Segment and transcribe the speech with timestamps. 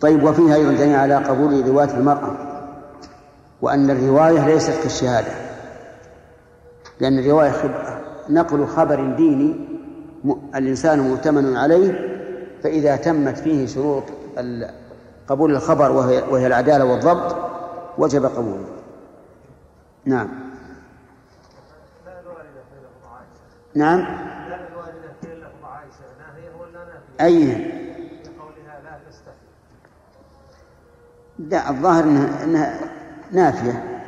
[0.00, 2.36] طيب وفيها أيضا دليل على قبول رواية المرأة
[3.62, 5.32] وأن الرواية ليست كالشهادة
[7.00, 7.52] لأن الرواية
[8.28, 9.68] نقل خبر ديني
[10.54, 11.92] الإنسان مؤتمن عليه
[12.62, 14.02] فإذا تمت فيه شروط
[15.28, 17.36] قبول الخبر وهي, وهي العدالة والضبط
[17.98, 18.66] وجب قبوله.
[20.04, 20.28] نعم.
[23.74, 24.06] نعم.
[27.20, 27.75] أي.
[31.38, 32.80] لا الظاهر انها, إنها
[33.32, 34.02] نافية.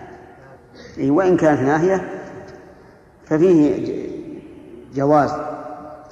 [0.98, 2.22] وإن كانت ناهيه
[3.26, 4.08] ففيه
[4.94, 5.32] جواز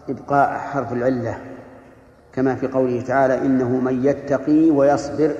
[0.08, 1.38] إبقاء حرف العلة
[2.32, 5.34] كما في قوله تعالى إنه من يتقي ويصبر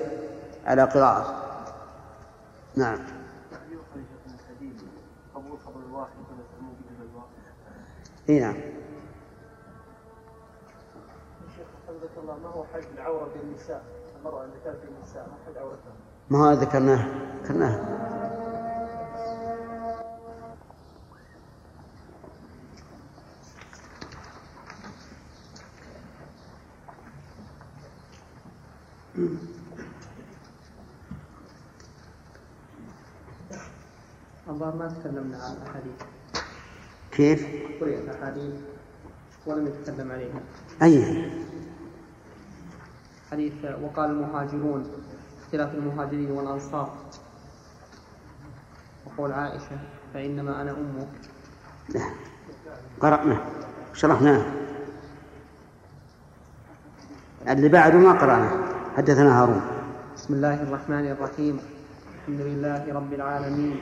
[0.67, 1.35] على قراءة.
[2.77, 2.99] نعم.
[8.29, 8.57] إي نعم.
[12.23, 13.96] الله ما هو حج العورة بالنساء؟
[14.27, 15.93] المرأة اللي كانت في النساء ما حج عورتها.
[16.31, 17.07] ما هو ذكرناه
[17.43, 17.97] ذكرناه
[34.49, 36.03] الظاهر ما تكلمنا عن الاحاديث
[37.13, 37.47] كيف؟
[37.81, 38.55] قرئت أحاديث
[39.47, 40.41] ولم يتكلم عليها.
[40.83, 41.31] أي.
[43.33, 44.87] حديث وقال المهاجرون
[45.43, 46.91] اختلاف المهاجرين والأنصار.
[49.07, 49.79] وقول عائشة
[50.15, 51.09] فإنما أنا أمك.
[53.01, 53.41] قرأناه
[53.95, 54.43] شرحناه
[57.49, 58.53] اللي بعده ما قرأناه
[58.97, 59.63] حدثنا هارون.
[60.17, 61.61] بسم الله الرحمن الرحيم.
[62.19, 63.77] الحمد لله رب العالمين.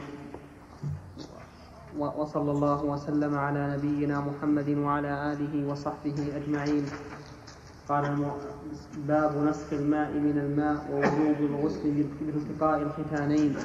[1.98, 6.84] وصلى الله وسلم على نبينا محمد وعلى آله وصحبه أجمعين.
[7.88, 8.04] قال
[9.08, 13.56] باب نسخ الماء من الماء ووجوب الغسل بالتقاء الختانين.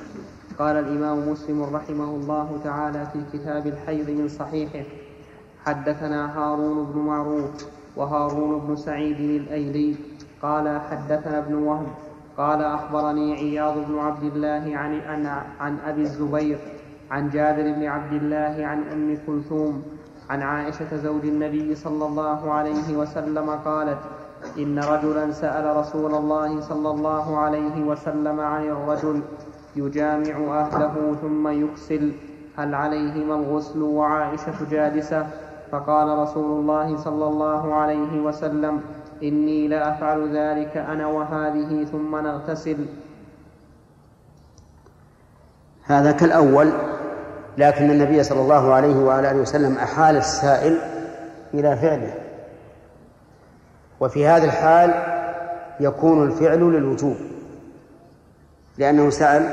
[0.60, 4.90] قال الإمام مسلم رحمه الله تعالى في كتاب الحيض من صحيحه
[5.66, 9.96] حدثنا هارون بن معروف وهارون بن سعيد الأيلي.
[10.42, 11.88] قال حدثنا ابن وهب.
[12.38, 15.26] قال أخبرني عياض بن عبد الله عن, عن,
[15.60, 16.60] عن أبي الزبير
[17.12, 19.84] عن جابر بن عبد الله عن أم كلثوم
[20.30, 24.00] عن عائشة زوج النبي صلى الله عليه وسلم قالت
[24.58, 29.22] إن رجلا سأل رسول الله صلى الله عليه وسلم عن الرجل
[29.76, 32.12] يجامع أهله ثم يكسل
[32.58, 35.28] هل عليهما الغسل وعائشة جالسة؟
[35.72, 38.82] فقال رسول الله صلى الله عليه وسلم
[39.24, 42.86] إني لأفعل ذلك أنا وهذه ثم نغتسل.
[45.84, 46.72] هذا كالأول.
[47.60, 50.78] لكن النبي صلى الله عليه وعلى آله وسلم أحال السائل
[51.54, 52.14] إلى فعله.
[54.00, 54.94] وفي هذا الحال
[55.80, 57.16] يكون الفعل للوجوب
[58.78, 59.50] لأنه سأل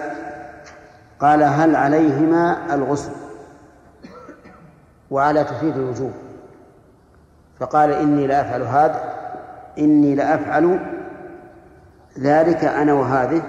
[1.20, 3.12] قال هل عليهما الغسل
[5.10, 6.12] وعلى تفيد الوجوب؟
[7.60, 9.14] فقال إني لأفعل هذا
[9.78, 10.80] إني لأفعل
[12.18, 13.42] ذلك أنا وهذه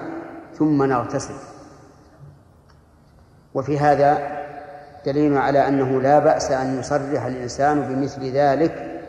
[0.55, 1.33] ثم نغتسل.
[3.53, 4.36] وفي هذا
[5.07, 9.01] دليل على أنه لا بأس أن يصرح الإنسان بمثل ذلك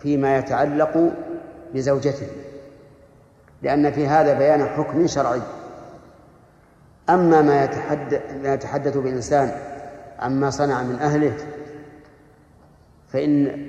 [0.00, 1.12] فيما يتعلق
[1.74, 2.26] بزوجته
[3.62, 5.40] لأن في هذا بيان حكم شرعي.
[7.10, 7.64] أما ما
[8.44, 9.50] يتحدث, بالإنسان
[10.18, 11.36] عما صنع من أهله
[13.08, 13.68] فإن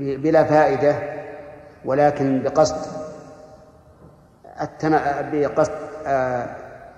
[0.00, 0.96] بلا فائدة
[1.84, 2.86] ولكن بقصد
[5.32, 5.72] بقصد
[6.06, 6.46] آه،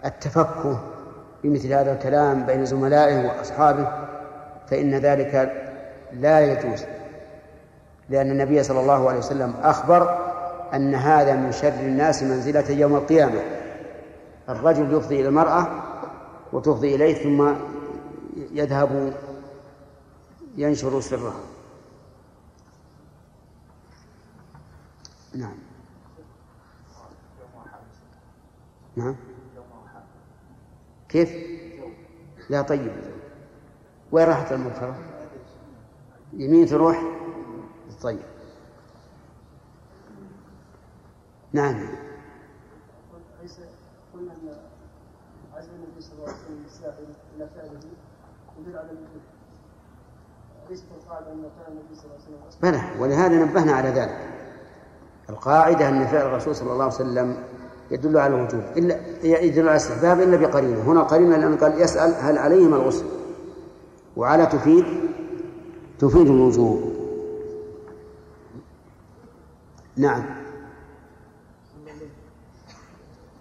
[0.05, 0.81] التفكه
[1.45, 3.89] بمثل هذا الكلام بين زملائه وأصحابه
[4.71, 5.53] فإن ذلك
[6.13, 6.85] لا يجوز
[8.09, 10.31] لأن النبي صلى الله عليه وسلم أخبر
[10.75, 13.41] أن هذا من شر الناس منزلة يوم القيامة.
[14.49, 15.67] الرجل يفضي إلى المرأة
[16.53, 17.55] وتفضي إليه ثم
[18.53, 19.13] يذهب
[20.57, 21.35] ينشر سرها
[25.35, 25.55] نعم.
[28.97, 29.17] نعم.
[31.11, 31.31] كيف؟
[32.51, 32.93] لا طيب.
[34.13, 34.99] وين راحت المغفرة؟
[36.33, 37.03] يمين تروح؟
[38.03, 38.21] طيب.
[41.53, 41.89] نعم.
[44.15, 44.57] قلنا ان
[45.55, 47.81] عزم النبي صلى الله عليه وسلم إلى فعله
[48.61, 48.91] يدل على
[52.63, 53.01] بلى.
[53.01, 54.31] ولهذا نبهنا على ذلك.
[55.31, 57.45] القاعدة أن فعل الرسول صلى الله عليه وسلم
[57.91, 58.63] يدل على الوجوب.
[58.77, 63.05] إلا يدل على الاستحباب إلا بقرينة هنا قرينة لأن قال يسأل هل عليهما الغسل.
[64.17, 64.85] وعلى تفيد
[65.99, 66.91] تفيد الوجوب.
[69.97, 70.41] نعم.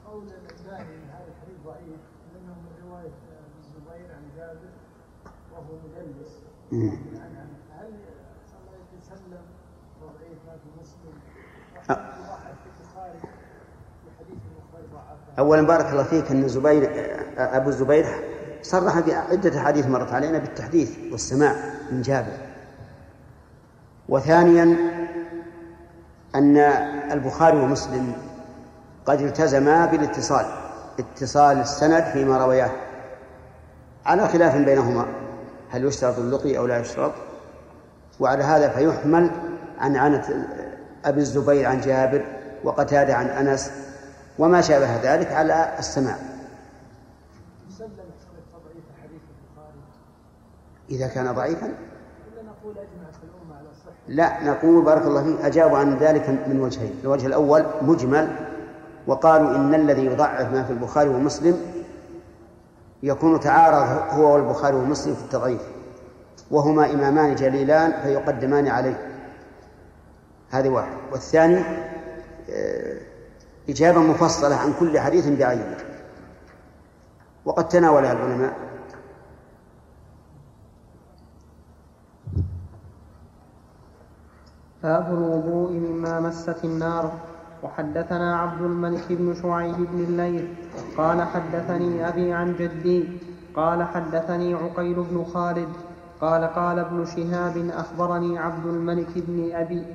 [0.05, 2.01] قول الناهي ان هذا الحديث ضعيف
[2.33, 3.11] لأنه من روايه
[3.59, 4.71] الزبير عن جابر
[5.51, 6.31] وهو مدلس
[6.71, 7.93] هل
[8.45, 9.43] صلى الله عليه وسلم
[10.01, 11.13] وضعيف ما في مسلم
[11.89, 14.87] وضعف في البخاري في حديث البخاري
[15.39, 16.89] اولا بارك الله فيك أن زبير
[17.37, 18.05] أبو الزبير
[18.61, 21.55] صرح في عده أحاديث مرت علينا بالتحديث والسماع
[21.91, 22.37] من جابر.
[24.09, 24.75] وثانيا
[26.35, 26.57] أن
[27.11, 28.13] البخاري ومسلم
[29.05, 30.45] قد التزما بالاتصال
[30.99, 32.71] اتصال السند فيما روياه.
[34.05, 35.05] على خلاف بينهما
[35.69, 37.11] هل يشترط اللقي أو لا يشترط؟
[38.19, 39.31] وعلى هذا فيحمل
[39.79, 40.47] عن عنة
[41.05, 42.25] أبي الزبير عن جابر
[42.63, 43.71] وقتادة عن أنس
[44.39, 46.15] وما شابه ذلك على السماع.
[50.89, 51.73] إذا كان ضعيفا؟
[54.07, 56.93] لا نقول بارك الله فيك أجابوا عن ذلك من وجهين.
[57.03, 58.35] الوجه الأول مجمل
[59.07, 61.57] وقالوا إن الذي يضعف ما في البخاري ومسلم
[63.03, 65.61] يكون تعارض هو والبخاري ومسلم في التضعيف
[66.51, 69.07] وهما إمامان جليلان فيقدمان عليه.
[70.49, 71.63] هذه واحد والثاني
[72.49, 73.08] آه،
[73.69, 75.77] إجابة مفصلة عن كل حديث بعينه.
[77.45, 78.53] وقد تناولها العلماء.
[84.83, 87.11] باب الوضوء مما مست النار.
[87.63, 90.45] وحدثنا عبد الملك بن شعيب بن الليث.
[90.97, 93.19] قال حدثني أبي عن جدي.
[93.55, 95.69] قال حدثني عقيل بن خالد.
[96.21, 99.85] قال قال ابن شهاب أخبرني عبد الملك بن أبي.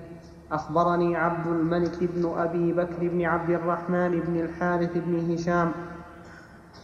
[0.55, 5.73] أخبرني عبد الملك بن أبي بكر بن عبد الرحمن بن الحارث بن هشام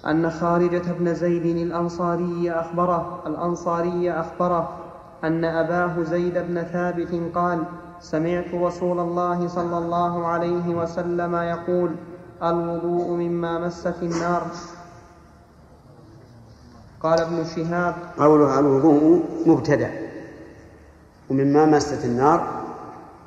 [0.06, 4.69] أن خارجة بن زيد الأنصاري أخبره الأنصاري أخبره
[5.25, 7.64] أن أباه زيد بن ثابت قال
[8.00, 11.90] سمعت رسول الله صلى الله عليه وسلم يقول
[12.43, 14.43] الوضوء مما مست النار.
[17.02, 19.90] قال ابن شهاب قوله الوضوء مبتدأ
[21.31, 22.59] ومما مست النار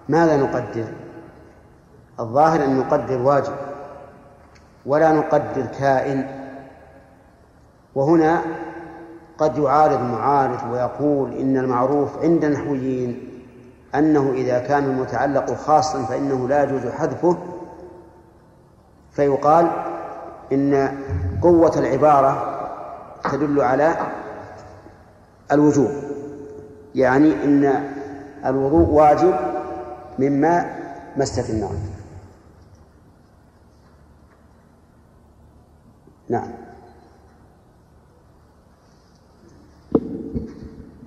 [0.10, 0.86] ماذا نقدر؟
[2.20, 3.54] الظاهر أن نقدر واجب
[4.86, 6.28] ولا نقدر كائن.
[7.96, 8.42] وهنا
[9.38, 13.30] قد يعارض معارض ويقول إن المعروف عند النحويين
[13.96, 17.38] أنه إذا كان المتعلق خاصا فإنه لا يجوز حذفه.
[19.12, 19.72] فيقال
[20.52, 20.98] إن
[21.42, 22.60] قوة العبارة
[23.32, 23.96] تدل على
[25.52, 25.92] الوجوب
[26.96, 27.84] يعني إن
[28.46, 29.34] الوضوء واجب
[30.20, 30.66] مما
[31.18, 31.76] مست النار.
[36.30, 36.52] نعم.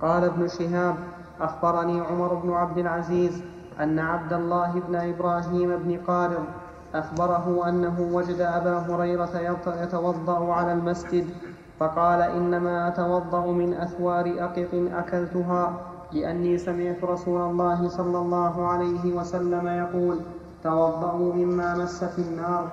[0.01, 0.95] قال ابن شهاب
[1.41, 3.41] أخبرني عمر بن عبد العزيز
[3.79, 6.45] أن عبد الله بن إبراهيم بن قارض
[6.95, 11.25] أخبره أنه وجد أبا هريرة يتوضأ على المسجد
[11.79, 15.96] فقال إنما أتوضأ من أثوار أقط أكلتها.
[16.11, 20.19] لأني سمعت رسول الله صلى الله عليه وسلم يقول
[20.63, 22.71] توضأوا مما مست النار.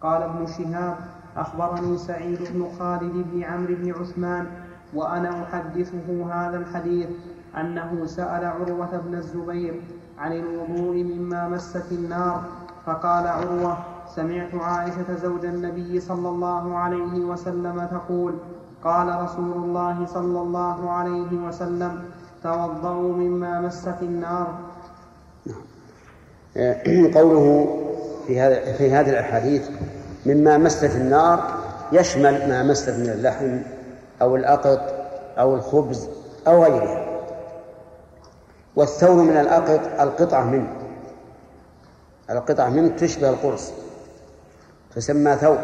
[0.00, 0.96] قال ابن شهاب
[1.36, 4.46] أخبرني سعيد بن خالد بن عمرو بن عثمان
[4.94, 7.08] وأنا أحدثه هذا الحديث
[7.56, 9.80] أنه سأل عروة بن الزبير
[10.18, 12.42] عن الوضوء مما مست النار.
[12.86, 13.78] فقال عروة
[14.14, 18.34] سمعت عائشة زوج النبي صلى الله عليه وسلم تقول
[18.84, 22.04] قال رسول الله صلى الله عليه وسلم
[22.42, 24.46] توضؤوا مما مست النار.
[27.14, 27.78] قوله
[28.26, 29.68] في هذا في هذه الأحاديث
[30.26, 31.54] مما مست النار
[31.92, 33.58] يشمل ما مست من اللحم
[34.22, 34.80] أو الأقط
[35.38, 36.08] أو الخبز
[36.46, 37.06] أو غيرها.
[38.76, 40.72] والثور من الأقط القطعة منه.
[42.30, 43.72] القطعة منه تشبه القرص
[44.94, 45.58] تسمى ثور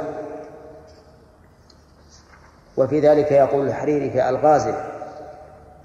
[2.78, 4.74] وفي ذلك يقول الحريري في الغازل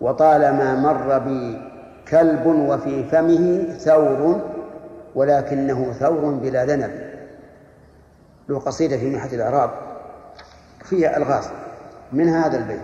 [0.01, 1.61] وطالما مر بي
[2.07, 4.41] كلب وفي فمه ثور
[5.15, 6.91] ولكنه ثور بلا ذنب.
[8.49, 9.71] له قصيدة في محة الإعراب
[10.83, 11.49] فيها الغاز
[12.11, 12.79] من هذا البيت.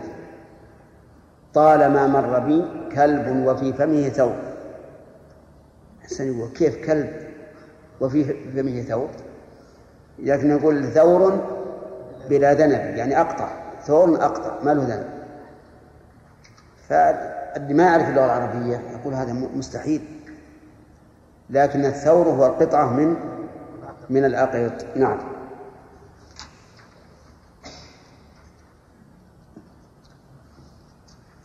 [1.54, 4.36] طالما مر بي كلب وفي فمه ثور.
[6.20, 7.10] يقول كيف كلب
[8.02, 9.10] وفي فمه ثور؟
[10.20, 11.40] لكن يقول ثور
[12.30, 13.69] بلا ذنب يعني أقطع.
[13.86, 15.20] ثور أقطع ما له ذنب.
[16.90, 20.02] فاللي ما يعرف اللغة العربية يقول هذا مستحيل.
[21.50, 23.16] لكن الثور هو القطعة من
[24.10, 24.98] من الأقيط.
[24.98, 25.20] نعم.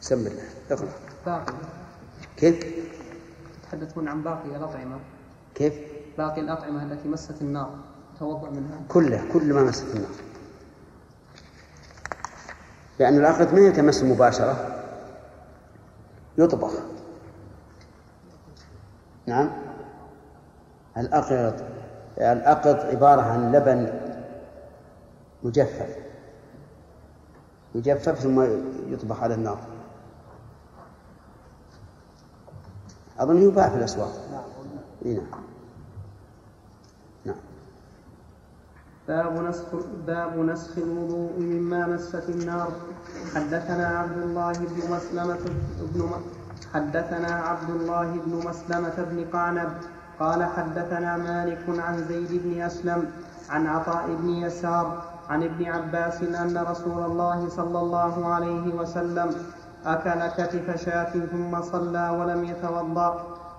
[0.01, 0.43] سم الله.
[0.71, 0.89] اقرأ.
[1.27, 1.53] باقي.
[2.37, 2.65] كيف؟
[3.59, 4.99] يتحدثون عن باقي الأطعمة.
[5.55, 5.75] كيف؟
[6.19, 7.71] باقي الأطعمة التي مست النار
[8.19, 8.81] توضأ منها.
[8.89, 10.34] كله كل ما مست النار.
[12.99, 14.85] لأن الأخذ ما يتمس مباشرة
[16.39, 16.73] يطبخ.
[19.27, 19.51] نعم.
[20.97, 21.65] الأقط
[22.19, 23.93] الأقط عبارة عن لبن
[25.43, 25.97] مجفف.
[27.75, 28.43] يجفف ثم
[28.93, 29.59] يطبخ على النار.
[33.19, 34.13] أظن يباع في الأسواق.
[34.33, 35.15] نعم.
[35.15, 35.45] نعم.
[39.09, 39.65] باب نسخ
[40.07, 42.69] باب نسخ الوضوء مما مست النار.
[43.35, 45.45] حدثنا عبد الله بن مسلمة
[45.95, 46.11] بن
[46.75, 49.71] حدثنا عبد الله بن مسلمة بن قعنب
[50.21, 53.11] قال حدثنا مالك عن زيد بن أسلم
[53.51, 59.35] عن عطاء بن يسار عن ابن عباس أن رسول الله صلى الله عليه وسلم
[59.87, 63.11] أكل كتف شاة ثم صلى ولم يتوضأ.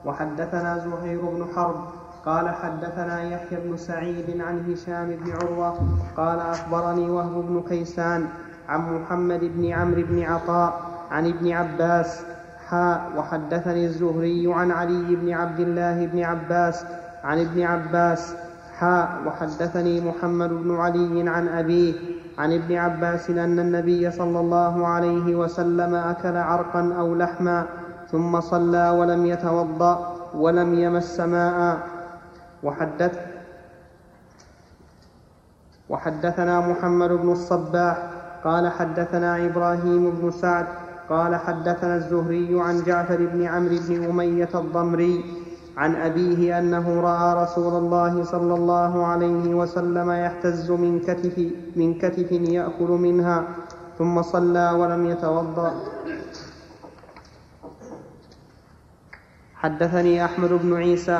[0.06, 1.84] وحدثنا زهير بن حرب
[2.26, 5.80] قال حدثنا يحيى بن سعيد عن هشام بن عروة
[6.18, 8.28] قال أخبرني وهب بن كيسان
[8.70, 12.22] عن محمد بن عمرو بن عطاء عن ابن عباس
[12.70, 16.86] حاء وحدثني الزهري عن علي بن عبد الله بن عباس
[17.24, 18.36] عن ابن عباس
[18.80, 21.94] حاء وحدثني محمد بن علي عن أبيه
[22.38, 27.66] عن ابن عباس أن النبي صلى الله عليه وسلم أكل عرقا أو لحما
[28.12, 31.95] ثم صلى ولم يتوضأ ولم يمس ماء.
[32.66, 33.14] وحدث
[35.90, 37.98] وحدثنا محمد بن الصباح
[38.44, 40.68] قال حدثنا إبراهيم بن سعد
[41.10, 45.16] قال حدثنا الزهري عن جعفر بن عمرو بن أمية الضمري
[45.78, 51.36] عن أبيه أنه رأى رسول الله صلى الله عليه وسلم يحتز من كتف
[51.76, 53.38] من كتف يأكل منها
[53.98, 55.74] ثم صلى ولم يتوضأ.
[59.56, 61.20] حدثني أحمد بن عيسى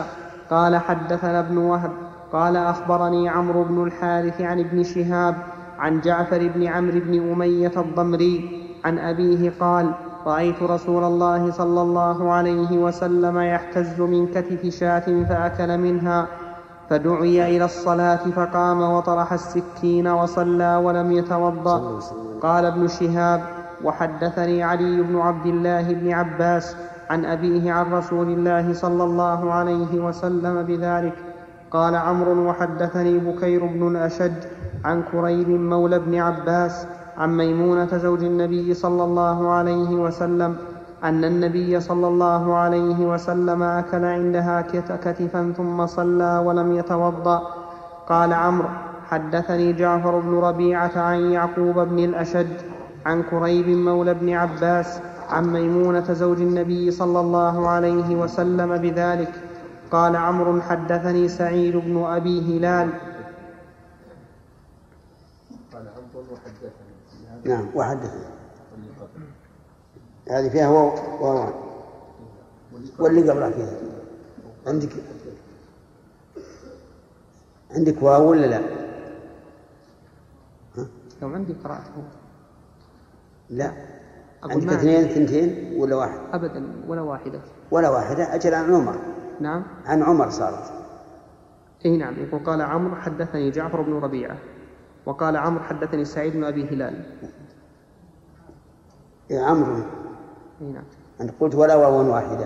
[0.50, 1.92] قال حدثنا ابن وهب
[2.34, 5.36] قال أخبرني عمرو بن الحارث عن ابن شهاب
[5.80, 9.92] عن جعفر بن عمرو بن أمية الضمري عن أبيه قال
[10.26, 16.28] رأيت رسول الله صلى الله عليه وسلم يحتز من كتف شاة فأكل منها
[16.90, 22.00] فدعي إلى الصلاة فقام وطرح السكين وصلى ولم يتوضأ.
[22.42, 23.42] قال ابن شهاب
[23.84, 26.76] وحدثني علي بن عبد الله بن عباس
[27.10, 31.14] عن أبيه عن رسول الله صلى الله عليه وسلم بذلك
[31.72, 34.32] قال عمرو وحدثني بكير بن الأشج
[34.86, 40.56] عن كريب مولى بن عباس عن ميمونة زوج النبي صلى الله عليه وسلم
[41.04, 44.62] أن النبي صلى الله عليه وسلم أكل عندها
[45.04, 47.42] كتفا ثم صلى ولم يتوضأ.
[48.10, 48.70] قال عمرو
[49.10, 52.62] حدثني جعفر بن ربيعة عن يعقوب بن الأشد
[53.06, 59.34] عن كريب مولى بن عباس عن ميمونة زوج النبي صلى الله عليه وسلم بذلك
[59.92, 62.90] قال عمرو حدثني سعيد بن أبي هلال.
[67.46, 68.26] نعم وحدثني.
[70.32, 70.90] هذه فيها واو
[71.22, 71.54] واو.
[73.00, 73.74] واللي قبلها فيها.
[74.68, 74.90] عندك؟
[77.72, 78.62] عندك واو ولا لا؟
[81.22, 82.04] لو عندي قرأته
[83.50, 83.95] لا.
[84.52, 87.40] عندك اثنين ثنتين ولا واحد؟ أبدا ولا واحدة.
[87.72, 88.96] ولا واحدة أجل عن عمر.
[89.40, 89.64] نعم.
[89.86, 90.74] عن عمر صارت.
[91.86, 94.38] إي نعم يقول قال عمرو حدثني جعفر بن ربيعة
[95.06, 97.06] وقال عمرو حدثني سعيد بن أبي هلال.
[99.32, 99.76] إيه عمرو.
[100.62, 100.84] إي نعم.
[101.22, 102.46] أنت قلت ولا واو واحدة.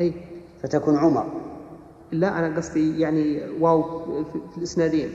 [0.00, 0.14] إي.
[0.62, 1.26] فتكون عمر.
[2.12, 5.10] لا أنا قصدي يعني واو في الإسنادين.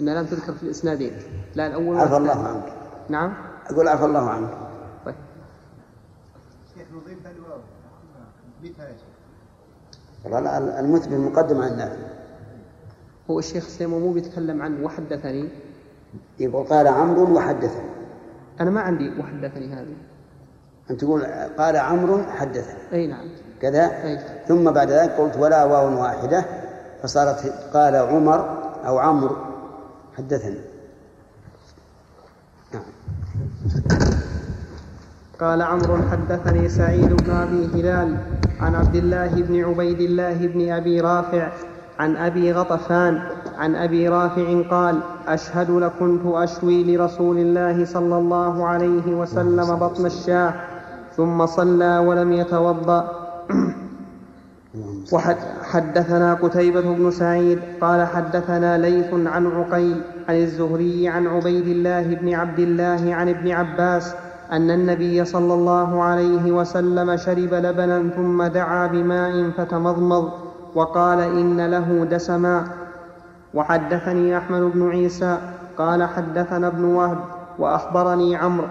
[0.00, 1.12] انها لم تذكر في الإسنادين.
[1.54, 2.72] لا الأول عفى الله عنك.
[3.08, 3.32] نعم.
[3.70, 4.63] أقول عفى الله عنك.
[6.94, 7.60] نضيف الواو
[8.64, 9.14] يا شيخ؟
[10.24, 11.96] والله المثبت مقدم عن النافع
[13.30, 15.48] هو الشيخ سليمان مو بيتكلم عن وحدثني
[16.40, 17.90] يقول قال عمرو وحدثني
[18.60, 19.96] أنا ما عندي وحدثني هذه.
[20.90, 21.24] أنت تقول
[21.58, 23.28] قال عمرو حدثني أي نعم.
[23.60, 24.04] كذا.
[24.04, 26.44] أي ثم بعد ذلك قلت ولا واو واحدة
[27.02, 28.40] فصارت قال عمر
[28.86, 29.36] أو عمرو
[30.16, 30.60] حدثني.
[32.74, 32.84] نعم.
[35.40, 38.16] قال عمرو حدثني سعيد بن أبي هلال
[38.60, 41.48] عن عبد الله بن عبيد الله بن أبي رافع
[41.98, 43.22] عن أبي غطفان
[43.58, 50.54] عن أبي رافع قال أشهد لكنت اشوي لرسول الله صلى الله عليه وسلم بطن الشاة
[51.16, 53.24] ثم صلى ولم يتوضأ.
[55.12, 62.34] وحدثنا قتيبة بن سعيد قال حدثنا ليث عن عقيل عن الزهري عن عبيد الله بن
[62.34, 64.14] عبد الله عن ابن عباس
[64.54, 70.30] أن النبي صلى الله عليه وسلم شرب لبنا ثم دعا بماء فتمضمض
[70.74, 72.64] وقال إن له دسما.
[73.54, 75.38] وحدثني أحمد بن عيسى
[75.78, 77.18] قال حدثنا ابن وهب
[77.58, 78.66] وأخبرني عمرو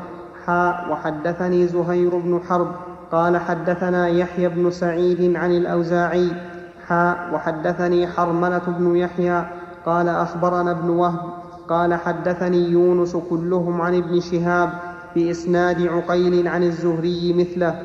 [0.46, 2.68] حاء وحدثني زهير بن حرب
[3.12, 6.32] قال حدثنا يحيى بن سعيد عن الأوزاعي
[6.88, 9.46] حاء وحدثني حرملة بن يحيى
[9.86, 11.20] قال أخبرنا ابن وهب
[11.70, 14.70] قال حدثني يونس كلهم عن ابن شهاب
[15.16, 17.84] بإسناد عقيل عن الزهري مثله.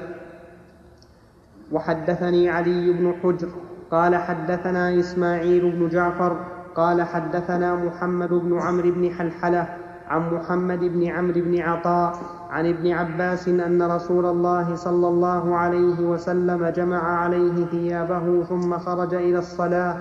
[1.73, 3.49] وحدثني علي بن حجر
[3.91, 6.37] قال حدثنا إسماعيل بن جعفر
[6.75, 9.69] قال حدثنا محمد بن عمرو بن حلحلة
[10.09, 12.13] عن محمد بن عمرو بن عطاء
[12.51, 19.15] عن ابن عباس أن رسول الله صلى الله عليه وسلم جمع عليه ثيابه ثم خرج
[19.15, 19.97] إلى الصلاة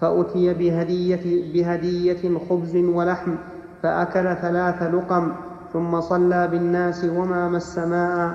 [0.00, 3.34] فأتي بهدية, بهدية خبز ولحم
[3.82, 5.32] فأكل ثلاث لقم
[5.76, 8.34] ثم صلى بالناس وما مس ماء.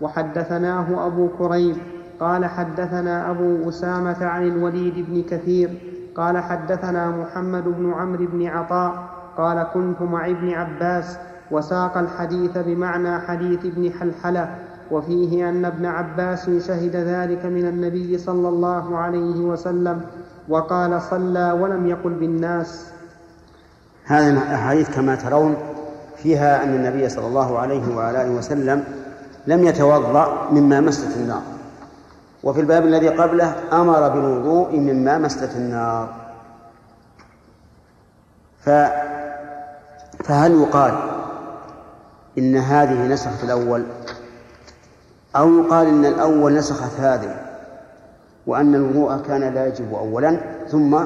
[0.00, 1.76] وحدثناه أبو كريب.
[2.20, 5.70] قال حدثنا أبو أسامة عن الوليد بن كثير.
[6.16, 9.04] قال حدثنا محمد بن عمرو بن عطاء.
[9.36, 11.18] قال كنت مع ابن عباس.
[11.50, 14.54] وساق الحديث بمعنى حديث ابن حلحلة.
[14.90, 20.00] وفيه أن ابن عباس شهد ذلك من النبي صلى الله عليه وسلم.
[20.48, 22.92] وقال صلى ولم يقل بالناس.
[24.04, 25.54] هذه الأحاديث كما ترون
[26.22, 28.84] فيها أن النبي صلى الله عليه وعلى آله وسلم
[29.46, 31.42] لم يتوضأ مما مست النار.
[32.42, 36.08] وفي الباب الذي قبله أمر بالوضوء مما مست النار.
[38.60, 38.70] ف
[40.24, 40.94] فهل يقال
[42.38, 43.84] إن هذه نسخت الأول
[45.36, 47.36] أو يقال إن الأول نسخت هذه
[48.46, 50.98] وأن الوضوء كان لا يجب أولا ثم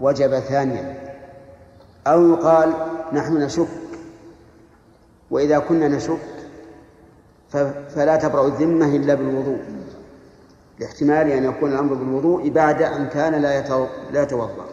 [0.00, 0.94] وجب ثانيا؟
[2.06, 2.72] أو يقال
[3.12, 3.68] نحن نشك
[5.32, 6.18] وإذا كنا نشك
[7.94, 9.62] فلا تبرأ الذمة إلا بالوضوء.
[10.78, 13.60] لاحتمال أن يكون الأمر بالوضوء بعد أن كان لا
[14.10, 14.66] لا يتوضأ.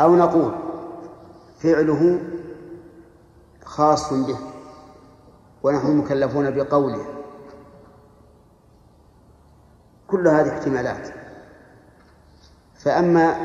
[0.00, 0.52] أو نقول
[1.58, 2.20] فعله
[3.64, 4.38] خاص به
[5.62, 7.04] ونحن مكلفون بقوله.
[10.08, 11.08] كل هذه احتمالات.
[12.74, 13.36] فأما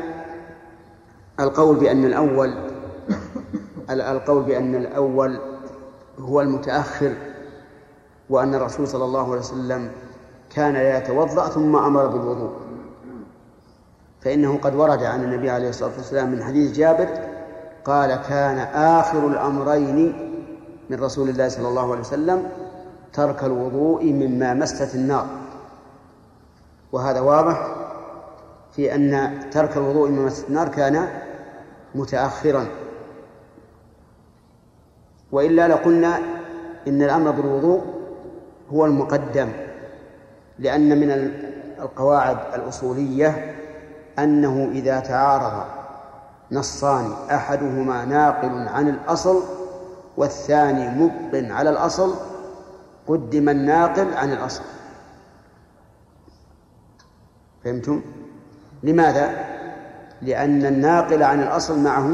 [1.40, 2.72] القول بأن الأول
[3.90, 5.51] القول بأن الأول
[6.20, 7.14] هو المتأخر
[8.30, 9.90] وأن الرسول صلى الله عليه وسلم
[10.54, 12.52] كان لا يتوضأ ثم أمر بالوضوء.
[14.20, 17.08] فإنه قد ورد عن النبي عليه الصلاة والسلام من حديث جابر
[17.84, 20.28] قال كان آخر الأمرين
[20.90, 22.48] من رسول الله صلى الله عليه وسلم
[23.12, 25.26] ترك الوضوء مما مست النار.
[26.92, 27.76] وهذا واضح
[28.72, 31.08] في أن ترك الوضوء مما مست النار كان
[31.94, 32.66] متأخرا.
[35.32, 36.18] وإلا لقلنا
[36.88, 37.82] إن الأمر بالوضوء
[38.72, 39.48] هو المقدم
[40.58, 41.10] لأن من
[41.78, 43.54] القواعد الأصولية
[44.18, 45.64] أنه إذا تعارض
[46.52, 49.42] نصان أحدهما ناقل عن الأصل
[50.16, 52.14] والثاني مبق على الأصل
[53.08, 54.62] قدم الناقل عن الأصل
[57.64, 58.02] فهمتم؟
[58.82, 59.44] لماذا؟
[60.22, 62.08] لأن الناقل عن الأصل معه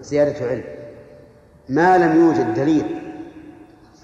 [0.00, 0.79] زيادة علم
[1.70, 3.14] ما لم يوجد دليل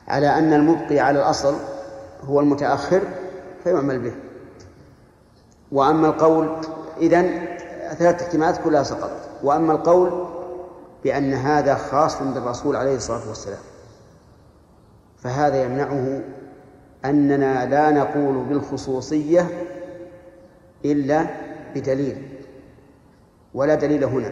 [0.08, 1.54] على أن المبقي على الأصل
[2.24, 3.02] هو المتأخر
[3.64, 4.12] فيعمل به.
[5.72, 6.48] وأما القول
[7.00, 7.46] إذن
[7.98, 9.28] ثلاث احتمالات كلها سقطت.
[9.42, 10.26] وأما القول
[11.04, 13.58] بأن هذا خاص بالرسول عليه الصلاة والسلام
[15.18, 16.22] فهذا يمنعه
[17.04, 19.48] أننا لا نقول بالخصوصية
[20.84, 21.26] إلا
[21.74, 22.28] بدليل
[23.54, 24.30] ولا دليل هنا.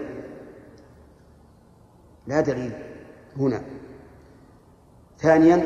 [2.26, 2.93] لا دليل.
[3.38, 3.60] هنا.
[5.18, 5.64] ثانيا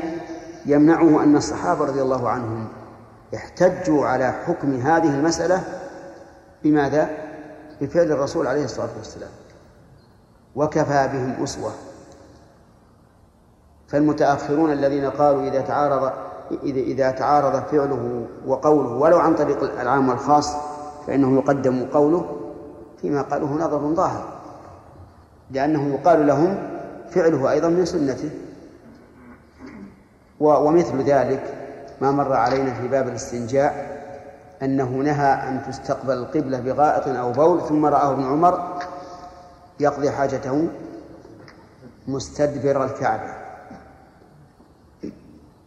[0.65, 2.67] يمنعه أن الصحابة رضي الله عنهم
[3.35, 5.63] احتجوا على حكم هذه المسألة
[6.63, 7.09] بماذا؟
[7.81, 9.29] بفعل الرسول عليه الصلاة والسلام.
[10.55, 11.71] وكفى بهم أسوة.
[13.87, 16.11] فالمتأخرون الذين قالوا إذا تعارض
[16.63, 20.53] إذا إذا تعارض فعله وقوله ولو عن طريق العام والخاص
[21.07, 22.25] فإنه يقدم قوله
[23.01, 24.39] فيما قالوه نظر ظاهر.
[25.51, 26.78] لأنه يقال لهم
[27.11, 28.29] فعله أيضا من سنته.
[30.39, 31.43] ومثل ذلك
[32.01, 33.99] ما مر علينا في باب الاستنجاء
[34.63, 38.79] أنه نهى أن تستقبل القبلة بغائط أو بول ثم رآه ابن عمر
[39.79, 40.67] يقضي حاجته
[42.07, 43.33] مستدبر الكعبة.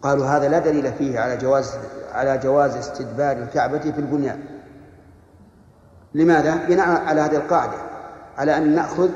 [0.02, 1.74] قالوا هذا لا دليل فيه على جواز
[2.12, 4.40] على جواز استدبار الكعبة في البنيان.
[6.14, 7.78] لماذا؟ بناء على هذه القاعدة
[8.38, 9.10] على أن نأخذ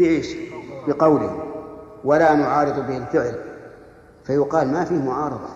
[0.00, 0.36] بإيش؟
[0.88, 1.46] بقوله.
[2.04, 3.44] ولا نعارض به الفعل
[4.24, 5.48] فيقال ما فيه معارضة.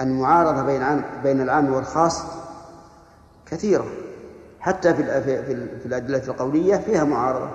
[0.00, 2.22] المعارضة بين بين العام والخاص
[3.46, 3.86] كثيرة.
[4.60, 5.22] حتى في
[5.80, 7.50] في الأدلة القولية فيها معارضة.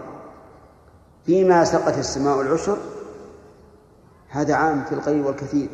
[1.25, 2.77] فيما سقت السماء العشر
[4.29, 5.69] هذا عام في القليل والكثير.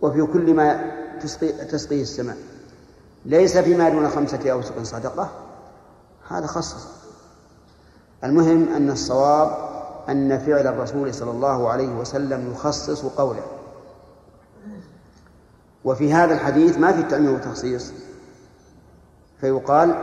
[0.00, 0.90] وفي كل ما
[1.22, 2.36] تسقي تسقيه السماء.
[3.24, 5.30] ليس فيما دون خمسة أوسق صدقة.
[6.28, 7.00] هذا خصص.
[8.24, 9.70] المهم أن الصواب
[10.08, 13.42] أن فعل الرسول صلى الله عليه وسلم يخصص قوله.
[15.84, 17.92] وفي هذا الحديث ما في التعميم والتخصيص.
[19.40, 19.94] فيقال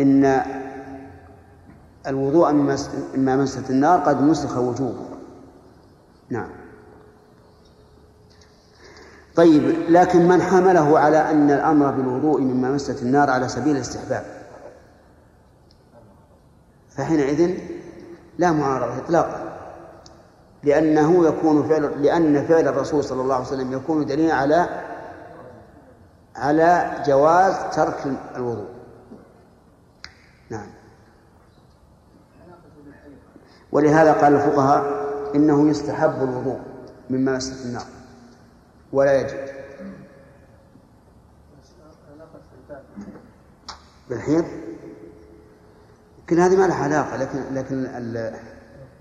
[0.00, 0.42] إن
[2.06, 5.06] الوضوء مما مست النار قد نسخ وجوبه
[6.30, 6.48] نعم.
[9.36, 14.35] طيب لكن من حمله على أن الأمر بالوضوء مما مست النار على سبيل الاستحباب.
[16.96, 17.58] فحينئذ
[18.38, 19.58] لا معارضة إطلاقا
[20.62, 24.84] لأنه يكون فعل لأن فعل الرسول صلى الله عليه وسلم يكون دليلا على
[26.36, 28.68] على جواز ترك الوضوء.
[30.50, 30.66] نعم.
[33.72, 36.60] ولهذا قال الفقهاء إنه يستحب الوضوء
[37.10, 37.86] مما مست النار
[38.92, 39.38] ولا يجب.
[44.08, 44.44] بالحيض؟
[46.30, 48.32] يمكن هذه ما لها علاقة لكن لكن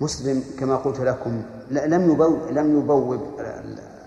[0.01, 3.19] مسلم كما قلت لكم لم يبوب لم يبوب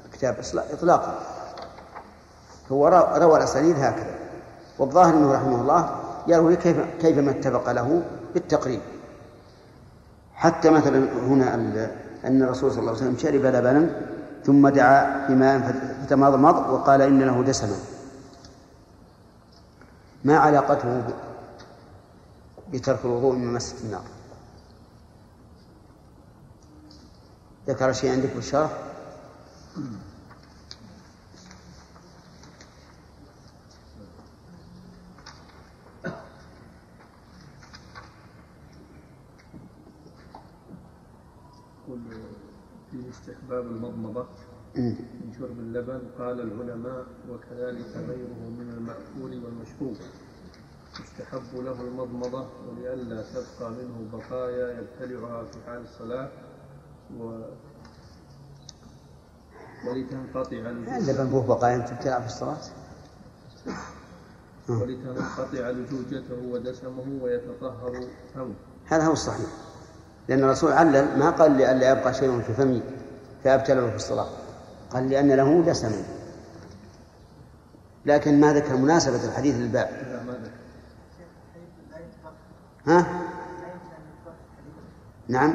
[0.07, 0.37] الكتاب
[0.73, 1.19] إطلاقا.
[2.73, 4.15] هو روى الأسانيد هكذا.
[4.79, 5.91] والظاهر أنه رحمه الله
[6.29, 8.03] يروي كيف كيفما اتفق له
[8.35, 8.81] بالتقريب.
[10.35, 11.55] حتى مثلا هنا
[12.25, 13.91] أن الرسول صلى الله عليه وسلم شرب لبنا
[14.45, 15.75] ثم دعا بماء
[16.07, 17.77] فتمضمض وقال إن له دسما.
[20.25, 21.03] ما علاقته
[22.73, 24.05] بترك الوضوء من مسة النار.
[27.69, 28.71] ذكر شيء عندك بالشرح
[42.91, 44.27] في استحباب المضمضة
[44.77, 49.97] من شرب اللبن قال العلماء وكذلك غيره من المأكول والمشروب.
[51.01, 56.29] يستحب له المضمضة ولئلا تبقى منه بقايا يبتلعها في حال الصلاة
[57.19, 57.41] و
[59.87, 62.59] ولتنقطع اللبن به بقايا تبتلع في الصلاة.
[64.69, 68.01] ولتنقطع لجوجته ودسمه ويتطهر
[68.35, 68.55] فمه
[68.87, 69.47] هذا هو الصحيح.
[70.29, 72.83] لأن الرسول علل ما قال لئلا يبقى شيء في فمي
[73.45, 74.29] فأبتلعه في الصلاة.
[74.91, 76.03] قال لأن له دسما
[78.07, 79.89] لكن ما ذكر مناسبة الحديث للباب.
[79.89, 80.68] لا ما ذكر.
[82.89, 83.07] ها؟
[85.29, 85.55] نعم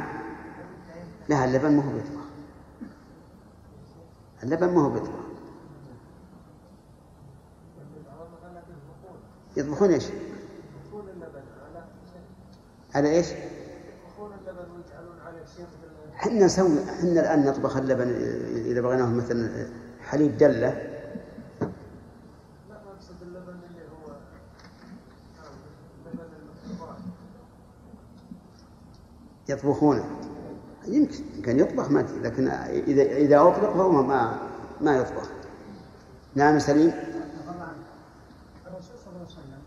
[1.30, 2.24] لا اللبن ما هو بيطبخ
[4.43, 5.24] اللبن ما هو بيطبخ
[9.58, 10.06] يطبخون إيش؟
[12.96, 13.28] على إيش؟
[16.15, 18.08] إحنا نسوي إحنا الآن نطبخ اللبن
[18.65, 19.67] إذا بغيناه مثلا
[20.02, 20.92] حليب دلة
[29.54, 30.06] يطبخونه
[30.88, 34.38] يمكن كان يطبخ ما لكن إذا إذا اطلق فهو ما
[34.82, 35.30] ما يطبخ.
[36.36, 36.92] نعم سليم.
[38.68, 39.62] الرسول صلى الله عليه وسلم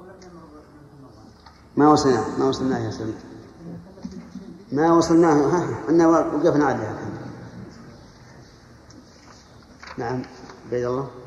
[0.00, 0.22] ولم
[1.76, 3.14] ما وصلناه ما وصلناه يا سليم.
[4.72, 6.98] ما وصلناه ها إحنا وقفنا عليها.
[9.98, 10.22] نعم
[10.70, 11.21] بيد الله.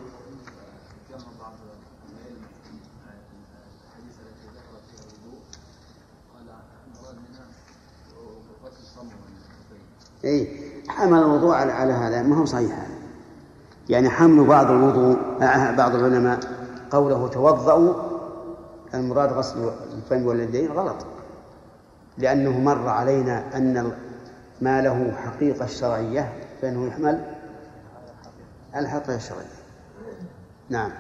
[10.26, 10.48] اي
[10.88, 12.96] حمل الوضوء على, على هذا ما هو صحيح هذا.
[13.90, 15.18] يعني حمل بعض الوضوء
[15.78, 16.40] بعض العلماء
[16.92, 17.94] قوله توضأوا
[18.94, 21.06] المراد غسل الفم واليدين غلط.
[22.18, 23.92] لأنه مر علينا أن
[24.62, 27.36] ما له حقيقة شرعية فإنه يحمل
[28.74, 29.46] على الحقيقة الشرعية.
[30.70, 30.92] نعم.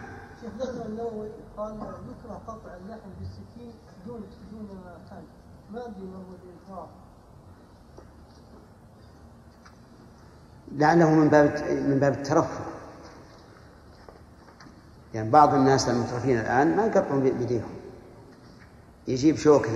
[0.42, 3.74] شيخ ذكر النووي قال يكره قطع اللحم بالسكين
[4.08, 4.68] دون دون
[5.74, 6.88] ما أدري ما هو الإكراه
[10.71, 12.65] لعله من باب من باب الترفه.
[15.13, 17.69] يعني بعض الناس المترفين الآن ما يقطعون بيديهم
[19.08, 19.67] يجيب شوك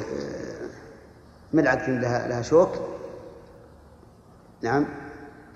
[1.53, 2.69] ملعقة لها لها شوك
[4.61, 4.85] نعم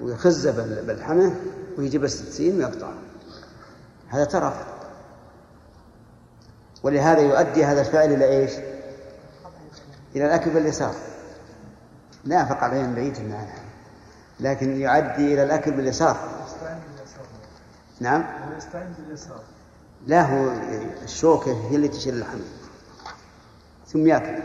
[0.02, 1.32] ويخزه بالحمى
[1.78, 2.92] ويجيب السكين ويقطع
[4.10, 4.66] هذا ترف.
[6.84, 8.52] ولهذا يؤدي هذا الفعل إلى إيش؟
[10.16, 10.94] إلى الأكل باليسار.
[12.26, 13.63] لا فقع عليهم بعيد عنها
[14.40, 16.18] لكن يؤدي إلى الأكل باليسار.
[18.00, 18.26] نعم.
[20.08, 20.52] لا هو
[21.04, 22.40] الشوكة هي اللي تشيل اللحم.
[23.88, 24.44] ثم يأكل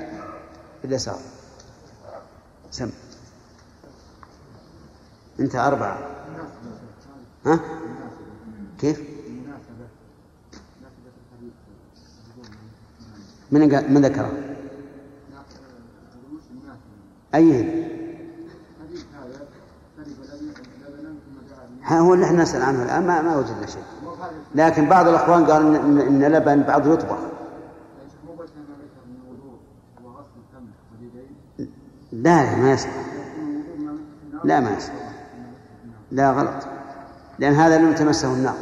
[0.82, 1.18] باليسار.
[2.70, 2.90] سم.
[5.40, 5.98] أنت أربعة.
[7.46, 7.60] ها؟
[8.78, 9.02] كيف؟
[13.50, 14.32] من من ذكره؟
[17.34, 17.88] أي
[21.88, 23.82] ها هو اللي إحنا نسأل عنه الآن ما ما وجدنا شيء.
[24.54, 27.18] لكن بعض الأخوان قال إن لبن بعض يطبخ.
[32.12, 32.90] لا لا ما يصح.
[34.44, 34.92] لا ما يصح.
[36.10, 36.66] لا غلط.
[37.38, 38.56] لأن هذا لم تمسه النار.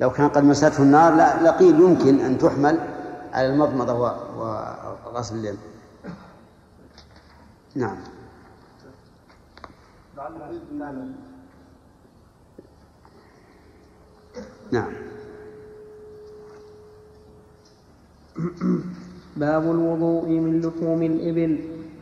[0.00, 2.78] لو كان قد مسته النار لا لقيل يمكن أن تحمل
[3.32, 3.94] على المضمضة
[5.06, 5.58] وغسل اليد
[7.74, 7.96] نعم.
[14.72, 14.92] نعم.
[19.36, 21.58] باب الوضوء من لحوم الإبل.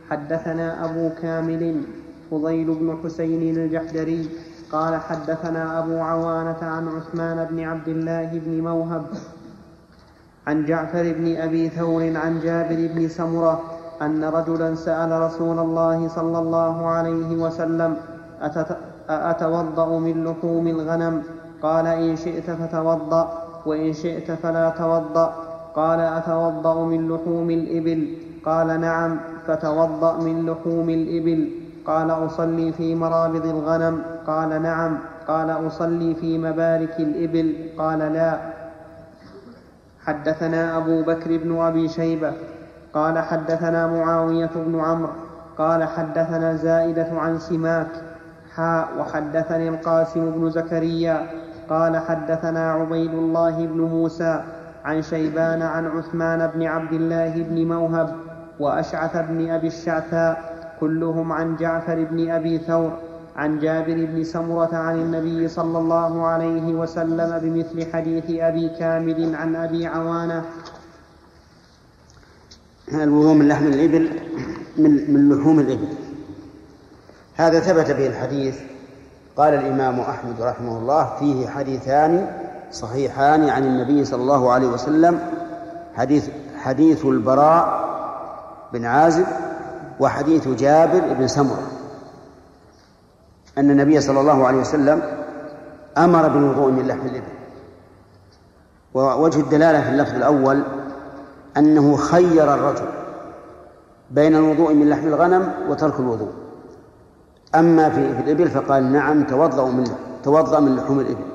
[0.09, 1.81] حدثنا أبو كامل
[2.31, 4.29] فضيل بن حسين الجحدري
[4.71, 9.05] قال حدثنا أبو عوانة عن عثمان بن عبد الله بن موهب
[10.47, 13.61] عن جعفر بن أبي ثور عن جابر بن سمرة
[14.01, 17.97] أن رجلا سأل رسول الله صلى الله عليه وسلم
[19.09, 21.23] أتوضأ من لحوم الغنم؟
[21.61, 25.33] قال إن شئت فتوضأ وإن شئت فلا توضأ.
[25.75, 31.51] قال أتوضأ من لحوم الإبل؟ قال نعم فتوضأ من لحوم الإبل.
[31.85, 34.97] قال أصلي في مرابض الغنم؟ قال نعم.
[35.27, 38.37] قال أصلي في مبارك الإبل؟ قال لا.
[40.05, 42.33] حدثنا أبو بكر بن أبي شيبة.
[42.93, 45.09] قال حدثنا معاوية بن عمرو.
[45.57, 47.91] قال حدثنا زائدة عن سماك.
[48.55, 51.48] حاء وحدثني القاسم بن زكريا.
[51.69, 54.43] قال حدثنا عبيد الله بن موسى
[54.85, 58.15] عن شيبان عن عثمان بن عبد الله بن موهب
[58.59, 62.91] وأشعث بن أبي الشعثاء كلهم عن جعفر بن أبي ثور
[63.35, 69.55] عن جابر بن سمرة عن النبي صلى الله عليه وسلم بمثل حديث أبي كامل عن
[69.55, 70.45] أبي عوانة.
[72.93, 74.09] الوضوء من لحم الإبل
[74.77, 75.87] من من لحوم الإبل.
[77.35, 78.59] هذا ثبت به الحديث
[79.39, 82.27] قال الإمام أحمد رحمه الله فيه حديثان
[82.71, 85.19] صحيحان عن النبي صلى الله عليه وسلم
[85.95, 87.89] حديث حديث البراء
[88.73, 89.25] بن عازب
[89.99, 91.63] وحديث جابر بن سمرة.
[93.57, 95.01] أن النبي صلى الله عليه وسلم
[95.97, 97.33] أمر بالوضوء من لحم الإبل.
[98.93, 100.63] ووجه الدلالة في اللفظ الأول
[101.57, 102.89] أنه خير الرجل
[104.11, 106.31] بين الوضوء من لحم الغنم وترك الوضوء.
[107.55, 109.83] أما في, في الإبل فقال نعم توضأ من
[110.23, 111.25] توضأ من لحوم الإبل.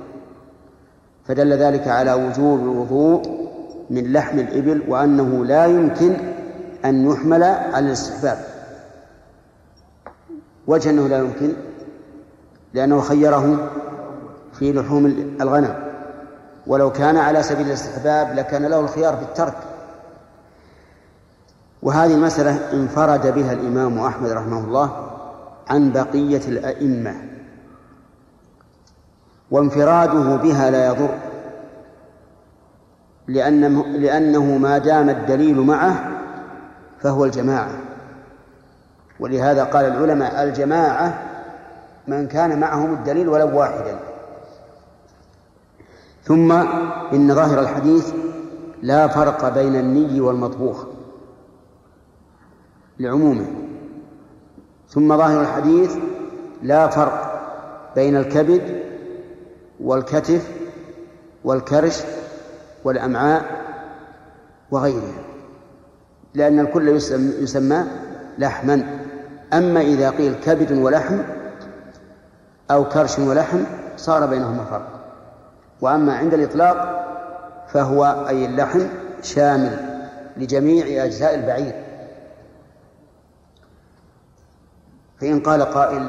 [1.29, 3.23] فدل ذلك على وجوب الوضوء
[3.91, 6.17] من لحم الإبل وأنه لا يمكن
[6.85, 8.39] أن يحمل على الاستحباب.
[10.67, 11.53] وجه أنه لا يمكن
[12.75, 13.71] لأنه خيره
[14.53, 15.07] في لحوم
[15.41, 15.75] الغنم.
[16.67, 19.57] ولو كان على سبيل الاستحباب لكان له الخيار في الترك.
[21.83, 25.14] وهذه المسألة انفرد بها الإمام أحمد رحمه الله
[25.71, 27.15] عن بقية الأئمة
[29.51, 31.15] وانفراده بها لا يضر
[33.29, 36.11] لأنه, لأنه ما دام الدليل معه
[37.01, 37.81] فهو الجماعة.
[39.21, 41.23] ولهذا قال العلماء الجماعة
[42.09, 43.99] من كان معهم الدليل ولو واحدا.
[46.25, 46.53] ثم
[47.13, 48.13] إن ظاهر الحديث
[48.83, 50.85] لا فرق بين الني والمطبوخ
[52.99, 53.64] لعمومه.
[54.95, 55.97] ثم ظاهر الحديث
[56.63, 57.43] لا فرق
[57.95, 58.83] بين الكبد
[59.81, 60.51] والكتف
[61.45, 62.03] والكرش
[62.85, 63.45] والأمعاء
[64.71, 65.25] وغيرها
[66.35, 66.89] لأن الكل
[67.43, 67.85] يسمى
[68.39, 68.87] لحما.
[69.53, 71.19] أما إذا قيل كبد ولحم
[72.71, 73.59] أو كرش ولحم
[73.97, 74.89] صار بينهما فرق.
[75.81, 77.05] وأما عند الإطلاق
[77.69, 78.81] فهو أي اللحم
[79.23, 79.77] شامل
[80.37, 81.84] لجميع أجزاء البعير.
[85.25, 86.03] فإن قال قائل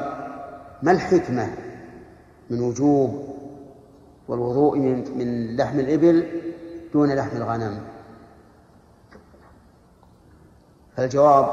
[0.82, 1.54] ما الحكمة
[2.50, 3.36] من وجوب
[4.28, 6.42] والوضوء من, من لحم الإبل
[6.92, 7.80] دون لحم الغنم؟
[10.96, 11.48] فالجواب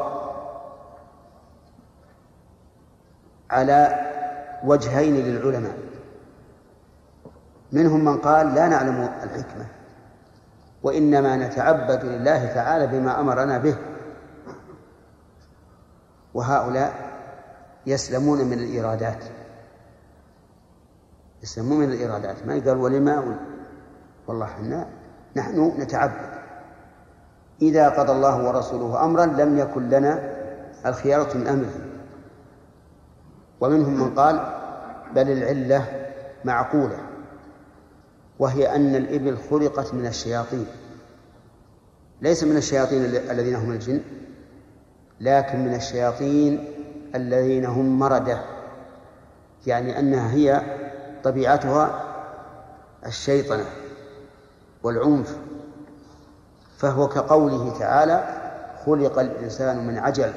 [3.49, 4.09] على
[4.63, 5.77] وجهين للعلماء.
[7.71, 9.65] منهم من قال لا نعلم الحكمة
[10.83, 13.75] وإنما نتعبد لله تعالى بما أمرنا به.
[16.33, 17.12] وهؤلاء
[17.85, 19.23] يسلمون من الإيرادات.
[21.57, 23.37] مو من الإرادات ما يقال ولما
[24.27, 24.87] والله إحنا
[25.35, 26.33] نحن نتعبد.
[27.61, 30.33] إذا قضى الله ورسوله أمرا لم يكن لنا
[30.85, 31.73] الخيارة من أمره.
[33.61, 34.59] ومنهم من قال
[35.15, 36.09] بل العلة
[36.45, 36.97] معقولة
[38.39, 40.65] وهي أن الإبل خلقت من الشياطين.
[42.21, 44.01] ليس من الشياطين الذين هم الجن
[45.19, 46.72] لكن من الشياطين
[47.15, 48.41] الذين هم مردة
[49.67, 50.61] يعني أنها هي
[51.23, 52.03] طبيعتها
[53.05, 53.65] الشيطنة
[54.83, 55.37] والعنف.
[56.77, 58.23] فهو كقوله تعالى
[58.85, 60.33] خلق الإنسان من عجل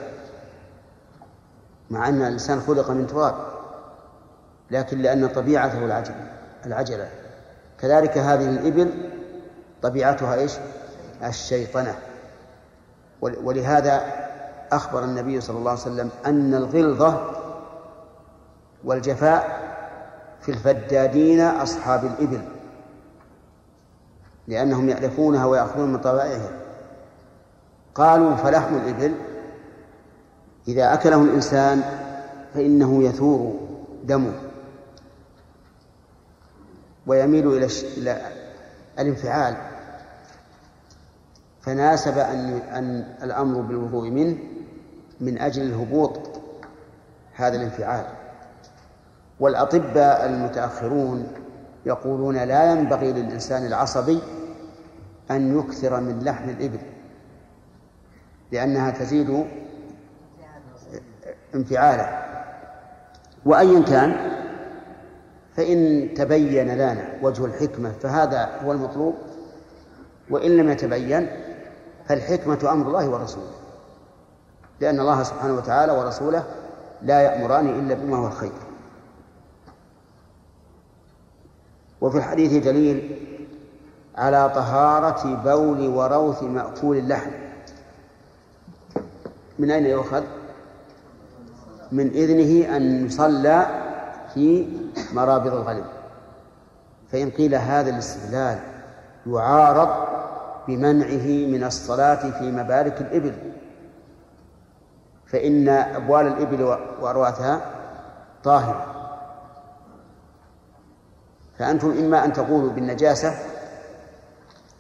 [1.91, 3.35] مع أن الإنسان خلق من تراب
[4.71, 6.15] لكن لأن طبيعته العجل
[6.67, 7.09] العجلة.
[7.81, 9.11] كذلك هذه الإبل
[9.83, 10.53] طبيعتها إيش؟
[11.25, 11.95] الشيطنة.
[13.21, 14.26] ولهذا
[14.73, 17.31] أخبر النبي صلى الله عليه وسلم أن الغلظة
[18.85, 19.67] والجفاء
[20.41, 22.43] في الفدادين أصحاب الإبل
[24.49, 26.51] لأنهم يألفونها ويأخذون من طبائعها.
[27.95, 29.15] قالوا فلحم الإبل
[30.69, 31.83] إذا أكله الإنسان
[32.55, 33.61] فإنه يثور
[34.05, 34.33] دمه
[37.07, 37.53] ويميل
[37.97, 38.21] إلى
[38.99, 39.57] الانفعال.
[41.61, 44.37] فناسب أن أن الأمر بالوضوء منه
[45.21, 46.21] من أجل الهبوط
[47.35, 48.07] هذا الانفعال.
[49.41, 51.33] والأطباء المتأخرون
[51.87, 54.21] يقولون لا ينبغي للإنسان العصبي
[55.31, 56.79] أن يكثر من لحم الإبل
[58.53, 59.47] لأنها تزيد
[61.55, 62.23] انفعاله.
[63.45, 64.17] وأيا كان
[65.57, 69.15] فإن تبين لنا وجه الحكمة فهذا هو المطلوب.
[70.31, 71.29] وإن لم يتبين
[72.07, 73.66] فالحكمة أمر الله ورسوله.
[74.81, 76.45] لأن الله سبحانه وتعالى ورسوله
[77.03, 78.53] لا يأمران إلا بما هو الخير.
[82.01, 83.23] وفي الحديث دليل
[84.17, 87.31] على طهارة بول وروث مأكول اللحم.
[89.59, 90.23] من أين يؤخذ؟
[91.93, 93.67] من إذنه أن يصلى
[94.35, 94.69] في
[95.13, 95.85] مرابض الغنم.
[97.13, 98.59] فإن قيل هذا الاستدلال
[99.27, 99.89] يعارض
[100.69, 103.56] بمنعه من الصلاة في مبارك الإبل.
[105.27, 106.63] فإن أبوال الإبل
[107.01, 107.61] وأرواثها
[108.45, 108.87] طاهرة.
[111.59, 113.35] فأنتم إما أن تقولوا بالنجاسة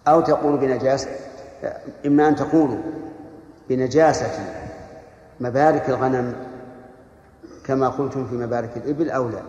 [0.08, 1.10] أو تقولوا بنجاسة
[2.06, 2.78] إما أن تقولوا
[3.68, 4.30] بنجاسة
[5.40, 6.34] مبارك الغنم
[7.64, 9.42] كما قلتم في مبارك الإبل أو لا.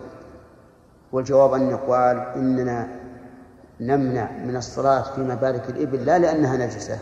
[1.12, 2.88] والجواب أن يقال إننا
[3.80, 6.98] نمنع من الصلاة في مبارك الإبل لا لأنها نجسة.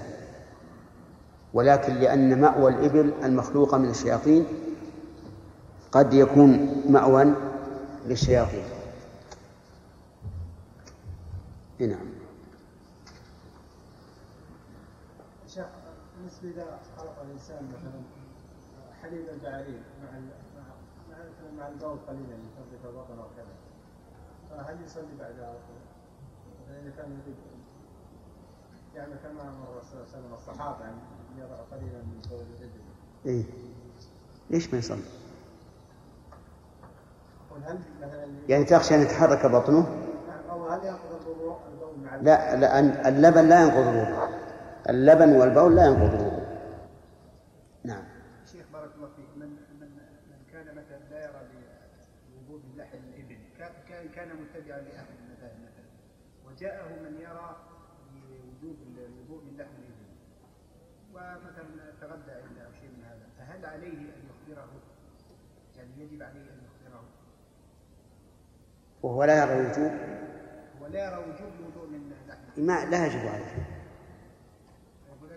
[1.56, 4.46] ولكن لأن مأوى الإبل المخلوقة من الشياطين
[5.92, 7.34] قد يكون مأوى
[8.06, 8.64] للشياطين.
[11.80, 12.08] نعم.
[15.48, 15.66] شيخ
[16.16, 18.00] بالنسبة إذا خلق الإنسان مثلا
[19.02, 20.10] حليب البعير مع
[21.10, 21.18] مع
[21.58, 23.54] مع البول قليلا يثبت البطن وكذا.
[24.50, 25.54] فهل يصلي بعدها
[26.82, 27.36] إذا كان يريد.
[28.94, 32.80] يعني كما مر صلى الله عليه وسلم الصحابة أن يضع قليلا من بول الإبل.
[33.26, 33.44] إيه.
[34.50, 35.02] ليش ما يصلي؟
[38.48, 40.06] يعني تخشى أن يتحرك بطنه؟
[40.50, 44.28] أو هل يأخذ الوضوء البول مع لا لا اللبن لا ينقض الوضوء
[44.88, 46.46] اللبن والبول لا ينقض الوضوء
[47.84, 48.04] نعم.
[48.52, 49.48] شيخ بارك الله فيك من
[49.80, 49.90] من
[50.30, 51.40] من كان مثلا لا يرى
[52.30, 55.86] بوجوب لحم الإبل كان كان متبعا لأهل المذاهب مثلا
[56.46, 56.86] وجاءه
[63.76, 64.68] عليه أن يخبره؟
[65.76, 67.02] يعني يجب عليه أن يخبره.
[69.02, 69.92] وهو لا يرى الوجوب
[70.80, 72.12] ولا يرى وجوب الوضوء من
[72.66, 73.66] ما لا يجب عليه.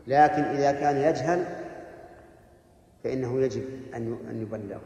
[0.08, 1.46] لكن إذا كان يجهل
[3.04, 3.64] فإنه يجب
[3.96, 4.80] أن أن يبلغ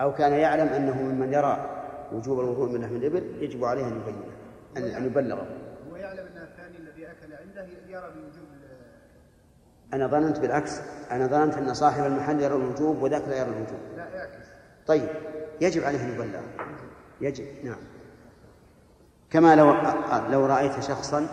[0.00, 1.70] أو كان يعلم أنه ممن يرى
[2.12, 4.22] وجوب الوضوء من لحم الإبل يجب عليه أن يبين
[4.76, 5.46] أن أن يبلغه.
[5.90, 8.48] هو يعلم أن الثاني الذي أكل عنده يرى بوجوب
[9.94, 10.80] أنا ظننت بالعكس.
[11.10, 13.78] أنا ظننت أن صاحب المحل يرى الوجوب وذاك لا يرى الوجوب.
[13.96, 14.46] لا يعكس.
[14.86, 15.08] طيب.
[15.60, 16.40] يجب عليه أن يبلغ
[17.20, 17.44] يجب.
[17.64, 17.76] نعم.
[19.30, 19.74] كما لو
[20.30, 21.28] لو رأيت شخصا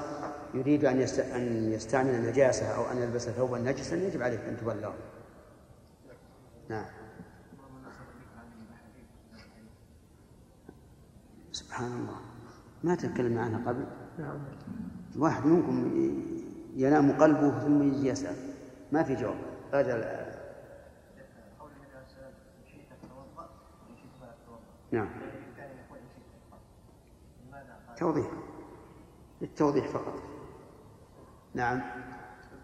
[0.54, 1.02] يريد أن.
[1.36, 4.94] أن يستعمل النجاسة أو أن يلبس ثوبا نجسا يجب عليك أن تبلغه.
[6.70, 6.86] نعم.
[11.52, 12.20] سبحان الله.
[12.84, 13.86] ما تكلمنا عنها قبل؟
[14.20, 14.40] نعم.
[15.18, 15.92] واحد منكم
[16.76, 18.51] ينام قلبه ثم يجي يسأل.
[18.92, 19.38] ما في جواب.
[19.74, 20.04] أجل
[24.92, 25.10] نعم.
[27.98, 28.32] توضيح.
[29.42, 30.14] للتوضيح فقط.
[31.54, 31.82] نعم.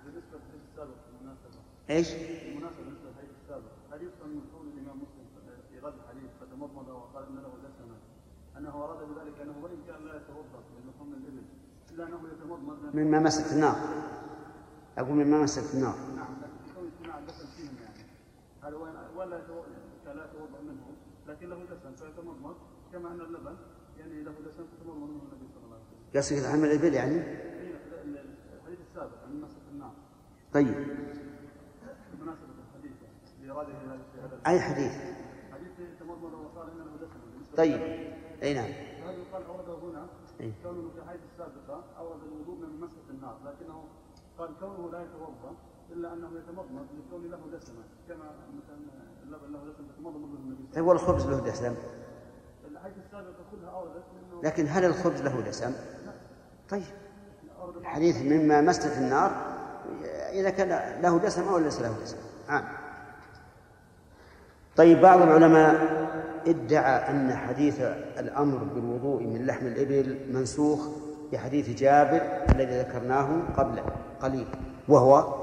[0.05, 5.27] بالنسبة للحديث السابق بالمناسبه إيش؟ بالمناسبه بالنسبة للحديث السابق هل يفهم من قول الامام مسلم
[5.71, 7.97] في غد الحديث فتمضمض وقال ان له دسما
[8.57, 11.43] انه اراد بذلك انه وان كان لا يتوضا من لحوم الابل
[11.91, 13.75] الا انه يتمضمض مما مست النار.
[14.97, 16.37] أقول مما مست النار نعم
[18.63, 18.75] يعني
[19.15, 19.35] ولا
[20.05, 20.87] لا يتوضا منه
[21.27, 22.55] لكن له دسم فيتمضمض
[22.93, 23.55] كما ان اللبن
[23.99, 26.39] يعني له دسم فتمضمض منه النبي صلى الله عليه وسلم.
[26.39, 27.15] قصدك لحم الإبل يعني؟
[28.57, 29.93] الحديث السابق عن مسك النار
[30.53, 30.67] طيب
[32.13, 32.91] بمناسبه الحديث
[33.43, 33.73] لاراده
[34.47, 34.91] أي حديث؟
[35.53, 37.81] حديث تمضمض وقال انه دسم بالنسبة طيب
[38.43, 38.71] أي نعم
[39.03, 40.07] هذا يقال أورده هنا
[40.39, 40.51] إيه.
[40.63, 43.83] كونه في الحديث السابقه أورد الوضوء من مسك النار لكنه
[44.39, 45.55] قال كونه لا يتوضأ
[45.91, 48.77] إلا أنه يتمضمض لكون له دسمة كما مثلا
[49.23, 51.75] اللبن له دسم يتمضمض منه النبي طيب والخبز له دسم.
[52.71, 55.71] الحديث السابقة كلها أوردت انه لكن هل الخبز له دسم؟
[56.69, 56.83] طيب.
[57.77, 59.31] الحديث مما مست النار
[60.31, 62.17] إذا كان له دسم أو ليس له دسم.
[62.49, 62.63] عام.
[64.75, 65.97] طيب بعض العلماء
[66.47, 67.81] ادعى أن حديث
[68.19, 70.87] الأمر بالوضوء من لحم الإبل منسوخ
[71.31, 73.81] بحديث جابر الذي ذكرناه قبل
[74.21, 74.47] قليل
[74.87, 75.35] وهو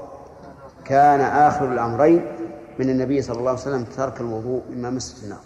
[0.85, 2.25] كان آخر الأمرين
[2.79, 5.39] من النبي صلى الله عليه وسلم ترك الوضوء مما مست النار.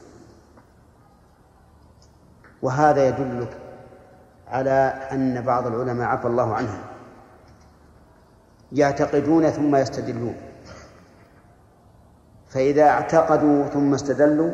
[2.62, 3.58] وهذا يدلك
[4.48, 6.82] على أن بعض العلماء عفى الله عنهم
[8.72, 10.36] يعتقدون ثم يستدلون.
[12.50, 14.52] فإذا اعتقدوا ثم استدلوا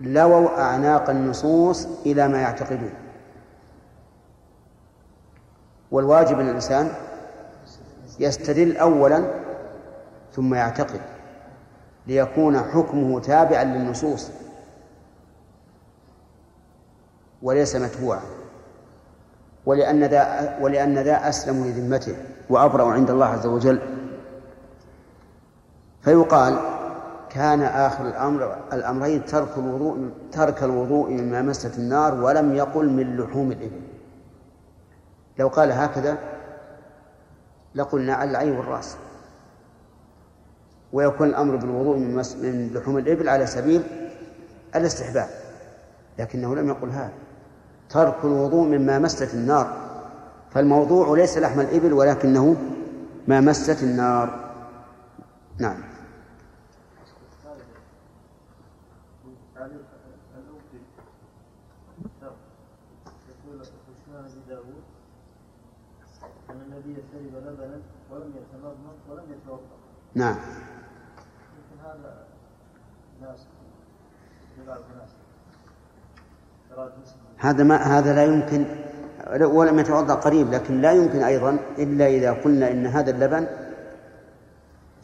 [0.00, 2.92] لووا أعناق النصوص إلى ما يعتقدون.
[5.92, 6.88] والواجب أن الإنسان
[8.20, 9.24] يستدل أولا
[10.32, 11.00] ثم يعتقد
[12.06, 14.30] ليكون حكمه تابعا للنصوص
[17.42, 18.20] وليس متبوعا.
[19.66, 22.16] ولأن ذا ولأن ذا أسلم لذمته
[22.50, 23.80] وأبرأ عند الله عز وجل.
[26.02, 26.56] فيقال
[27.30, 33.52] كان آخر الأمر الأمرين ترك الوضوء ترك الوضوء مما مست النار ولم يقل من لحوم
[33.52, 33.91] الإبل.
[35.38, 36.18] لو قال هكذا
[37.74, 38.96] لقلنا على العين والرأس.
[40.92, 43.82] ويكون الأمر بالوضوء من, من لحوم الإبل على سبيل
[44.76, 45.28] الاستحباب.
[46.18, 47.12] لكنه لم يقل هذا.
[47.90, 49.76] ترك الوضوء مما مست النار.
[50.50, 52.56] فالموضوع ليس لحم الإبل ولكنه
[53.28, 54.52] ما مست النار.
[55.58, 55.82] نعم
[59.54, 59.84] تعليق
[60.38, 60.78] الأوفي
[63.28, 64.82] يقول سفيان بن داوود
[66.52, 67.80] أن النبي شرب لبنا
[68.10, 69.60] ولم يتمضمض ولم يتوضأ
[70.14, 70.36] نعم.
[70.36, 72.26] لكن هذا
[73.22, 73.46] ناس
[74.58, 75.10] لبعض الناس.
[77.38, 78.66] هذا ما هذا لا يمكن
[79.44, 83.46] ولم يتوضأ قريب لكن لا يمكن أيضا إلا إذا قلنا إن هذا اللبن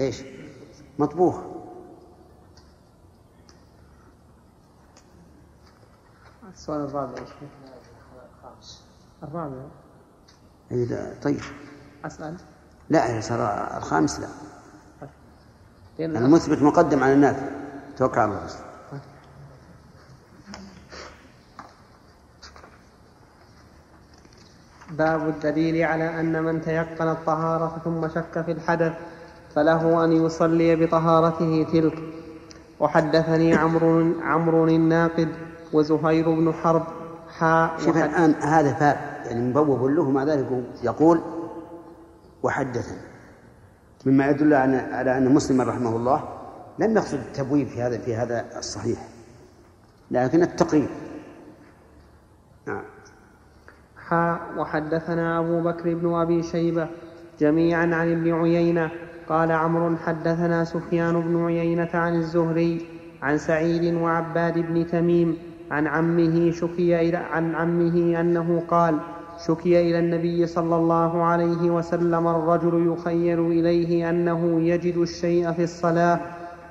[0.01, 0.23] إيش؟
[0.99, 1.41] مطبوخ.
[6.53, 7.51] السؤال الرابع يا شيخ.
[9.23, 9.63] الرابع.
[10.73, 11.41] اي لا طيب.
[12.05, 12.37] أسأل
[12.91, 13.41] لا صار
[13.77, 14.29] الخامس لا.
[15.99, 17.47] لأن المثبت مقدم على النافع
[17.97, 18.49] توقع على الله
[24.91, 28.93] باب الدليل على أن من تيقن الطهارة ثم شك في الحدث
[29.55, 31.99] فله أن يصلي بطهارته تلك.
[32.81, 35.29] وحدثني عمرو عمرو الناقد
[35.73, 36.87] وزهير بن حرب
[37.39, 41.21] حاء شوف الآن هذا فاء يعني مبوب له مع ذلك يقول
[42.43, 42.99] وحدثني
[44.07, 46.29] مما يدل على أن مسلما رحمه الله
[46.79, 49.09] لم يقصد التبويب في هذا في هذا الصحيح.
[50.11, 50.89] لكن التقريب
[52.67, 52.83] نعم.
[53.97, 56.89] حاء وحدثنا أبو بكر بن أبي شيبة
[57.41, 58.91] جميعا عن ابن عيينة
[59.29, 62.87] قال عمرو حدثنا سفيان بن عيينة عن الزهري
[63.23, 65.39] عن سعيد وعباد بن تميم
[65.71, 68.99] عن عمه شكي عن عمه أنه قال
[69.47, 76.21] شكي إلى النبي صلى الله عليه وسلم الرجل يخيل إليه أنه يجد الشيء في الصلاة.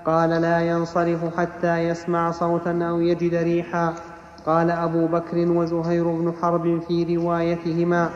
[0.06, 3.94] قال لا ينصرف حتى يسمع صوتا أو يجد ريحا.
[4.46, 8.10] قال أبو بكر وزهير بن حرب في روايتهما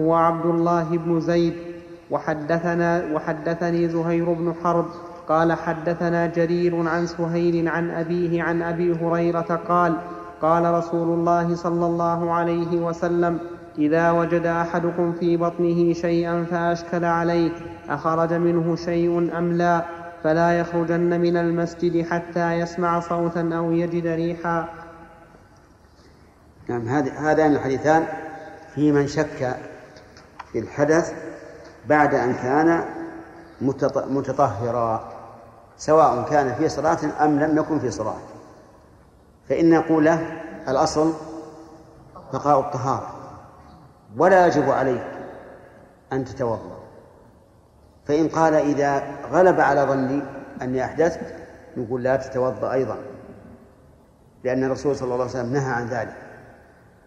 [0.00, 1.54] هو عبد الله بن زيد.
[2.10, 4.86] وحدثنا وحدثني زهير بن حرب.
[5.28, 9.96] قال حدثنا جرير عن سهيل عن أبيه عن أبي هريرة قال
[10.42, 13.38] قال رسول الله صلى الله عليه وسلم
[13.78, 17.50] إذا وجد أحدكم في بطنه شيئا فأشكل عليه
[17.88, 19.84] أخرج منه شيء أم لا؟
[20.24, 24.68] فلا يخرجن من المسجد حتى يسمع صوتا أو يجد ريحا.
[26.68, 28.06] نعم هذان الحديثان
[28.74, 29.56] في من شك
[30.52, 31.12] في الحدث
[31.88, 32.84] بعد أن كان
[34.10, 35.12] متطهرا
[35.76, 38.18] سواء كان في صلاة أم لم يكن في صلاة.
[39.48, 41.12] فإن نقول له الأصل
[42.32, 43.17] بقاء الطهارة.
[44.16, 45.06] ولا يجب عليك
[46.12, 46.78] أن تتوضأ.
[48.06, 49.02] فإن قال إذا
[49.32, 50.22] غلب على ظني
[50.62, 51.34] أني أحدثت
[51.76, 52.96] نقول لا تتوضأ أيضا
[54.44, 56.16] لأن الرسول صلى الله عليه وسلم نهى عن ذلك.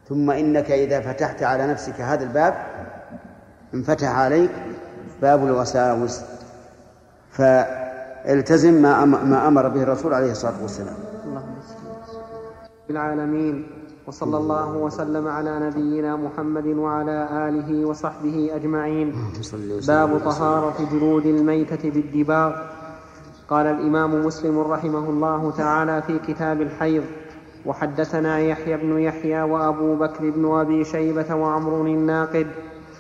[0.10, 2.54] ثم إنك إذا فتحت على نفسك هذا الباب
[3.74, 4.52] انفتح عليك
[5.22, 6.22] باب الوساوس.
[7.30, 10.96] فالتزم ما أمر به الرسول عليه الصلاة والسلام.
[12.90, 13.81] العالمين.
[14.12, 19.14] وصلى الله وسلم على نبينا محمد وعلى آله وصحبه أجمعين.
[19.88, 22.52] باب طهارة جلود الميتة بالدباغ.
[23.50, 27.04] قال الإمام مسلم رحمه الله تعالى في كتاب الحيض
[27.66, 32.48] وحدثنا يحيى بن يحيى وأبو بكر بن أبي شيبة وعمر الناقد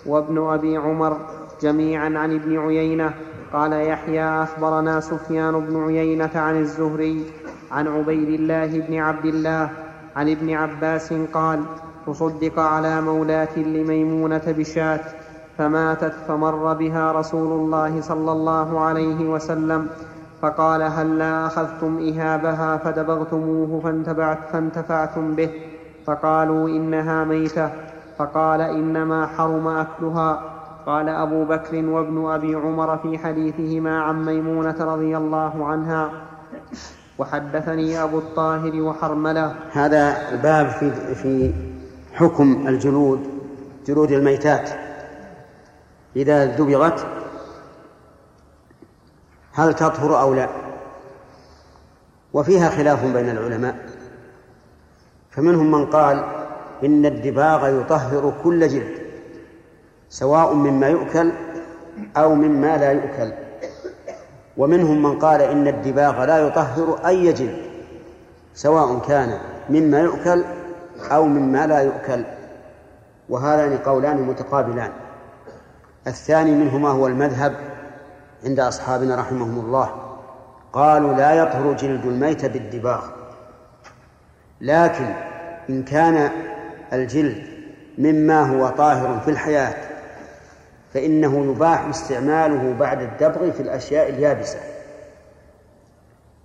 [0.05, 1.18] وابن أبي عمر
[1.62, 3.14] جميعا عن ابن عيينة
[3.53, 7.26] قال يحيى أخبرنا سفيان بن عيينة عن الزهري
[7.72, 11.64] عن عبيد الله بن عبد الله عن ابن عباس قال
[12.07, 14.99] تصدق على مولاة لميمونة بشاة
[15.57, 19.88] فماتت فمر بها رسول الله صلى الله عليه وسلم
[20.41, 23.80] فقال هلا أخذتم إهابها فدبغتموه
[24.51, 25.49] فانتفعتم به
[26.05, 27.70] فقالوا إنها ميتة
[28.18, 30.41] فقال إنما حرم أكلها.
[30.86, 36.09] قال أبو بكر وابن أبي عمر في حديثهما عن ميمونة رضي الله عنها
[37.18, 39.55] وحدثني أبو الطاهر وحرملة.
[39.72, 41.53] هذا الباب في في
[42.14, 43.28] حكم الجلود
[43.86, 44.70] جلود الميتات.
[46.16, 47.05] إذا دبغت
[49.53, 50.49] هل تطهر أو لا؟
[52.34, 53.76] وفيها خلاف بين العلماء.
[55.30, 56.26] فمنهم من قال
[56.84, 59.01] إن الدباغ يطهر كل جلد
[60.09, 61.32] سواء مما يؤكل
[62.18, 63.41] أو مما لا يؤكل.
[64.58, 67.58] ومنهم من قال إن الدباغ لا يطهر أي جلد
[68.54, 69.39] سواء كان
[69.70, 70.43] مما يؤكل
[71.12, 72.24] أو مما لا يؤكل
[73.30, 74.91] وهذان قولان متقابلان.
[76.08, 77.56] الثاني منهما هو المذهب
[78.45, 79.89] عند أصحابنا رحمهم الله
[80.74, 83.04] قالوا لا يطهر جلد الميت بالدباغ
[84.62, 85.14] لكن
[85.70, 86.32] إن كان
[86.93, 87.43] الجلد
[87.97, 89.91] مما هو طاهر في الحياة
[90.94, 94.60] فإنه يباح استعماله بعد الدبغ في الأشياء اليابسة.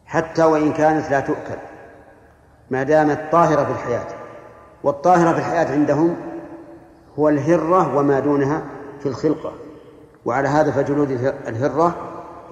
[0.07, 1.59] حتى وإن كانت لا تؤكل.
[2.71, 4.07] ما دامت طاهرة في الحياة.
[4.83, 6.17] والطاهرة في الحياة عندهم
[7.19, 8.63] هو الهرة وما دونها
[9.01, 9.53] في الخلقة.
[10.25, 11.11] وعلى هذا فجلود
[11.49, 11.97] الهرة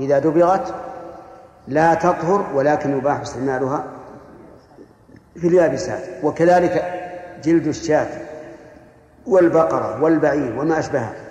[0.01, 0.75] إذا دبغت
[1.69, 3.85] لا تطهر ولكن يباح استعمالها
[5.37, 6.25] في اليابسات.
[6.25, 7.01] وكذلك
[7.45, 8.09] جلد الشاة
[9.27, 11.24] والبقرة والبعير وما أشبهها.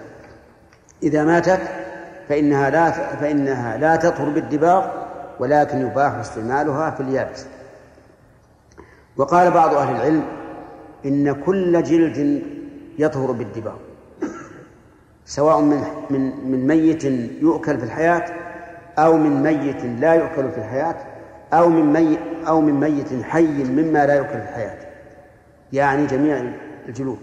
[1.04, 1.60] إذا ماتت
[2.30, 4.88] فإنها لا فإنها لا تطهر بالدباغ
[5.40, 7.46] ولكن يباح استعمالها في اليابس.
[9.18, 10.24] وقال بعض أهل العلم
[11.06, 12.44] إن كل جلد
[13.00, 13.76] يطهر بالدباغ
[15.26, 17.04] سواء من من من ميت
[17.42, 18.26] يؤكل في الحياة
[19.00, 20.96] أو من ميت لا يؤكل في الحياة
[21.54, 24.78] أو من ميت أو من ميت حي مما لا يؤكل في الحياة.
[25.74, 26.44] يعني جميع
[26.88, 27.18] الجلود.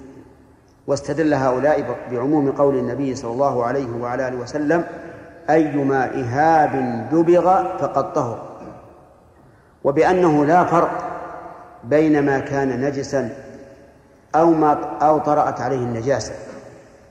[0.87, 4.85] واستدل هؤلاء بعموم قول النبي صلى الله عليه وعلى آله وسلم
[5.51, 8.47] أيما إهاب دبغ فقد طهر.
[9.85, 10.91] وبأنه لا فرق
[11.85, 13.31] بين ما كان نجسا
[14.35, 14.73] أو ما
[15.03, 16.33] أو طرأت عليه النجاسة.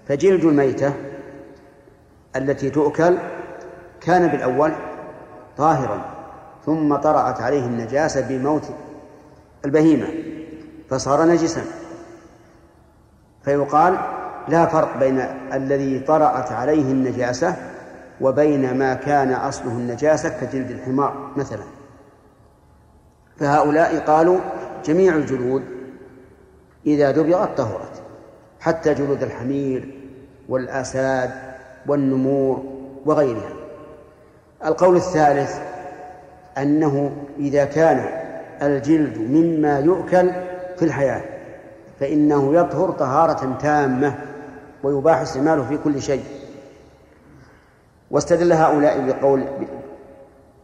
[0.07, 0.93] فجلد الميتة
[2.35, 3.17] التي تؤكل
[4.01, 4.71] كان بالأول
[5.57, 6.01] طاهرا
[6.65, 8.63] ثم طرأت عليه النجاسة بموت
[9.65, 10.07] البهيمة
[10.89, 11.61] فصار نجسا.
[13.43, 13.97] فيقال
[14.47, 15.19] لا فرق بين
[15.53, 17.55] الذي طرأت عليه النجاسة
[18.21, 21.63] وبين ما كان أصله النجاسة كجلد الحمار مثلا.
[23.37, 24.39] فهؤلاء قالوا
[24.85, 25.63] جميع الجلود
[26.85, 28.01] إذا دبغت طهرت
[28.59, 29.95] حتى جلود الحمير
[30.49, 31.31] والآساد
[31.87, 32.63] والنمور
[33.05, 33.53] وغيرها.
[34.65, 35.59] القول الثالث
[36.57, 38.05] أنه إذا كان
[38.61, 40.31] الجلد مما يؤكل
[40.77, 41.21] في الحياة
[41.99, 44.15] فإنه يطهر طهارة تامة
[44.83, 46.23] ويباح استعماله في كل شيء.
[48.11, 49.43] واستدل هؤلاء بقول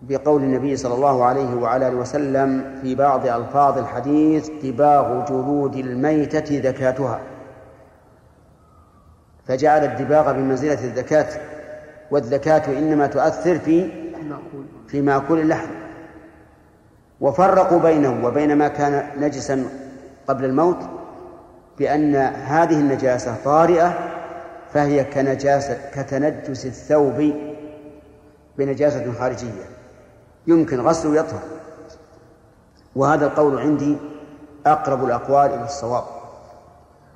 [0.01, 6.61] بقول النبي صلى الله عليه وعلى آله وسلم في بعض ألفاظ الحديث دباغ جلود الميتة
[6.61, 7.21] زكاتها.
[9.47, 11.27] فجعل الدباغ بمنزلة الزكاة
[12.11, 13.89] والزكاة إنما تؤثر في
[14.88, 15.67] في مأكول اللحم.
[17.21, 19.65] وفرقوا بينه وبين ما كان نجسا
[20.27, 20.77] قبل الموت
[21.80, 23.93] بأن هذه النجاسة طارئة
[24.73, 27.34] فهي كنجاسة كتنجس الثوب
[28.57, 29.65] بنجاسة خارجية.
[30.47, 31.41] يمكن غسله يطهر
[32.95, 33.97] وهذا القول عندي
[34.65, 36.03] أقرب الأقوال إلى الصواب.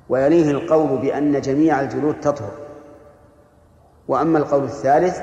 [0.08, 2.52] ويليه القول بأن جميع الجلود تطهر.
[4.08, 5.20] وأما القول الثالث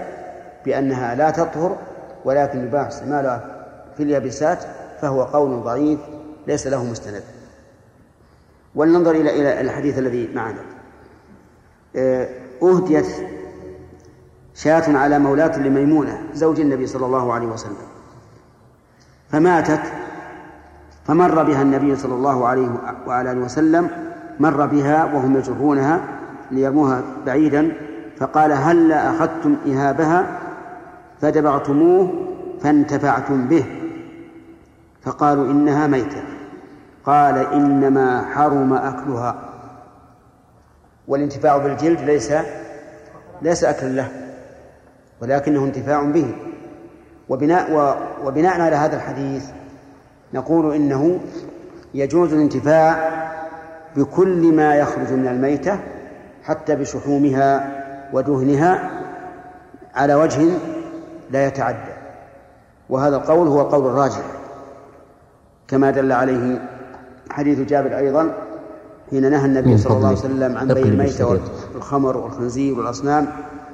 [0.66, 1.78] بأنها لا تطهر
[2.26, 3.66] ولكن يباح استعمالها
[3.98, 4.64] في اليابسات
[5.02, 6.00] فهو قول ضعيف
[6.48, 7.24] ليس له مستند.
[8.78, 10.62] ولننظر إلى إلى الحديث الذي معنا.
[11.96, 12.30] آه،
[12.64, 13.06] أهديت
[14.56, 17.88] شاة على مولاة لميمونة زوج النبي صلى الله عليه وسلم.
[19.30, 19.82] فماتت
[21.06, 22.70] فمر بها النبي صلى الله عليه
[23.08, 23.90] وعلى آله وسلم
[24.40, 26.02] مر بها وهم يجرونها
[26.52, 27.72] ليرموها بعيدا
[28.18, 30.40] فقال هل أخذتم إهابها؟
[31.22, 32.28] فدبغتموه
[32.62, 33.66] فانتفعتم به.
[35.02, 36.37] فقالوا إنها ميتة.
[37.08, 39.36] قال إنما حرم أكلها.
[41.08, 42.34] والانتفاع بالجلد ليس
[43.42, 44.12] ليس أكلا له
[45.22, 46.36] ولكنه انتفاع به.
[47.30, 49.46] وبناء وبناء على هذا الحديث
[50.34, 51.20] نقول إنه
[51.94, 53.10] يجوز الانتفاع
[53.96, 55.80] بكل ما يخرج من الميتة
[56.44, 57.78] حتى بشحومها
[58.14, 58.90] ودهنها
[59.96, 60.42] على وجه
[61.32, 61.94] لا يتعدى.
[62.90, 64.24] وهذا القول هو القول الراجح
[65.68, 66.77] كما دل عليه
[67.30, 68.34] حديث جابر أيضا
[69.10, 71.40] حين نهى النبي صلى الله عليه وسلم عن بيع الميتة
[71.74, 73.28] والخمر والخنزير والأصنام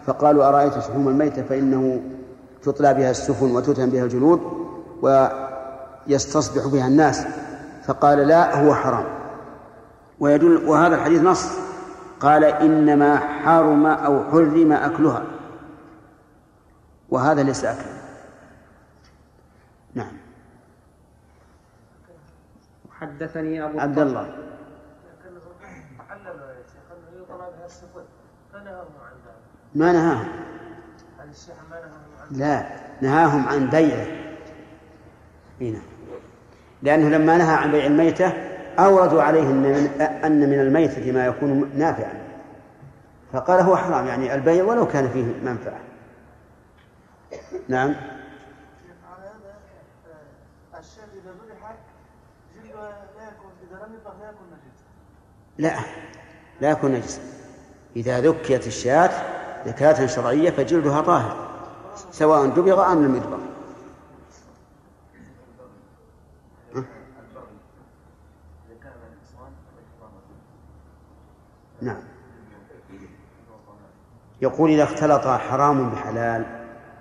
[0.05, 2.01] فقالوا أرأيت شحوم الميتة؟ فإنه
[2.63, 4.41] تطلى بها السفن وتتهم بها الجلود
[5.01, 7.25] ويستصبح بها الناس.
[7.85, 9.05] فقال لا هو حرام.
[10.19, 11.47] ويدل وهذا الحديث نص.
[12.19, 15.23] قال إنما حرم أو حرم أكلها.
[17.09, 18.02] وهذا ليس أكلا
[23.03, 24.27] حدثني أبو عبد الله.
[26.23, 28.03] يا شيخ انه يطلع بها السفن
[28.53, 30.27] فنهاهم عن ذلك ما نهاهم؟
[31.19, 32.65] هل الشيخ ما نهاهم عن لا
[33.01, 34.07] نهاهم عن بيعه.
[35.61, 35.81] هنا
[36.81, 38.33] لأنه لما نهى عن بيع الميتة
[38.79, 39.49] أوردوا عليه
[40.25, 42.23] أن من الميتة ما يكون نافعا.
[43.33, 45.79] فقال هو حرام يعني البيع ولو كان فيه منفعة.
[47.67, 49.55] نعم على هذا
[50.73, 51.75] آه، الشاة اذا ذبح
[52.55, 53.13] جلده
[55.57, 55.79] لا
[56.61, 57.21] لا يكون نجسا.
[57.95, 59.11] إذا ذكيت الشاة
[59.65, 61.49] زكاة شرعية فجلدها طاهر
[62.11, 63.37] سواء دبغ أم لم يدبغ.
[71.81, 72.03] نعم.
[74.41, 76.45] يقول إذا اختلط حرام بحلال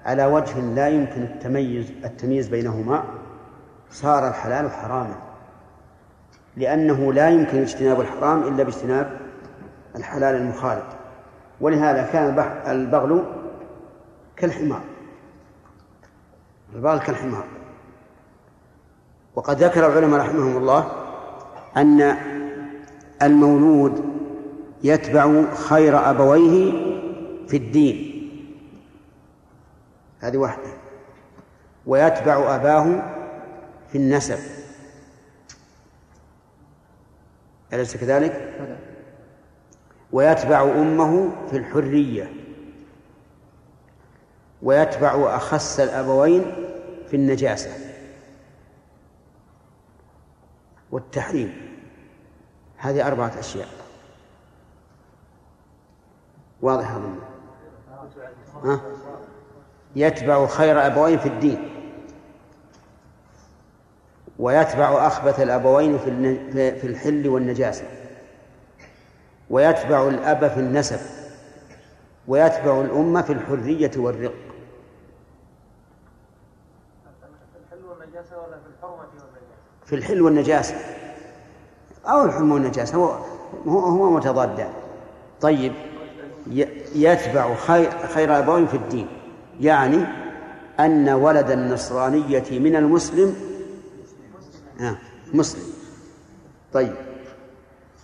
[0.04, 3.04] على وجه لا يمكن التميز التمييز بينهما
[3.90, 5.31] صار الحلال حراما.
[6.56, 9.20] لأنه لا يمكن اجتناب الحرام إلا باجتناب
[9.96, 10.86] الحلال المخالط.
[11.60, 13.24] ولهذا كان البغل
[14.36, 14.82] كالحمار.
[16.74, 17.44] البغل كالحمار.
[19.34, 20.92] وقد ذكر العلماء رحمهم الله
[21.76, 22.16] أن
[23.22, 24.04] المولود
[24.84, 26.72] يتبع خير أبويه
[27.48, 28.08] في الدين.
[30.20, 30.68] هذه واحدة.
[31.86, 33.02] ويتبع أباه
[33.88, 34.61] في النسب.
[37.72, 38.52] أليس كذلك؟
[40.12, 42.32] ويتبع أمه في الحرية.
[44.62, 46.42] ويتبع أخس الأبوين
[47.08, 47.70] في النجاسة.
[50.90, 51.54] والتحريم.
[52.76, 53.68] هذه أربعة أشياء.
[56.62, 57.18] واضح أظن
[58.64, 58.80] ها؟
[59.96, 61.71] يتبع خير أبوين في الدين.
[64.42, 65.98] ويتبع أخبث الأبوين
[66.52, 67.84] في الحل والنجاسة.
[69.50, 70.98] ويتبع الأب في النسب.
[72.28, 74.34] ويتبع الأمة في الحرية والرق.
[79.86, 80.74] في الحل والنجاسة.
[82.06, 82.98] أو الحرمة والنجاسة.
[82.98, 83.08] هو
[83.68, 84.72] هو متضادان.
[85.40, 85.72] طيب
[86.94, 89.06] يتبع خير خير أبوين في الدين.
[89.60, 90.04] يعني
[90.80, 93.51] أن ولد النصرانية من المسلم
[95.34, 95.62] مسلم.
[96.72, 96.94] طيب.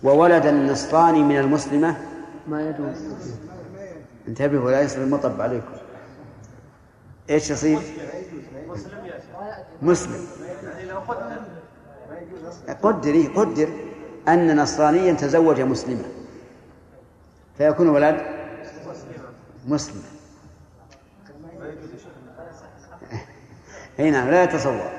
[0.03, 1.97] وولد النصراني من المسلمة؟
[2.47, 3.13] ما يجوز
[4.27, 5.73] انتبهوا لا يصير المطب عليكم.
[7.29, 7.79] إيش يصير؟
[9.81, 10.27] مسلم.
[12.81, 13.69] قدر إيه؟ قدر
[14.27, 16.05] أن نصرانيا تزوج مسلمة.
[17.57, 18.21] فيكون ولد؟
[19.67, 20.03] مسلم.
[23.99, 24.98] اي نعم لا يتصور.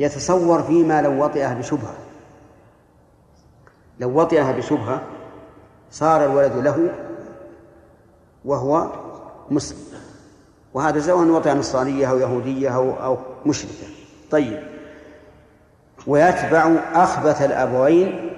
[0.00, 1.94] يتصور فيما لو وطئه بشبهة.
[4.00, 5.02] لو وطئها بشبهة
[5.90, 6.90] صار الولد له
[8.44, 8.92] وهو
[9.50, 9.78] مسلم.
[10.74, 13.86] وهذا سواء وطئ نصرانية أو يهودية أو أو مشركة.
[14.30, 14.62] طيب.
[16.06, 18.32] ويتبع أخبث الأبوين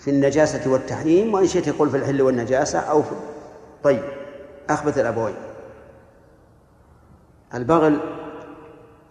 [0.00, 3.14] في النجاسة والتحريم وإن شئت يقول في الحل والنجاسة أو في
[3.82, 4.02] طيب.
[4.70, 5.34] أخبث الأبوين.
[7.54, 8.00] البغل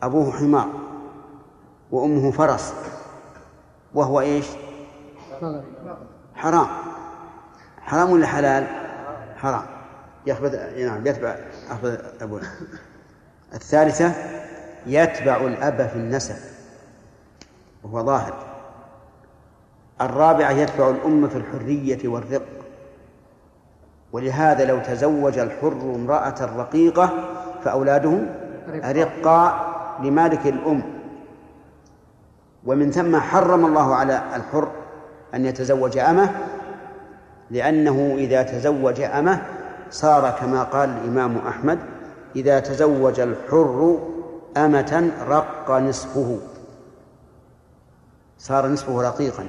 [0.03, 0.80] أبوه حمار.
[1.91, 2.73] وأمه فرس.
[3.93, 4.45] وهو إيش؟
[6.35, 6.67] حرام.
[7.81, 8.67] حرام ولا حلال؟
[9.37, 9.63] حرام.
[10.25, 11.35] يخبث نعم يتبع
[12.21, 12.41] أبوه
[13.53, 14.13] الثالثة
[14.85, 16.35] يتبع الأب في النسب.
[17.83, 18.33] وهو ظاهر.
[20.01, 22.45] الرابعة يتبع الأم في الحرية والرق.
[24.11, 27.09] ولهذا لو تزوج الحر امرأة رقيقة
[27.63, 28.19] فأولاده
[28.69, 29.71] أرقاء
[30.03, 31.00] لمالك الأم.
[32.65, 34.71] ومن ثم حرم الله على الحر
[35.33, 36.31] أن يتزوج أمه
[37.51, 39.41] لأنه إذا تزوج أمه
[39.89, 41.79] صار كما قال الإمام أحمد
[42.35, 43.99] إذا تزوج الحر
[44.57, 46.39] أمة رق نصفه.
[48.37, 49.47] صار نصفه رقيقا.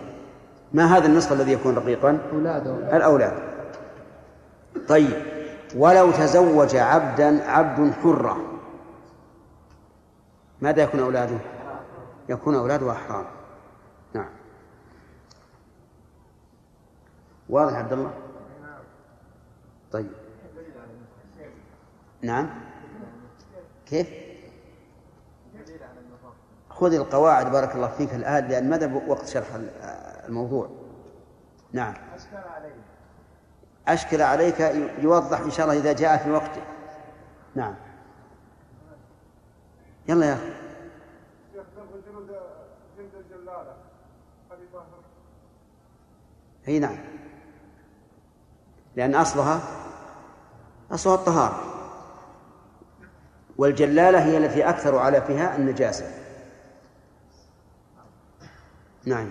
[0.73, 3.33] ما هذا النصف الذي يكون رقيقا؟ أولاده الأولاد.
[4.89, 5.23] طيب
[5.77, 8.37] ولو تزوج عبدا عبد حرا
[10.61, 11.39] ماذا يكون أولاده؟
[12.33, 13.27] يكون أولاده أحرار
[14.15, 14.31] نعم.
[17.49, 18.13] واضح عبد الله؟
[19.93, 20.11] طيب.
[22.23, 22.51] نعم.
[23.87, 24.09] كيف؟
[26.71, 29.47] خذ القواعد بارك الله فيك الآن لأن ماذا وقت شرح
[30.29, 30.71] الموضوع.
[31.73, 31.95] نعم.
[33.89, 34.61] أشكل عليك
[34.99, 36.63] يوضح إن شاء الله إذا جاء في وقته.
[37.55, 37.75] نعم.
[40.09, 40.62] يلا يا أخي.
[46.69, 46.97] أي نعم.
[48.97, 49.61] لأن أصلها
[50.91, 51.61] أصلها الطهارة.
[53.59, 56.05] والجلالة هي التي أكثر على فيها النجاسة.
[59.07, 59.31] نعم.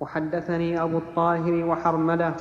[0.00, 2.34] وحدثني أبو الطاهر وحرملة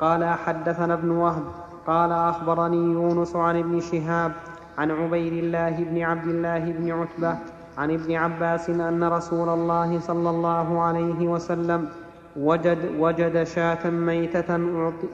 [0.00, 1.44] قال حدثنا ابن وهب
[1.86, 4.32] قال أخبرني يونس عن ابن شهاب
[4.78, 7.38] عن عبيد الله بن عبد الله بن عتبة
[7.78, 11.88] عن ابن عباس أن رسول الله صلى الله عليه وسلم
[12.36, 14.50] وجد وجد شاة ميتة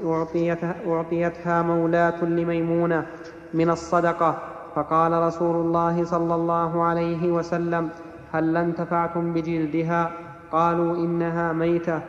[0.05, 3.07] أعطيتها, أعطيتها مولاة لميمونة
[3.55, 4.39] من الصدقة.
[4.75, 7.89] فقال رسول الله صلى الله عليه وسلم
[8.33, 10.11] هل انتفعتم بجلدها؟
[10.53, 12.01] قالوا إنها ميتة.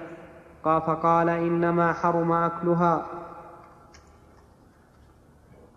[0.64, 3.06] فقال إنما حرم أكلها.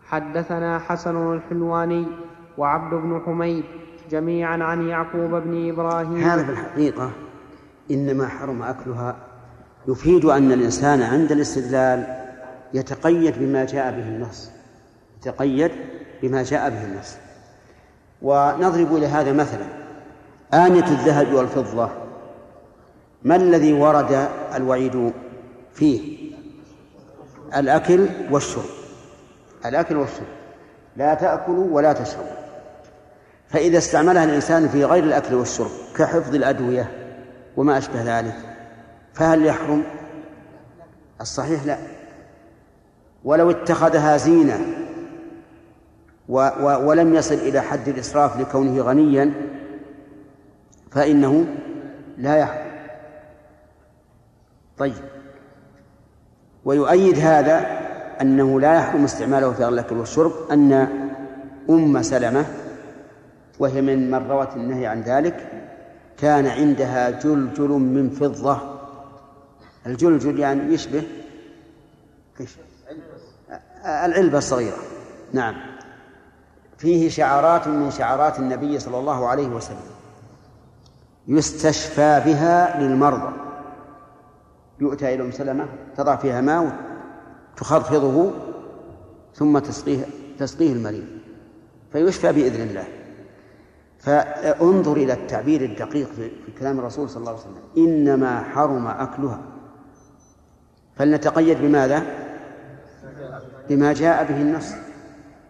[0.07, 2.07] حدثنا حسن الحلواني
[2.59, 3.65] وعبد بن حميد
[4.11, 6.17] جميعا عن يعقوب بن إبراهيم.
[6.17, 7.11] هذا في الحقيقة
[7.91, 9.17] إنما حرم أكلها.
[9.89, 12.25] يفيد أن الإنسان عند الاستدلال
[12.75, 14.51] يتقيد بما جاء به النص.
[15.21, 15.71] يتقيد
[16.23, 17.17] بما جاء به النص.
[18.23, 19.67] ونضرب إلى هذا مثلا.
[20.55, 21.91] آنية الذهب والفضة.
[23.23, 25.13] ما الذي ورد الوعيد
[25.75, 26.31] فيه؟
[27.57, 28.65] الأكل والشرب.
[29.67, 30.27] الأكل والشرب.
[30.97, 32.44] لا تأكلوا ولا تشربوا.
[33.55, 36.91] فإذا استعملها الإنسان في غير الأكل والشرب كحفظ الأدوية
[37.57, 38.37] وما أشبه ذلك
[39.13, 39.83] فهل يحرم؟
[41.21, 41.79] الصحيح لا.
[43.25, 44.61] ولو اتخذها زينة
[46.29, 49.33] و و ولم يصل إلى حد الإسراف لكونه غنيا
[50.91, 51.47] فإنه
[52.19, 52.71] لا يحرم.
[54.79, 55.05] طيب.
[56.65, 57.67] ويؤيد هذا
[58.21, 60.89] أنه لا يحرم استعماله في الأكل والشرب أن
[61.71, 62.45] أم سلمة
[63.59, 65.51] وهي من من روت النهي عن ذلك
[66.19, 68.59] كان عندها جلجل من فضة.
[69.87, 71.03] الجلجل يعني يشبه؟
[73.85, 74.77] العلبة الصغيرة.
[75.33, 75.55] نعم.
[76.79, 79.95] فيه شعارات من شعارات النبي صلى الله عليه وسلم.
[81.29, 83.33] يستشفى بها للمرضى.
[84.81, 86.77] يؤتى إلى أم سلمة تضع فيها ماء
[87.57, 88.33] تخفضه
[89.35, 90.05] ثم تسقيه
[90.39, 91.07] تسقيه المريض.
[91.93, 92.85] فيشفى بإذن الله.
[94.05, 97.63] فانظر إلى التعبير الدقيق في كلام الرسول صلى الله عليه وسلم.
[97.77, 99.41] إنما حرم أكلها.
[100.97, 102.03] فلنتقيد بماذا؟
[103.69, 104.73] بما جاء به النص.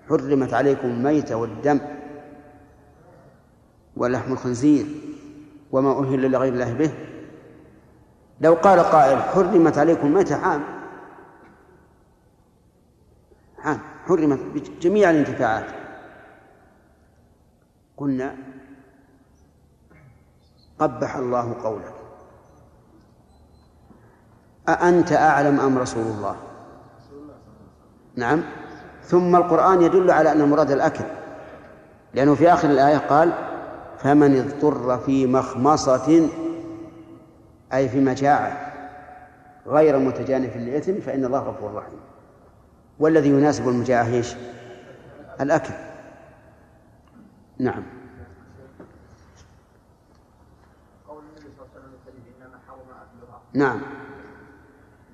[0.09, 1.81] حرمت عليكم الميتة والدم
[3.97, 4.87] ولحم الخنزير
[5.73, 6.91] وما أهل لغير الله به.
[8.41, 10.63] لو قال قائل حرمت عليكم الميتة عام.
[13.59, 13.79] عام.
[14.07, 15.84] حرمت بجميع الانتفاعات.
[17.97, 18.37] قلنا
[20.79, 21.95] قبح الله قولك.
[24.69, 26.37] أأنت أعلم أم رسول الله؟
[28.17, 28.43] نعم.
[29.03, 31.05] ثم القرآن يدل على أن المراد الأكل.
[32.15, 33.33] لأنه في آخر الآية قال
[33.99, 36.29] فمن اضطر في مخمصة
[37.73, 38.73] أي في مجاعة
[39.67, 42.01] غير متجانف للإثم فإن الله غفور رحيم.
[42.99, 44.35] والذي يناسب المجاعة إيش؟
[45.41, 45.75] الأكل.
[47.59, 47.83] نعم.
[51.09, 53.81] قول النبي صلى الله عليه وسلم الكريم إنما حرم اكلها نعم.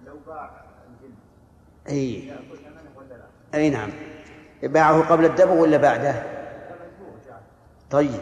[0.07, 0.51] لو باع
[0.88, 1.14] الجلد
[2.26, 3.91] ياكل ثمنه ولا لا؟ أي نعم.
[4.62, 6.22] باعه قبل الدبغ ولا بعده؟
[7.91, 8.20] طيب.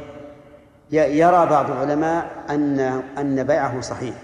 [0.91, 2.81] يرى بعض العلماء أن
[3.19, 4.15] أن بيعه صحيح.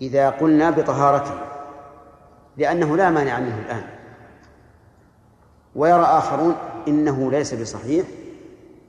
[0.00, 1.40] إذا قلنا بطهارته.
[2.56, 3.84] لأنه لا مانع منه الآن.
[5.74, 6.56] ويرى آخرون
[6.88, 8.06] إنه ليس بصحيح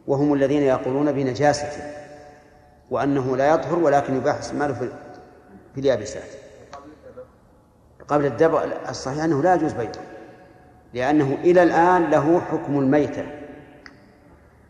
[0.08, 1.84] وهم الذين يقولون بنجاسته
[2.91, 4.89] وأنه لا يطهر ولكن يباح إستعماله في
[5.76, 6.30] في اليابسات.
[8.08, 9.91] قبل الدبغ الصحيح أنه لا يجوز بيعه
[10.93, 13.26] لأنه إلى الآن له حكم الميتة.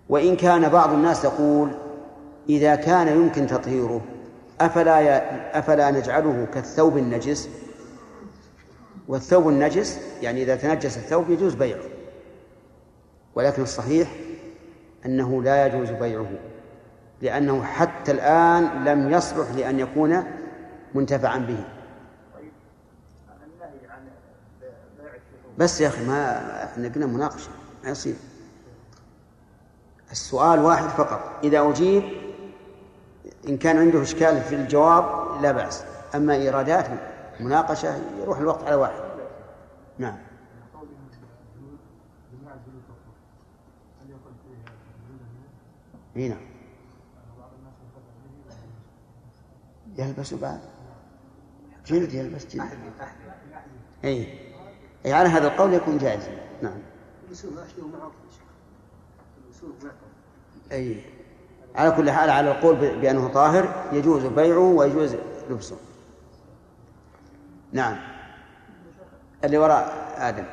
[0.09, 1.71] وإن كان بعض الناس يقول
[2.49, 4.01] إذا كان يمكن تطهيره
[4.61, 5.09] أفلا ي...
[5.59, 7.49] أفلا نجعله كالثوب النجس؟
[9.07, 11.94] والثوب النجس يعني إذا تنجس الثوب يجوز بيعه.
[13.35, 14.11] ولكن الصحيح
[15.05, 16.31] أنه لا يجوز بيعه
[17.21, 20.23] لأنه حتى الآن لم يصلح لأن يكون
[20.93, 21.63] منتفعا به.
[25.57, 27.49] بس يا أخي ما إحنا قلنا مناقشة
[27.83, 28.15] ما يصير.
[30.11, 32.03] السؤال واحد فقط إذا أجيب
[33.49, 35.05] إن كان عنده إشكال في الجواب
[35.41, 35.83] لا بأس
[36.15, 36.85] أما إيرادات
[37.39, 39.01] مناقشة يروح الوقت على واحد.
[39.97, 40.17] نعم.
[46.15, 46.45] اي نعم.
[49.97, 50.59] يلبس بعد؟
[51.85, 52.69] جلد يلبس جلد.
[54.03, 54.39] اي
[55.05, 56.31] أي على هذا القول يكون جائزا.
[56.61, 56.77] نعم.
[60.71, 61.01] اي
[61.75, 65.15] على كل حال على القول ب- بأنه طاهر يجوز بيعه ويجوز
[65.49, 65.77] لبسه.
[67.71, 67.97] نعم.
[69.43, 70.45] اللي وراء آدم.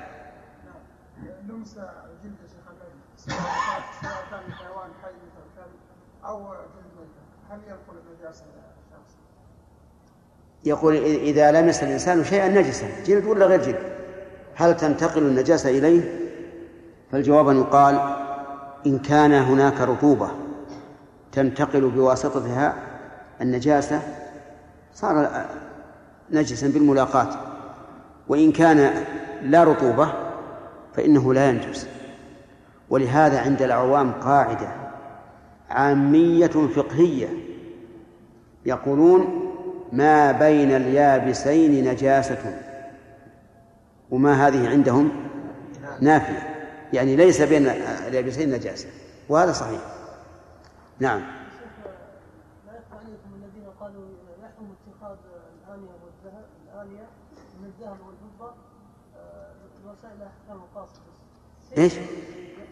[1.48, 1.74] لمس
[2.24, 3.38] جلد شيخ النبي سواء
[4.02, 5.62] سواء كان من حيوان حي مثل
[10.64, 12.86] يقول إذا لمس الإنسان شيئا نجسا.
[13.04, 13.92] جلد ولا غير جلد؟
[14.54, 16.18] هل تنتقل النجاسة إليه؟
[17.12, 18.16] فالجواب أن يقال
[18.86, 20.30] إن كان هناك رطوبة
[21.32, 22.74] تنتقل بواسطتها
[23.40, 24.02] النجاسة
[24.94, 25.44] صار
[26.30, 27.28] نجسا بالملاقاة.
[28.28, 29.04] وإن كان
[29.42, 30.12] لا رطوبة
[30.94, 31.86] فإنه لا ينجس.
[32.90, 34.68] ولهذا عند العوام قاعدة
[35.72, 37.28] عامية فقهية
[38.66, 39.52] يقولون
[39.92, 42.58] ما بين اليابسين نجاسة
[44.10, 45.10] وما هذه عندهم
[46.00, 46.52] نافية
[46.92, 47.66] يعني ليس بين
[48.08, 48.88] اليابسين نجاسة
[49.28, 49.80] وهذا صحيح
[51.00, 51.22] نعم
[59.16, 59.52] آه،
[61.78, 61.94] إيش؟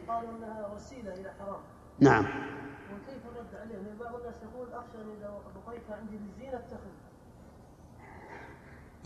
[0.09, 1.61] قالوا أنها وسيلة إلى حرام
[2.01, 3.99] نعم وكيف الرد عليهم؟ لأن
[5.91, 6.31] أن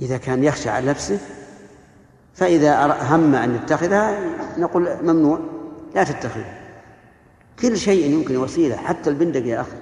[0.00, 1.18] إذا كان يخشى على نفسه
[2.34, 4.20] فإذا هم أن يتخذها
[4.58, 5.40] نقول ممنوع
[5.94, 6.60] لا تتخذها
[7.58, 9.76] كل شيء يمكن وسيلة حتى البندق يا أخي.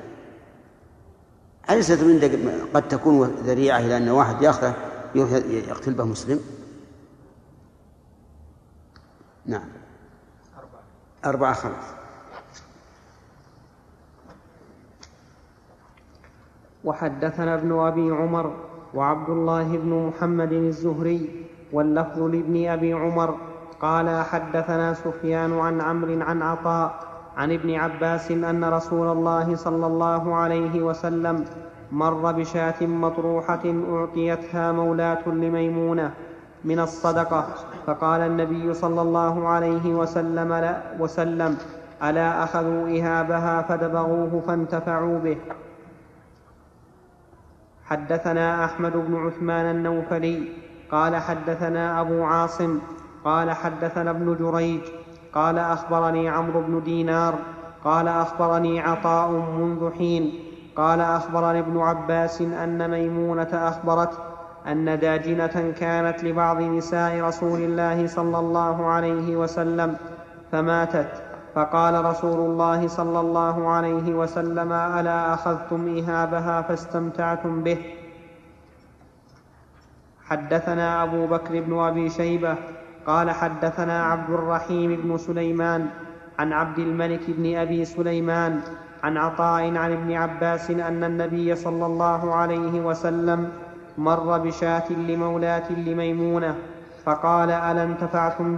[1.71, 4.75] أليست البندق قد تكون ذريعة إلى أن واحد يأخذه
[5.15, 6.41] يقتل به مسلم؟
[9.47, 9.69] نعم.
[11.25, 12.02] أربعة خلاص.
[16.85, 18.53] وحدثنا ابن أبي عمر
[18.95, 23.35] وعبد الله بن محمد الزهري واللفظ لابن أبي عمر
[23.81, 26.95] قال حدثنا سفيان عن عمرو عن عطاء
[27.37, 31.45] عن ابن عباس أن رسول الله صلى الله عليه وسلم
[31.93, 33.63] مر بشاة مطروحة
[33.93, 36.11] أعطيتها مولاة لميمونة
[36.65, 37.47] من الصدقة
[37.87, 41.57] فقال النبي صلى الله عليه وسلم لا وسلم
[42.03, 45.37] ألا أخذوا إهابها فدبغوه فانتفعوا به؟
[47.93, 50.49] حدثنا أحمد بن عثمان النوفلي
[50.91, 52.79] قال حدثنا أبو عاصم
[53.25, 54.81] قال حدثنا ابن جريج
[55.33, 57.35] قال أخبرني عمرو بن دينار
[57.85, 60.33] قال أخبرني عطاء منذ حين
[60.77, 64.19] قال أخبرني ابن عباس أن ميمونة اخبرته
[64.67, 69.97] أن داجنة كانت لبعض نساء رسول الله صلى الله عليه وسلم
[70.53, 71.32] فماتت.
[71.55, 77.79] فقال رسول الله صلى الله عليه وسلم ألا أخذتم اهابها فاستمتعتم به؟
[80.25, 82.57] حدثنا أبو بكر بن أبي شيبة
[83.07, 85.87] قال حدثنا عبد الرحيم بن سليمان
[86.39, 88.61] عن عبد الملك بن أبي سليمان
[89.03, 93.49] عن عطاء عن ابن عباس أن النبي صلى الله عليه وسلم
[93.99, 96.55] مر بشاة لمولاة لميمونة
[97.05, 98.57] فقال ألا انتفعتم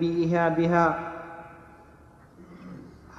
[0.00, 1.09] بإهابها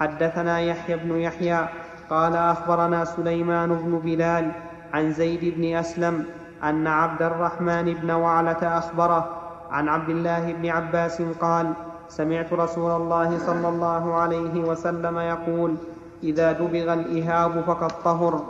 [0.01, 1.67] حدثنا يحيى بن يحيى
[2.09, 4.51] قال أخبرنا سليمان بن بلال
[4.93, 6.25] عن زيد بن أسلم
[6.63, 9.29] أن عبد الرحمن بن وعلة أخبره
[9.71, 11.73] عن عبد الله بن عباس قال
[12.09, 15.75] سمعت رسول الله صلى الله عليه وسلم يقول
[16.23, 18.43] إذا دبغ الإهاب فقد طهر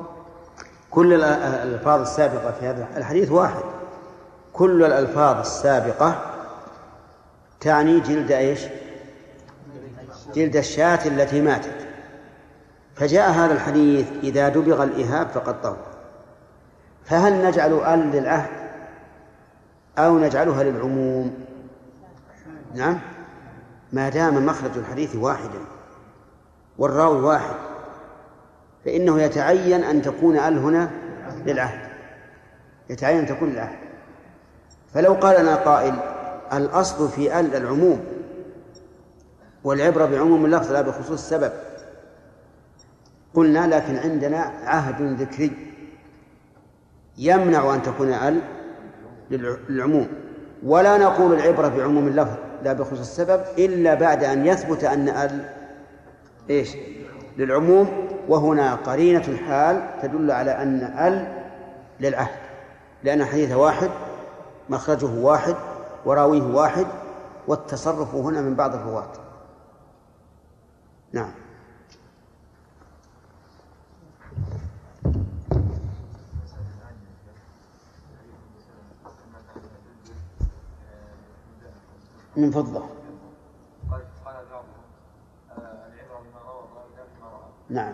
[0.91, 3.63] كل الألفاظ السابقة في هذا الحديث واحد
[4.53, 6.15] كل الألفاظ السابقة
[7.59, 8.61] تعني جلد إيش؟
[10.34, 11.88] جلد الشاة التي ماتت.
[12.95, 15.77] فجاء هذا الحديث إذا دبغ الإهاب فقد طهر
[17.05, 18.49] فهل نجعل أل للعهد
[19.97, 21.34] أو نجعلها للعموم؟
[22.75, 22.99] نعم.
[23.93, 25.59] ما دام مخرج الحديث واحدا
[26.77, 27.55] والراوي واحد
[28.86, 30.91] فإنه يتعين أن تكون أل هنا
[31.45, 31.91] للعهد.
[32.89, 33.79] يتعين أن تكون للعهد.
[34.93, 35.95] فلو قال لنا قائل
[36.53, 38.05] الأصل في أل العموم.
[39.64, 41.51] والعبرة بعموم اللفظ لا بخصوص السبب.
[43.34, 45.51] قلنا لكن عندنا عهد ذكري
[47.18, 48.41] يمنع أن تكون ال
[49.70, 50.07] للعموم.
[50.66, 55.49] ولا نقول العبرة بعموم اللفظ لا بخصوص السبب إلا بعد أن يثبت أن ال
[56.49, 56.76] إيش
[57.38, 61.43] للعموم وهنا قرينة الحال تدل على أن ال
[61.99, 62.39] للعهد
[63.03, 63.89] لأن الحديث واحد
[64.70, 65.55] مخرجه واحد
[66.05, 66.86] وراويه واحد
[67.47, 69.12] والتصرف هنا من بعض الرواة.
[71.14, 71.32] نعم.
[82.36, 82.84] من فضة.
[87.70, 87.93] نعم.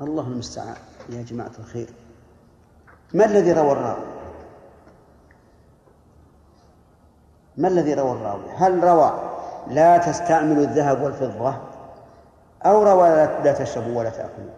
[0.00, 0.76] الله المستعان.
[1.08, 1.88] يا جماعة الخير.
[3.14, 4.04] ما الذي روى الراوي؟
[7.56, 11.54] ما الذي روى الراوي؟ هل روى لا تستعملوا الذهب والفضة
[12.66, 13.08] أو روى
[13.44, 14.50] لا تشربوا ولا تأكلوا.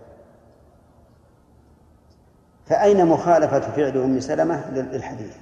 [2.67, 5.37] فأين مخالفة فعل أم سلمة للحديث؟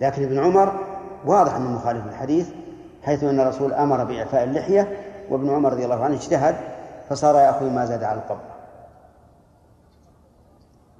[0.00, 0.72] لكن ابن عمر
[1.24, 2.48] واضح أنه مخالف للحديث
[3.02, 4.96] حيث أن الرسول أمر بإعفاء اللحية
[5.30, 6.56] وابن عمر رضي الله عنه اجتهد
[7.08, 8.44] فصار يأخذ ما زاد على القبر.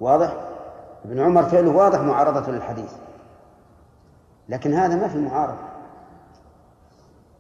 [0.00, 0.32] واضح؟
[1.04, 2.92] ابن عمر فعله واضح معارضة للحديث.
[4.48, 5.67] لكن هذا ما في معارضة.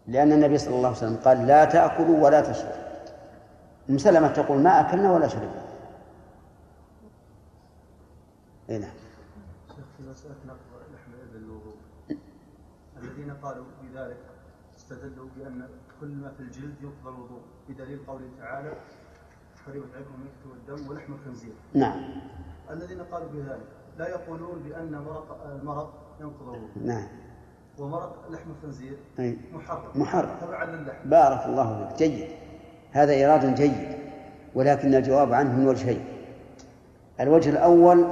[0.08, 2.88] لأن النبي صلى الله عليه وسلم قال لا تأكلوا ولا تشربوا.
[3.90, 5.64] ام سلمة تقول ما أكلنا ولا شربنا.
[8.70, 8.90] اي نعم.
[9.96, 10.58] في مسألة نقض
[10.94, 11.76] لحم الإبل الوضوء.
[13.02, 14.16] الذين قالوا بذلك
[14.76, 15.68] استدلوا بأن
[16.00, 18.72] كل ما في الجلد يقضى الوضوء بدليل قوله تعالى
[19.66, 21.52] حرمت عليكم الميتة والدم ولحم الخنزير.
[21.74, 22.20] نعم.
[22.70, 26.70] الذين قالوا بذلك لا يقولون بأن مرق المرق ينقض الوضوء.
[26.84, 27.08] نعم.
[27.80, 28.96] ومرق لحم الخنزير.
[29.52, 29.82] محرم.
[29.94, 30.30] محرم.
[30.40, 31.10] تبعا للحم.
[31.10, 31.98] بارك الله فيك.
[31.98, 32.28] جيد.
[32.92, 33.88] هذا إيراد جيد.
[34.54, 36.04] ولكن الجواب عنه من وجهين.
[37.20, 38.04] الوجه الأول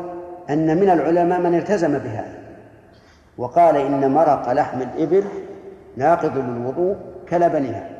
[0.51, 2.39] أن من العلماء من التزم بهذا.
[3.39, 5.25] وقال إن مرق لحم الإبل
[5.97, 6.97] ناقض للوضوء
[7.29, 7.91] كلبنها.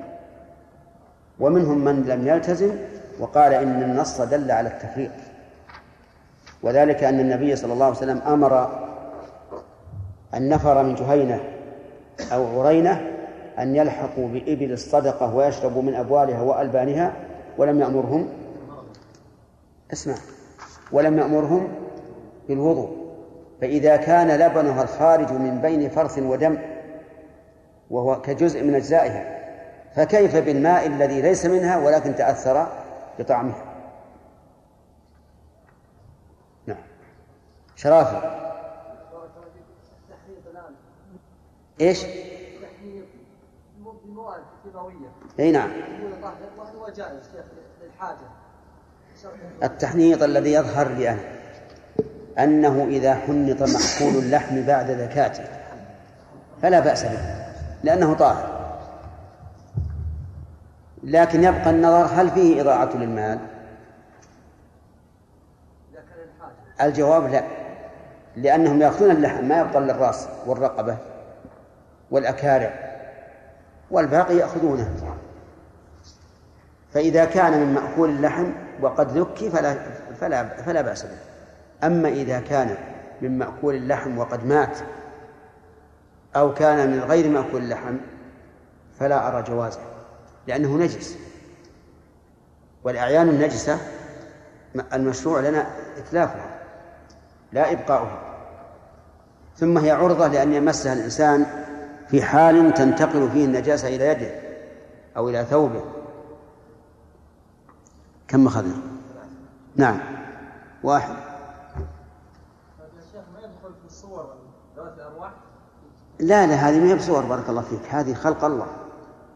[1.41, 2.77] ومنهم من لم يلتزم
[3.21, 5.13] وقال إن النص دل على التفريق.
[6.63, 8.87] وذلك أن النبي صلى الله عليه وسلم أمر
[10.35, 11.56] النفر من جهينة
[12.33, 13.11] أو عرينة
[13.59, 17.13] أن يلحقوا بإبل الصدقة ويشربوا من أبوالها وألبانها
[17.59, 18.29] ولم يأمرهم.
[19.93, 20.15] اسمع.
[20.93, 21.69] ولم يأمرهم
[22.49, 23.07] بالوضوء.
[23.61, 26.59] فإذا كان لبنها الخارج من بين فرث ودم
[27.91, 29.37] وهو كجزء من أجزائها
[29.95, 32.67] فكيف بالماء الذي ليس منها ولكن تأثر
[33.19, 33.65] بطعمها؟
[36.67, 36.79] نعم.
[37.77, 38.46] شرافي
[41.81, 42.05] إيش؟
[45.41, 45.71] إي نعم.
[49.63, 51.19] التحنيط الذي يظهر لي أنا
[52.39, 55.45] أنه إذا حنط محفول اللحم بعد زكاته.
[56.63, 57.47] فلا بأس به.
[57.85, 58.57] لأنه طاهر.
[61.03, 63.39] لكن يبقى النظر هل فيه إضاعة للمال؟
[66.81, 67.45] الجواب لا.
[68.37, 70.99] لأنهم يأخذون اللحم ما يبقى للرأس والرقبة.
[72.11, 72.87] والأكارع
[73.91, 74.95] والباقي يأخذونه.
[76.95, 78.53] فإذا كان من مأكول اللحم
[78.83, 79.77] وقد ذكي فلا
[80.21, 81.19] فلا فلا بأس به.
[81.87, 82.77] أما إذا كان
[83.23, 84.79] من مأكول اللحم وقد مات
[86.37, 87.97] أو كان من غير مأكول اللحم
[89.01, 89.81] فلا أرى جوازه
[90.47, 91.17] لأنه نجس.
[92.85, 93.79] والأعيان النجسة
[94.93, 95.67] المشروع لنا
[95.99, 96.59] إتلافها
[97.53, 98.23] لا إبقاؤها.
[99.57, 101.66] ثم هي عرضة لأن يمسها الإنسان
[102.09, 104.41] في حال تنتقل فيه النجاسة إلى يده
[105.17, 105.85] أو إلى ثوبه.
[108.29, 108.77] كم أخذنا؟
[109.77, 110.01] نعم.
[110.83, 111.17] واحد.
[116.19, 117.81] لا لا هذه ما هي بصور بارك الله فيك.
[117.89, 118.67] هذه خلق الله.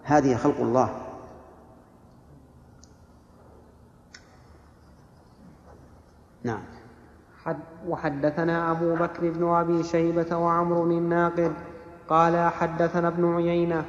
[0.04, 1.00] هذه خلق الله.
[6.44, 6.62] نعم.
[7.44, 7.58] حد
[7.88, 11.52] وحدثنا أبو بكر بن أبي شيبة وعمر الناقد
[12.10, 13.84] قال حدثنا ابن عيينة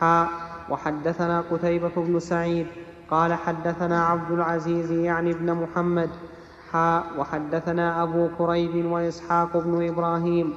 [0.00, 0.28] حاء
[0.70, 2.66] وحدثنا قتيبة بن سعيد
[3.10, 6.10] قال حدثنا عبد العزيز يعني ابن محمد
[6.72, 10.54] حاء وحدثنا أبو كريب وإسحاق بن إبراهيم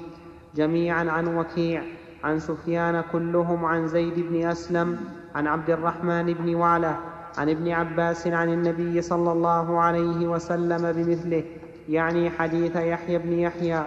[0.56, 1.84] جميعا عن وكيع
[2.24, 4.98] عن سفيان كلهم عن زيد بن أسلم
[5.36, 6.98] عن عبد الرحمن بن وعلة
[7.38, 11.44] عن ابن عباس عن النبي صلى الله عليه وسلم بمثله
[11.90, 13.84] يعني حديث يحيى بن يحيى.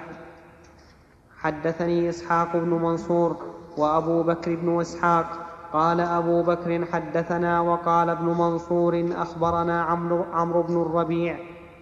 [1.46, 3.36] حدثني إسحاق بن منصور
[3.76, 5.26] وأبو بكر بن إسحاق
[5.72, 11.38] قال أبو بكر حدثنا وقال ابن منصور أخبرنا عمرو, عمرو بن الربيع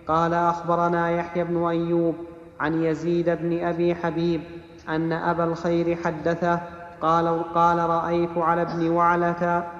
[0.09, 2.15] قال أخبرنا يحيى بن أيوب
[2.61, 4.43] عن يزيد بن أبي حبيب
[4.89, 6.61] أن أبا الخير حدثه
[7.01, 9.71] قال قال رأيت على ابن وعله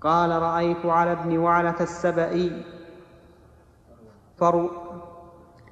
[0.00, 2.62] قال رأيت على ابن وعلة السبئي.
[4.38, 4.70] فرو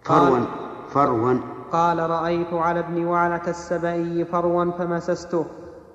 [0.05, 0.45] فروا
[0.91, 1.52] فروا.
[1.73, 5.45] قال رأيت على ابن وعلة السبئي فروا فمسسته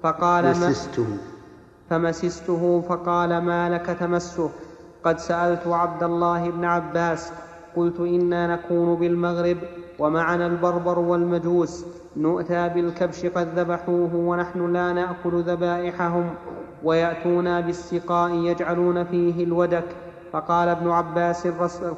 [0.03, 1.05] فقال مسسته.
[1.89, 4.49] فمسسته فقال ما لك تمسه؟
[5.03, 7.32] قد سألت عبد الله بن عباس
[7.75, 9.57] قلت إنا نكون بالمغرب
[9.99, 11.86] ومعنا البربر والمجوس
[12.17, 16.30] نؤتى بالكبش قد ذبحوه ونحن لا نأكل ذبائحهم
[16.84, 19.86] ويأتونا بالسقاء يجعلون فيه الودك
[20.32, 21.47] فقال ابن عباس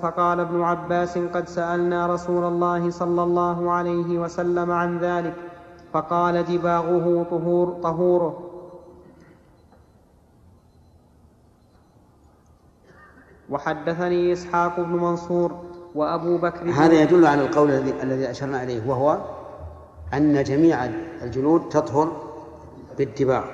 [0.02, 5.34] فقال ابن عباس قد سألنا رسول الله صلى الله عليه وسلم عن ذلك
[5.94, 8.46] فقال دباغه طهور طهوره.
[13.50, 15.52] وحدثني إسحاق بن منصور
[15.96, 19.18] وأبو بكر هذا يدل على القول الذي الذي أشرنا إليه وهو
[20.14, 20.86] أن جميع
[21.22, 22.12] الجلود تطهر
[22.98, 23.46] بالدباغ.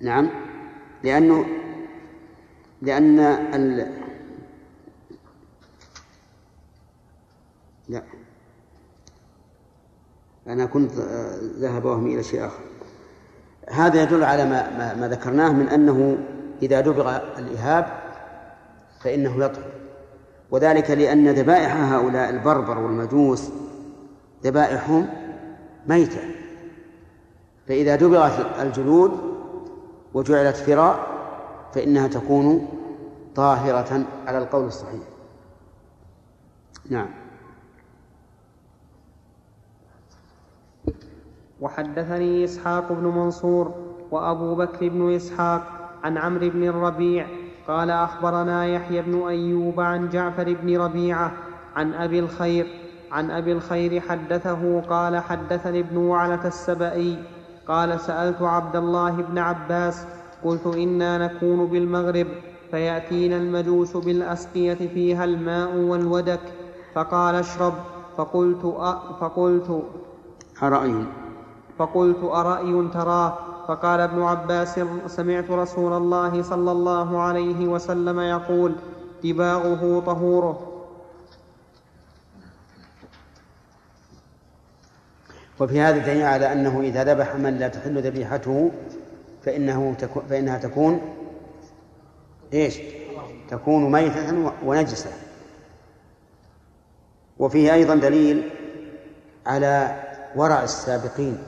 [0.00, 0.30] نعم؟
[1.02, 1.44] لأنه
[2.84, 3.18] لأن
[3.54, 3.86] ال...
[7.88, 8.02] لا.
[10.46, 10.92] أنا كنت
[11.58, 12.60] ذهب وهمي إلى شيء آخر.
[13.70, 16.18] هذا يدل على ما, ما, ما ذكرناه من أنه
[16.62, 17.86] إذا دبغ الإهاب
[19.00, 19.70] فإنه يطهر
[20.50, 23.48] وذلك لأن ذبائح هؤلاء البربر والمجوس
[24.44, 25.08] ذبائحهم
[25.86, 26.20] ميتة.
[27.68, 29.12] فإذا دبغت الجلود
[30.14, 31.13] وجعلت فراء
[31.74, 32.68] فإنها تكون
[33.34, 35.02] طاهرة على القول الصحيح.
[36.90, 37.08] نعم.
[41.60, 43.74] وحدثني إسحاق بن منصور
[44.10, 45.62] وأبو بكر بن إسحاق
[46.04, 47.26] عن عمرو بن الربيع
[47.68, 51.32] قال أخبرنا يحيى بن أيوب عن جعفر بن ربيعة
[51.76, 52.66] عن أبي الخير
[53.12, 57.24] عن أبي الخير حدثه قال حدثني ابن وعلة السبئي
[57.68, 60.06] قال سألت عبد الله بن عباس
[60.44, 62.26] قلت إنا نكون بالمغرب
[62.70, 66.40] فيأتينا المجوس بالأسقية فيها الماء والودك.
[66.94, 67.74] فقال اشرب.
[68.16, 69.82] فقلت أ فقلت
[70.62, 71.04] أرأي؟
[71.78, 73.38] فقلت أرأي تراه؟
[73.68, 78.74] فقال ابن عباس سمعت رسول الله صلى الله عليه وسلم يقول
[79.24, 80.70] دباغه طهوره.
[85.60, 88.70] وفي هذا دليل على أنه إذا ذبح من لا تحل ذبيحته
[89.44, 91.00] فإنه تكون فإنها تكون
[92.52, 92.80] إيش؟
[93.48, 95.10] تكون ميتة ونجسة.
[97.38, 98.50] وفيه أيضا دليل
[99.46, 100.02] على
[100.36, 101.38] ورع السابقين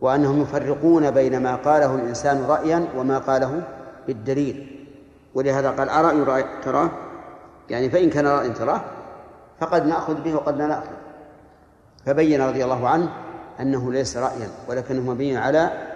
[0.00, 3.62] وأنهم يفرقون بين ما قاله الإنسان رأيا وما قاله
[4.06, 4.86] بالدليل.
[5.34, 6.90] ولهذا قال أرأي رأي تراه؟
[7.70, 8.80] يعني فإن كان رأي تراه
[9.60, 10.92] فقد نأخذ به وقد لا نأخذ.
[12.06, 13.08] فبين رضي الله عنه
[13.60, 15.91] أنه ليس رأيا ولكنه مبين على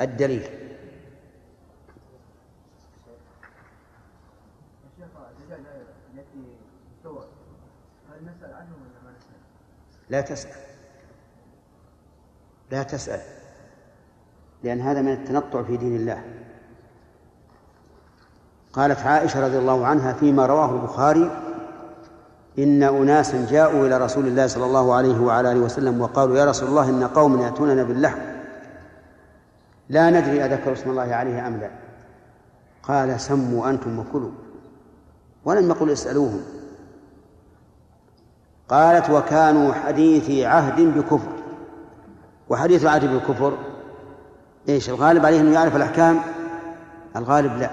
[0.00, 0.42] الدليل.
[10.10, 10.50] لا تسأل.
[12.70, 13.20] لا تسأل.
[14.62, 16.24] لأن هذا من التنطع في دين الله.
[18.72, 21.30] قالت عائشة رضي الله عنها فيما رواه البخاري
[22.58, 26.68] إن أناسا جاءوا إلى رسول الله صلى الله عليه وعلى آله وسلم وقالوا يا رسول
[26.68, 28.29] الله إن قوم يأتوننا باللحم.
[29.90, 31.70] لا ندري أذكر اسم الله عليه أم لا.
[32.82, 34.30] قال سموا أنتم وكلوا.
[35.44, 36.42] ولم يقل اسألوهم.
[38.68, 41.32] قالت وكانوا حديثي عهد بكفر.
[42.48, 43.58] وحديث العهد بالكفر
[44.68, 46.20] إيش الغالب عليه أنه يعرف الأحكام؟
[47.16, 47.70] الغالب لا.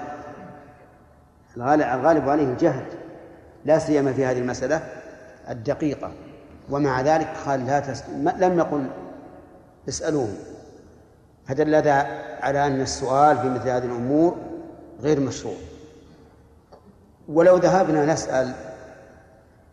[1.56, 2.86] الغالب الغالب عليه الجهل.
[3.64, 4.88] لا سيما في هذه المسألة
[5.48, 6.12] الدقيقة.
[6.70, 8.04] ومع ذلك قال لا تس...
[8.38, 8.86] لم يقل
[9.88, 10.57] اسألوهم.
[11.48, 11.92] فدل هذا
[12.40, 14.36] على أن السؤال في مثل هذه الأمور
[15.00, 15.56] غير مشروع.
[17.28, 18.52] ولو ذهبنا نسأل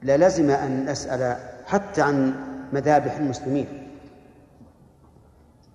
[0.04, 2.36] للزم أن نسأل حتى عن
[2.74, 3.88] مذابح المسلمين.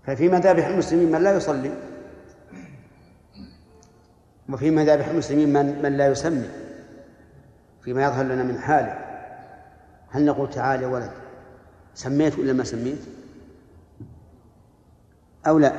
[0.06, 1.70] ففي مذابح المسلمين من لا يصلي؟
[4.48, 6.48] وفي مذابح المسلمين من من لا يسمي؟
[7.82, 8.98] فيما يظهر لنا من حاله.
[10.10, 11.10] هل نقول تعال يا ولد
[11.94, 13.19] سميت ولا ما سميت؟
[15.46, 15.72] أو لا؟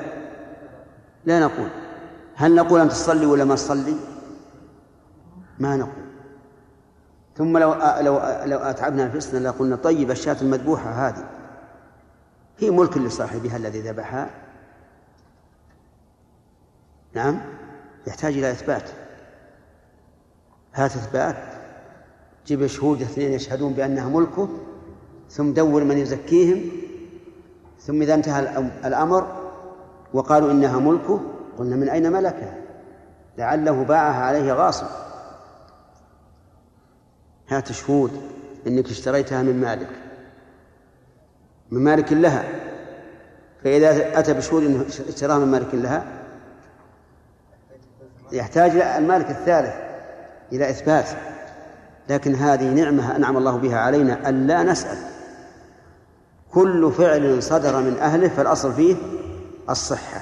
[1.25, 1.69] لا نقول.
[2.35, 3.95] هل نقول أن تصلي ولا ما تصلي؟
[5.59, 6.05] ما نقول.
[7.35, 11.29] ثم لو لو لو أتعبنا انفسنا لقلنا طيب الشاة المذبوحة هذه.
[12.57, 14.29] هي ملك لصاحبها الذي ذبحها.
[17.13, 17.41] نعم.
[18.07, 18.89] يحتاج إلى إثبات.
[20.73, 21.35] هات إثبات.
[22.47, 24.49] جيب شهود اثنين يشهدون بأنها ملكه
[25.29, 26.71] ثم دور من يزكيهم.
[27.79, 28.39] ثم إذا انتهى
[28.85, 29.40] الأمر
[30.13, 31.21] وقالوا إنها ملكه.
[31.57, 32.55] قلنا من أين ملكها؟
[33.37, 34.87] لعله باعها عليه غاصب.
[37.49, 38.11] هات شهود
[38.67, 39.89] إنك اشتريتها من مالك.
[41.71, 42.43] من مالك لها.
[43.63, 46.05] فإذا أتى بشهود أنه اشتراها من مالك لها
[48.31, 49.73] يحتاج المالك الثالث
[50.51, 51.05] إلى إثبات.
[52.09, 54.97] لكن هذه نعمة أنعم الله بها علينا ألا نسأل.
[56.51, 58.95] كل فعل صدر من أهله فالأصل فيه
[59.71, 60.21] الصحة.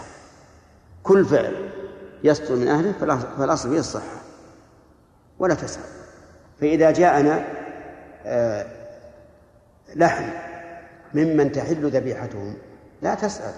[1.03, 1.69] كل فعل
[2.23, 2.91] يصدر من أهله
[3.37, 4.21] فالأصل فيه الصحة.
[5.39, 5.83] ولا تسأل.
[6.61, 7.45] فإذا جاءنا
[8.25, 8.65] آه،
[9.95, 10.29] لحم
[11.13, 12.57] ممن تحل ذبيحتهم
[13.01, 13.53] لا تسأل.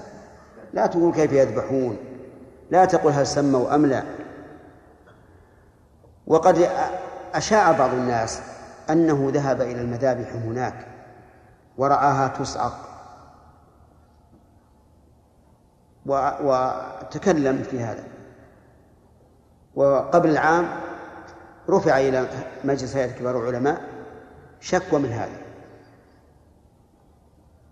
[0.73, 1.97] لا تقول كيف يذبحون.
[2.71, 4.03] لا تقول هل سموا أم لا.
[6.27, 6.69] وقد
[7.33, 8.39] أشاع بعض الناس
[8.89, 10.87] أنه ذهب إلى المذابح هناك
[11.77, 12.90] ورآها تصعق
[16.05, 18.03] وتكلم في هذا.
[19.75, 20.69] وقبل العام
[21.69, 22.27] رفع إلى
[22.63, 23.81] مجلس هيئة كبار العلماء
[24.59, 25.37] شكوى من هذا.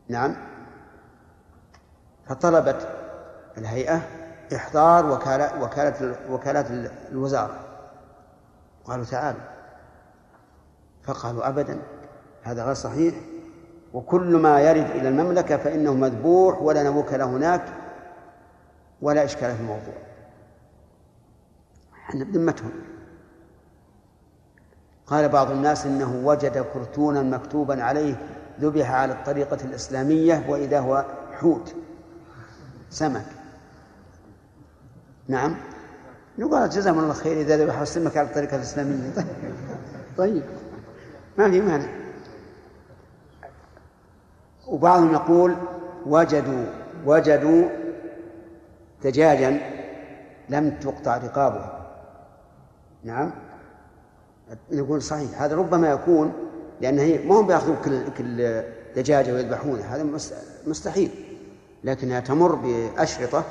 [0.08, 0.36] نعم.
[2.28, 2.88] فطلبت
[3.58, 4.02] الهيئة
[4.56, 6.66] إحضار وكالة وكالة وكالات
[7.12, 7.60] الوزارة.
[8.86, 9.42] قالوا تعالوا.
[11.04, 11.80] فقالوا أبدا
[12.44, 13.16] هذا غير صحيح.
[13.94, 17.79] وكل ما يرد إلى المملكة فإنه مذبوح ولا نوكل هناك.
[19.02, 19.94] ولا إشكال في الموضوع.
[22.10, 22.72] إحنا بذمتهم.
[25.08, 28.16] قال بعض الناس إنه وجد كرتونا مكتوبا عليه
[28.60, 31.76] ذبح على الطريقة الإسلامية وإذا هو حوت
[32.90, 33.26] سمك.
[35.28, 35.56] نعم.
[36.38, 39.14] يقال جزاهم الله خير إذا ذبح السمك على الطريقة الإسلامية.
[39.16, 39.28] طيب,
[40.18, 40.44] طيب.
[41.38, 41.90] ما في مانع.
[44.68, 45.56] وبعضهم يقول
[46.06, 46.66] وجدوا
[47.06, 47.70] وجدوا
[49.04, 49.60] دجاجا
[50.50, 51.80] لم تقطع رقابها
[53.04, 53.32] نعم؟
[54.72, 55.42] نقول صحيح.
[55.42, 56.34] هذا ربما يكون
[56.82, 58.64] لأن هي ما هم بيأخذون كل كل
[58.96, 59.96] دجاجة ويذبحونها.
[59.96, 60.08] هذا
[60.68, 61.12] مستحيل.
[61.84, 63.44] لكنها تمر بأشرطة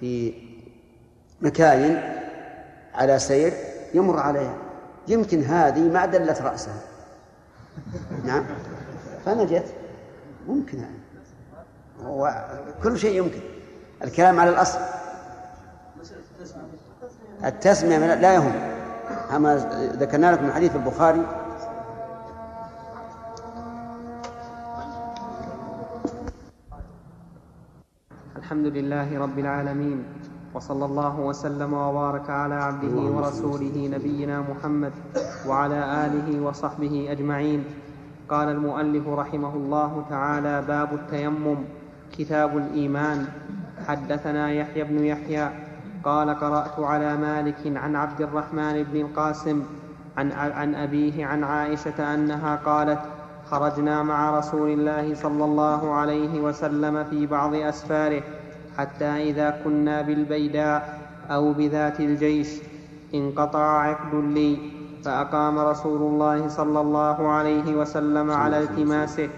[0.00, 0.34] في
[1.40, 2.02] مكاين
[2.94, 3.52] على سير
[3.94, 4.54] يمر عليها.
[5.08, 6.80] يمكن هذه ما دلت رأسها.
[8.24, 8.44] نعم.
[9.24, 9.64] فنجت.
[10.48, 10.78] ممكن
[12.82, 13.40] كل شيء يمكن.
[14.04, 14.78] الكلام على الأصل.
[17.44, 18.52] التسمية لا يهم.
[19.36, 19.56] أما
[19.96, 21.26] ذكرنا لكم حديث البخاري.
[28.36, 30.04] الحمد لله رب العالمين
[30.54, 34.92] وصلى الله وسلم وبارك على عبده ورسوله نبينا محمد
[35.48, 37.64] وعلى آله وصحبه أجمعين.
[38.28, 41.58] قال المؤلف رحمه الله تعالى باب التيمم
[42.18, 43.26] كتاب الإيمان.
[43.88, 45.50] حدثنا يحيى بن يحيى
[46.04, 49.62] قال قرأت على مالك عن عبد الرحمن بن القاسم
[50.16, 53.00] عن, عن أبيه عن عائشة أنها قالت
[53.50, 58.22] خرجنا مع رسول الله صلى الله عليه وسلم في بعض أسفاره
[58.78, 60.98] حتى إذا كنا بالبيداء
[61.30, 62.48] أو بذات الجيش
[63.14, 64.58] انقطع عقد لي
[65.04, 69.28] فأقام رسول الله صلى الله عليه وسلم على التماسه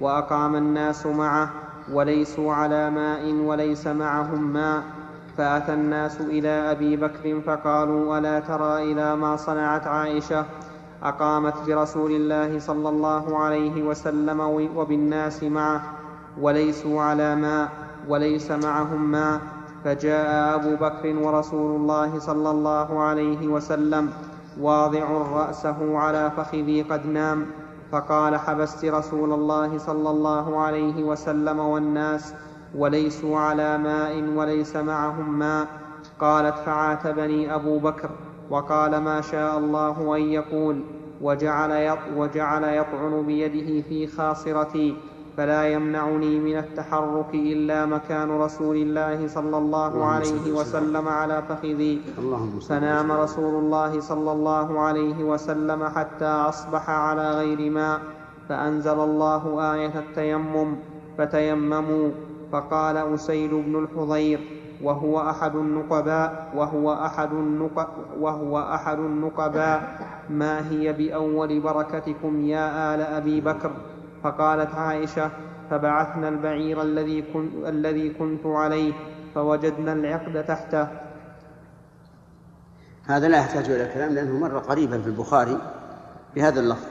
[0.00, 1.50] وأقام الناس معه
[1.92, 4.82] وليسوا على ماء وليس معهم ماء.
[5.38, 10.44] فأتى الناس إلى أبي بكر فقالوا ألا ترى إلى ما صنعت عائشة؟
[11.02, 14.40] أقامت برسول الله صلى الله عليه وسلم
[14.76, 15.82] وبالناس معه.
[16.40, 17.68] وليسوا على ماء
[18.08, 19.40] وليس معهم ماء.
[19.84, 24.10] فجاء أبو بكر ورسول الله صلى الله عليه وسلم.
[24.60, 27.46] واضع رأسه على فخذي قد نام.
[27.92, 32.34] فقال حبست رسول الله صلى الله عليه وسلم والناس
[32.76, 35.66] وليسوا على ماء وليس معهم ماء.
[36.20, 38.10] قالت فعاتبني أبو بكر
[38.50, 40.84] وقال ما شاء الله أن يقول
[42.16, 44.96] وجعل يطعن بيده في خاصرتي.
[45.38, 51.06] فلا يمنعني من التحرك إلا مكان رسول الله صلى الله عليه وسلم.
[51.08, 51.94] على فخذي.
[52.68, 58.00] فنام رسول الله صلى الله عليه وسلم حتى أصبح على غير ماء
[58.48, 59.42] فأنزل الله
[59.74, 60.76] آية التيمم
[61.18, 62.08] فتيمموا.
[62.52, 64.40] فقال أسيل بن الحضير
[64.82, 67.88] وهو أحد النقباء وهو أحد النق
[68.20, 69.78] وهو أحد النقباء.
[70.30, 73.70] ما هي بأول بركتكم يا آل أبي بكر؟
[74.22, 75.30] فقالت عائشة
[75.70, 78.92] فبعثنا البعير الذي كنت, الذي كنت عليه
[79.34, 80.88] فوجدنا العقد تحته.
[83.06, 85.58] هذا لا يحتاج إلى كلام لأنه مر قريبا في البخاري
[86.34, 86.86] بهذا اللفظ.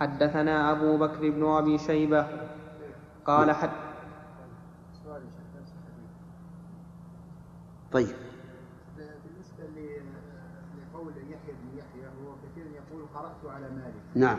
[0.00, 2.26] حدثنا أبو بكر بن أبي شيبة
[3.24, 3.70] قال حد
[7.92, 8.16] طيب.
[8.96, 9.64] بالنسبة
[10.92, 13.94] لقول يحيى بن يحيى هو كثيرا يقول قرأت على مالك.
[14.14, 14.38] نعم.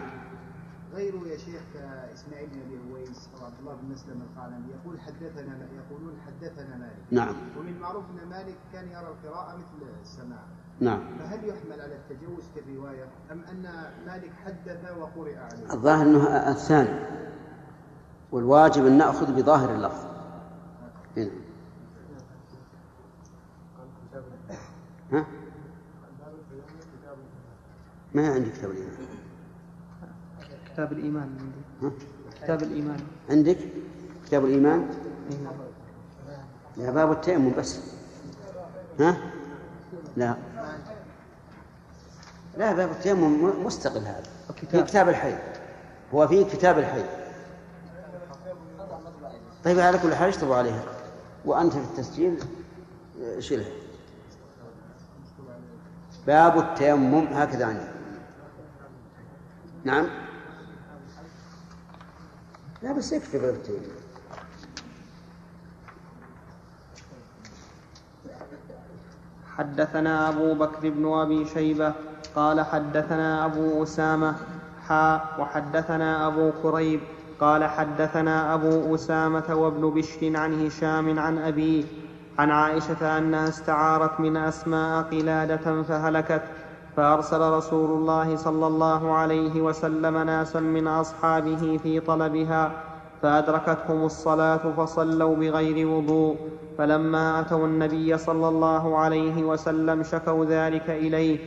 [0.98, 5.68] غيره يا شيخ كاسماعيل بن أبي هويس أو عبد الله بن مسلم القعنبي يقول حدثنا
[5.76, 7.04] يقولون حدثنا مالك.
[7.12, 7.36] نعم.
[7.58, 10.44] ومن المعروف أن مالك كان يرى القراءة مثل السماع.
[10.80, 11.18] نعم.
[11.20, 17.06] فهل يحمل على التجوز في الروايه أم أن مالك حدث وقرئ عليه؟ الظاهر أنه الثاني.
[18.32, 20.06] والواجب أن نأخذ بظاهر اللفظ.
[21.18, 21.32] هنا.
[25.12, 25.26] ها؟
[28.14, 29.07] ما عندي كتاب الايمان
[30.78, 31.30] كتاب الإيمان
[31.82, 31.96] عندي
[32.44, 33.00] كتاب الإيمان.
[33.30, 33.58] عندك؟
[34.26, 34.90] كتاب الإيمان.
[36.78, 37.80] لا باب التيمم بس.
[39.00, 39.18] ها؟
[40.18, 40.36] لا.
[42.58, 44.24] لا باب التيمم مستقل هذا.
[44.56, 45.38] في كتاب الحي.
[46.14, 47.04] هو في كتاب الحي.
[49.64, 50.84] طيب على كل حال اشطبوا عليها.
[51.46, 52.40] وأنت في التسجيل
[53.40, 53.72] شيلها
[56.28, 57.86] باب التيمم هكذا عندي
[59.84, 60.27] نعم؟
[62.84, 63.82] لا بس يكفي التيمم
[69.58, 71.94] حدثنا أبو بكر بن أبي شيبة
[72.36, 74.36] قال حدثنا أبو أسامة
[74.88, 77.00] حا وحدثنا أبو كريب
[77.40, 81.84] قال حدثنا أبو أسامة وابن بشر عن هشام عن أبيه
[82.40, 86.42] عن عائشة أنها استعارت من أسماء قلادة فهلكت
[86.98, 92.72] فأرسل رسول الله صلى الله عليه وسلم ناسا من أصحابه في طلبها
[93.22, 96.36] فأدركتهم الصلاة فصلوا بغير وضوء
[96.78, 101.40] فلما أتوا النبي صلى الله عليه وسلم شكوا ذلك إليه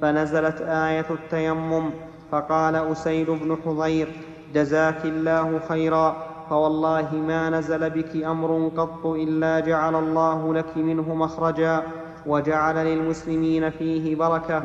[0.00, 1.90] فنزلت آية التيمم
[2.32, 4.08] فقال أسيد بن حضير
[4.54, 6.16] جزاك الله خيرا
[6.50, 11.82] فوالله ما نزل بك أمر قط إلا جعل الله لك منه مخرجا.
[12.26, 14.62] وجعل للمسلمين فيه بركة.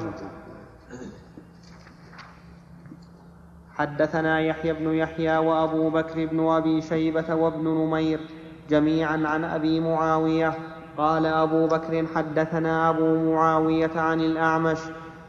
[3.76, 8.19] حدثنا يحيى بن يحيى وأبو بكر بن أبي شيبة وابن نمير
[8.69, 10.53] جميعا عن أبي معاوية.
[10.98, 14.80] قال أبو بكر حدثنا أبو معاوية عن الأعمش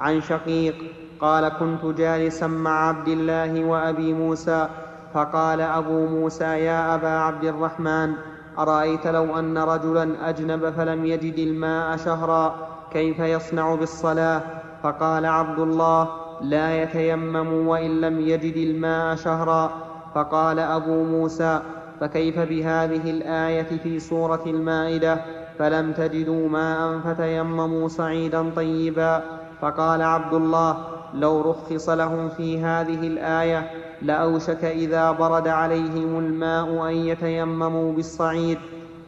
[0.01, 0.74] عن شقيق.
[1.20, 4.69] قال كنت جالسا مع عبد الله وأبي موسى.
[5.15, 8.15] فقال أبو موسى يا أبا عبد الرحمن
[8.59, 12.55] أرأيت لو أن رجلا أجنب فلم يجد الماء شهرا
[12.93, 14.43] كيف يصنع بالصلاة؟
[14.82, 16.09] فقال عبد الله
[16.40, 19.70] لا يتيمم وإن لم يجد الماء شهرا.
[20.14, 21.60] فقال أبو موسى
[22.01, 25.20] فكيف بهذه الآية في سورة المائدة؟
[25.59, 29.22] فلم تجدوا ماء فتيمموا صعيدا طيبا.
[29.60, 30.77] فقال عبد الله
[31.15, 33.70] لو رخص لهم في هذه الآية
[34.03, 38.59] لأوشك إذا برد عليهم الماء أن يتيمموا بالصعيد.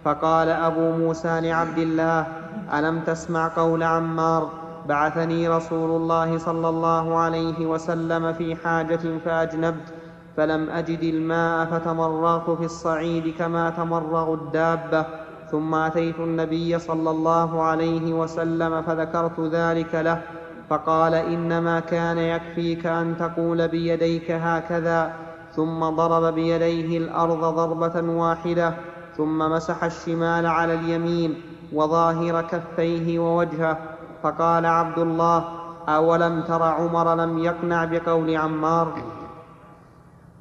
[0.05, 2.27] فقال أبو موسى لعبد الله
[2.75, 4.51] ألم تسمع قول عمار
[4.89, 9.95] بعثني رسول الله صلى الله عليه وسلم في حاجة فأجنبت
[10.37, 15.07] فلم أجد الماء فتمرغت في الصعيد كما تمرغ الدابة.
[15.51, 20.23] ثم أتيت النبي صلى الله عليه وسلم فذكرت ذلك له
[20.71, 25.13] فقال إنما كان يكفيك أن تقول بيديك هكذا
[25.57, 28.75] ثم ضرب بيديه الأرض ضربة واحدة
[29.17, 31.41] ثم مسح الشمال على اليمين
[31.73, 33.79] وظاهر كفيه ووجهه.
[34.23, 35.45] فقال عبد الله
[35.89, 39.03] أولم تر عمر لم يقنع بقول عمار؟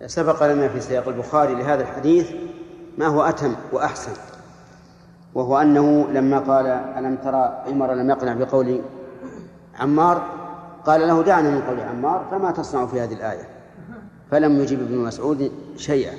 [0.06, 2.32] سبق لنا في سياق البخاري لهذا الحديث
[2.98, 4.12] ما هو أتم وأحسن
[5.36, 8.82] وهو أنه لما قال ألم ترى عمر لم يقنع بقول
[9.80, 10.26] عمار
[10.86, 13.48] قال له دعنا من قول عمار فما تصنع في هذه الآية.
[14.32, 16.14] فلم يجب ابن مسعود شيئا.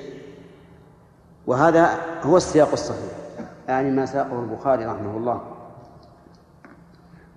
[1.47, 3.11] وهذا هو السياق الصحيح.
[3.67, 5.41] يعني ما ساقه البخاري رحمه الله.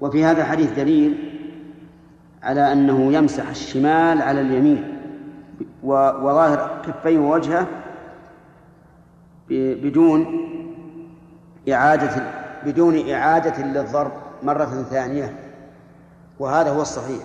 [0.01, 1.33] وفي هذا الحديث دليل
[2.43, 4.99] على أنه يمسح الشمال على اليمين
[5.83, 7.67] وظاهر كفيه ووجهه
[9.51, 10.27] بدون
[11.73, 12.23] إعادة
[12.65, 14.13] بدون إعادة للضرب
[14.43, 15.46] مرة ثانية.
[16.39, 17.23] وهذا هو الصحيح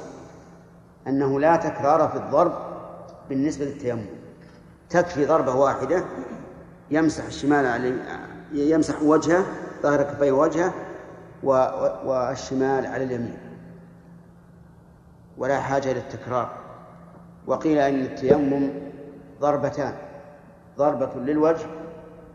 [1.08, 2.54] أنه لا تكرار في الضرب
[3.30, 4.06] بالنسبة للتيمم.
[4.90, 6.04] تكفي ضربة واحدة
[6.92, 7.96] يمسح الشمال على
[8.54, 9.46] يمسح وجهه
[9.84, 10.74] ظاهر كفيه ووجهه
[12.06, 13.38] والشمال على اليمين.
[15.38, 16.50] ولا حاجة للتكرار
[17.48, 18.70] وقيل أن التيمم
[19.42, 19.94] ضربتان
[20.78, 21.68] ضربة للوجه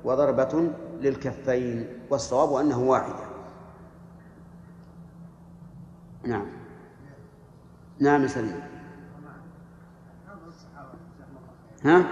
[0.05, 0.69] وضربة
[1.01, 3.27] للكفين والصواب أنه واحدة.
[6.25, 6.56] نعم.
[8.01, 8.61] نعم سليم
[11.85, 12.05] ها؟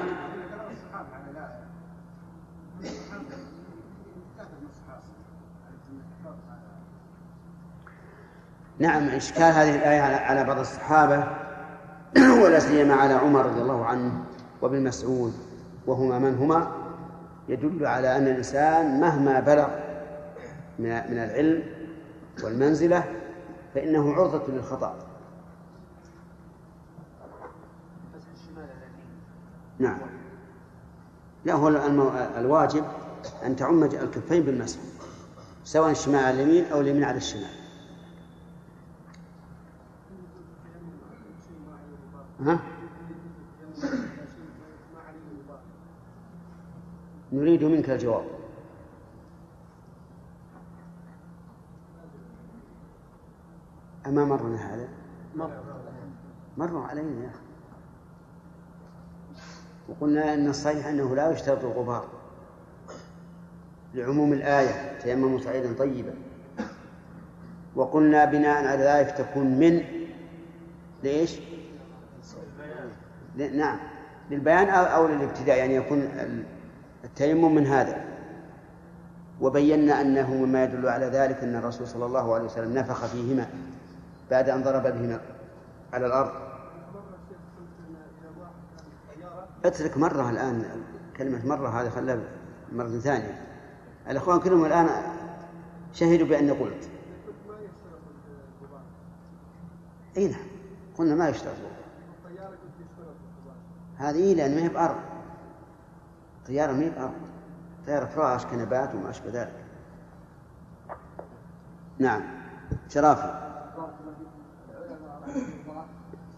[8.78, 11.24] نعم إشكال هذه الآية على بعض الصحابة
[12.42, 14.24] ولا سيما على عمر رضي الله عنه
[14.62, 15.32] وابن مسعود
[15.86, 16.72] وهما من هما
[17.48, 19.68] يدل على أن الإنسان مهما بلغ
[20.78, 21.62] من العلم
[22.44, 23.04] والمنزلة
[23.74, 25.03] فإنه عرضة للخطأ
[29.78, 29.98] نعم.
[31.44, 31.68] لا هو
[32.38, 32.84] الواجب
[33.44, 34.78] أن تعم الكفين بالمسح
[35.64, 37.50] سواء الشمال على اليمين أو اليمين على الشمال.
[42.40, 42.58] ها؟
[47.32, 48.24] نريد منك الجواب.
[54.06, 54.88] أما مرنا هذا؟
[56.56, 57.43] مر علينا يا أخي.
[59.88, 62.08] وقلنا أن الصحيح أنه لا يشترط الغبار
[63.94, 66.14] لعموم الآية تيمموا سعيدا طيبا.
[67.76, 69.84] وقلنا بناء على ذلك تكون من
[71.02, 71.40] ليش؟
[73.36, 73.78] نعم
[74.30, 76.08] للبيان أو للابتداء يعني يكون
[77.04, 78.04] التيمم من هذا.
[79.40, 83.46] وبينا أنه مما يدل على ذلك أن الرسول صلى الله عليه وسلم نفخ فيهما
[84.30, 85.20] بعد أن ضرب بهما
[85.92, 86.43] على الأرض.
[89.64, 90.82] أترك مرة الآن
[91.16, 92.18] كلمة مرة هذا خلاها
[92.72, 93.40] مرة ثانية.
[94.08, 94.88] الأخوان كلهم الآن
[95.92, 96.88] شهدوا بأني قلت.
[100.16, 100.46] أي نعم
[100.98, 101.54] قلنا ما يشترط.
[103.96, 105.00] هذه لأن ما هي بأرض.
[106.46, 107.12] طيارة ما هي بأرض.
[107.86, 109.64] طيارة فراش كنبات وما أشبه ذلك.
[111.98, 112.22] نعم
[112.88, 113.22] شرافي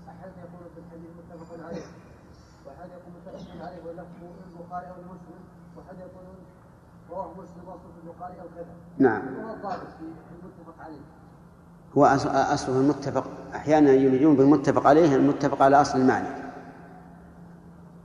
[0.09, 1.86] أحد يقول في الحديث متفق عليه
[2.66, 4.28] وأحد يقول متفق عليه ولفظه
[4.66, 5.40] البخاري أو مسلم
[5.76, 6.26] وأحد يقول
[7.10, 8.66] رواه مسلم وأصله في البخاري أو كذا.
[8.98, 9.22] نعم.
[9.22, 10.05] هو الضابط في
[10.43, 11.01] المتفق عليه.
[11.97, 12.05] هو
[12.55, 13.24] أصله المتفق
[13.55, 16.28] أحيانا يريدون بالمتفق عليه المتفق على أصل المعنى.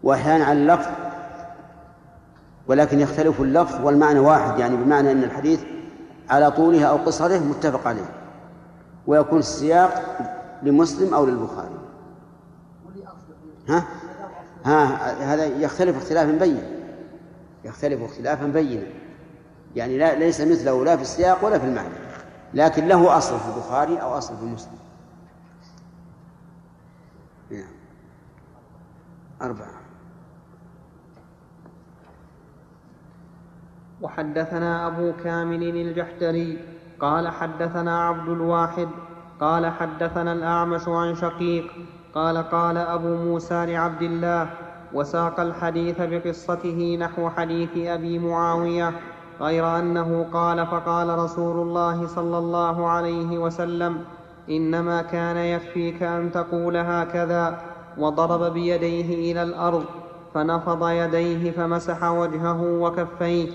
[0.04, 0.90] وأحيانا على اللفظ
[2.68, 5.64] ولكن يختلف اللفظ والمعنى واحد يعني بمعنى أن الحديث
[6.30, 8.10] على طوله أو قصره متفق عليه.
[9.08, 10.04] ويكون السياق
[10.64, 11.76] لمسلم أو للبخاري.
[13.70, 13.84] ها؟
[14.66, 16.64] ها هذا يختلف اختلافا بينا
[17.66, 18.88] يختلف اختلافا بينا
[19.76, 21.94] يعني لا ليس مثله لا في السياق ولا في المعنى.
[22.54, 24.80] لكن له أصل في البخاري أو أصل في مسلم.
[27.52, 27.72] نعم.
[29.42, 29.82] أربعة.
[34.02, 36.60] وحدثنا أبو كامل الجحدري
[37.00, 38.88] قال حدثنا عبد الواحد
[39.40, 41.72] قال حدثنا الأعمش عن شقيق
[42.16, 44.50] قال قال أبو موسى لعبد الله
[44.94, 48.92] وساق الحديث بقصته نحو حديث أبي معاوية
[49.42, 53.98] غير أنه قال فقال رسول الله صلى الله عليه وسلم
[54.50, 57.62] إنما كان يكفيك أن تقول هكذا
[57.98, 59.86] وضرب بيديه إلى الأرض
[60.34, 63.50] فنفض يديه فمسح وجهه وكفيه.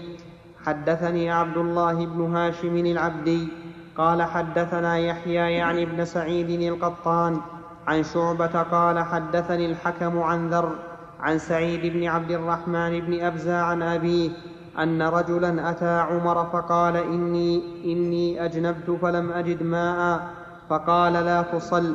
[0.64, 3.48] حدثني عبد الله بن هاشم العبدي
[3.96, 7.40] قال حدثنا يحيى يعني ابن سعيد القطان
[7.86, 10.72] عن شعبة قال حدثني الحكم عن ذر
[11.20, 14.30] عن سعيد بن عبد الرحمن بن أبزى عن أبيه
[14.78, 20.28] أن رجلا أتى عمر فقال إني إني أجنبت فلم أجد ماء
[20.68, 21.94] فقال لا تصل.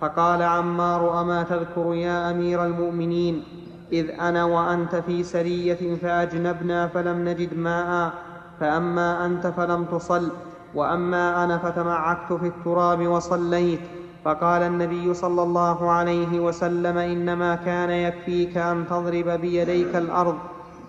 [0.00, 3.44] فقال عمار أما تذكر يا أمير المؤمنين؟
[3.92, 8.12] إذ أنا وأنت في سرية فأجنبنا فلم نجد ماء
[8.60, 10.30] فأما أنت فلم تصل
[10.74, 13.80] وأما أنا فتمعكت في التراب وصليت.
[14.24, 20.38] فقال النبي صلى الله عليه وسلم إنما كان يكفيك أن تضرب بيديك الأرض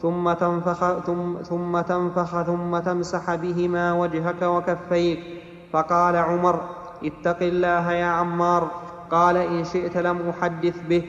[0.01, 5.19] ثم تنفخ ثم, ثم تنفخ ثم تمسح بهما وجهك وكفيك.
[5.73, 6.61] فقال عمر
[7.03, 8.71] اتق الله يا عمار.
[9.11, 11.03] قال إن شئت لم أحدث به.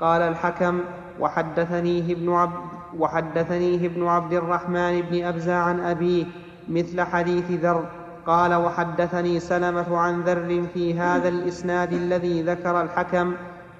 [0.00, 0.80] قال الحكم
[1.20, 2.60] وحدثنيه ابن عبد
[2.98, 6.24] وحدثنيه ابن عبد الرحمن بن أبزى عن أبيه
[6.68, 7.84] مثل حديث ذر.
[8.28, 13.32] قال وحدثني سلمة عن ذر في هذا الإسناد الذي ذكر الحكم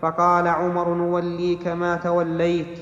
[0.03, 2.79] فقال عمر نوليك ما توليت.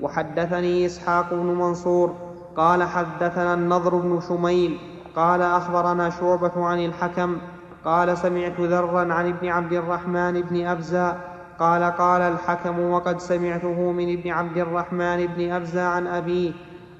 [0.00, 2.14] وحدثني إسحاق بن منصور
[2.56, 4.78] قال حدثنا النضر بن شميل
[5.16, 7.36] قال أخبرنا شعبة عن الحكم
[7.84, 11.12] قال سمعت ذرا عن ابن عبد الرحمن بن أبزى
[11.58, 16.52] قال قال الحكم وقد سمعته من ابن عبد الرحمن بن أبزى عن أبيه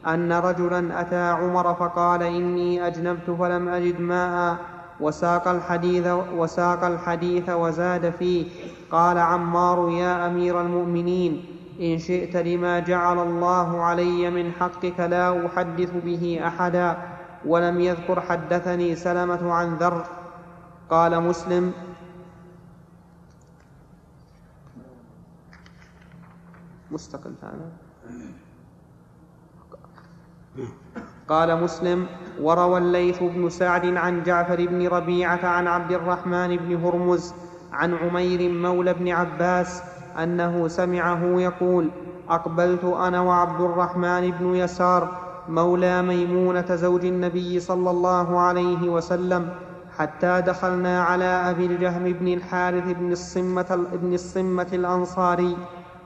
[0.06, 4.58] أن رجلا أتى عمر فقال إني أجنبت فلم أجد ماء
[5.00, 6.06] وساق الحديث
[6.36, 8.46] وساق الحديث وزاد فيه.
[8.90, 11.44] قال عمار يا أمير المؤمنين
[11.80, 16.96] إن شئت لما جعل الله علي من حقك لا أحدث به أحدا
[17.46, 20.04] ولم يذكر حدثني سلمة عن ذر.
[20.90, 21.72] قال مسلم
[26.90, 27.72] مستقل هذا
[31.28, 32.06] قال مسلم
[32.40, 37.34] وروى الليث بن سعد عن جعفر بن ربيعة عن عبد الرحمن بن هرمز
[37.72, 39.82] عن عمير مولى بن عباس
[40.22, 41.90] أنه سمعه يقول
[42.28, 45.08] أقبلت أنا وعبد الرحمن بن يسار
[45.48, 49.48] مولى ميمونة زوج النبي صلى الله عليه وسلم
[49.98, 55.56] حتى دخلنا على أبي الجهم بن الحارث بن الصمة, بن الصمة الأنصاري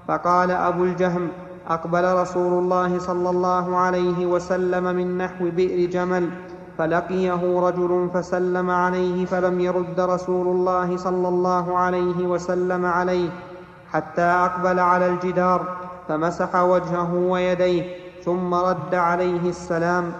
[0.08, 1.28] فقال أبو الجهم
[1.68, 6.30] أقبل رسول الله صلى الله عليه وسلم من نحو بئر جمل
[6.78, 13.30] فلقيه رجل فسلم عليه فلم يرد رسول الله صلى الله عليه وسلم عليه
[13.92, 15.76] حتى أقبل على الجدار
[16.08, 17.84] فمسح وجهه ويديه
[18.24, 20.12] ثم رد عليه السلام.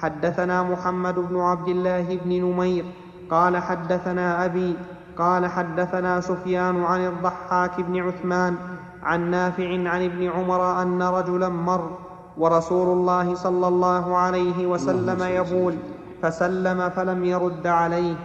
[0.00, 2.84] حدثنا محمد بن عبد الله بن نمير
[3.30, 4.76] قال حدثنا أبي
[5.18, 8.56] قال حدثنا سفيان عن الضحاك بن عثمان
[9.02, 11.98] عن نافع عن ابن عمر أن رجلا مر
[12.38, 15.76] ورسول الله صلى الله عليه وسلم يبول
[16.22, 18.16] فسلم فلم يرد عليه.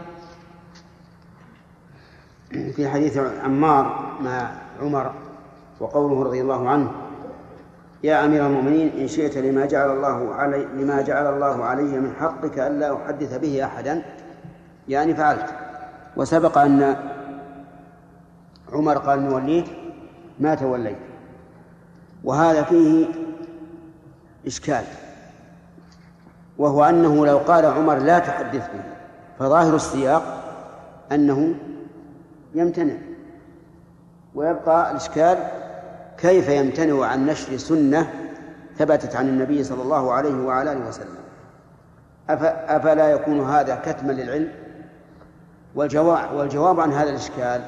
[2.75, 5.11] في حديث عمار مع عمر
[5.79, 6.91] وقوله رضي الله عنه
[8.03, 12.59] يا أمير المؤمنين إن شئت لما جعل الله علي لما جعل الله علي من حقك
[12.59, 14.01] ألا أحدث به أحدا.
[14.87, 15.49] يعني فعلت.
[16.17, 16.95] وسبق أن
[18.73, 19.84] عمر قال نوليك
[20.39, 20.97] ما توليت.
[22.23, 23.07] وهذا فيه
[24.47, 24.83] إشكال
[26.57, 28.83] وهو أنه لو قال عمر لا تحدث به
[29.39, 30.43] فظاهر السياق
[31.11, 31.55] أنه
[32.55, 32.95] يمتنع.
[34.35, 35.37] ويبقى الإشكال
[36.17, 38.13] كيف يمتنع عن نشر سنة
[38.77, 41.15] ثبتت عن النبي صلى الله عليه وعلى آله وسلم؟
[42.29, 44.51] أفلا يكون هذا كتما للعلم؟
[45.75, 47.61] والجواب, والجواب عن هذا الإشكال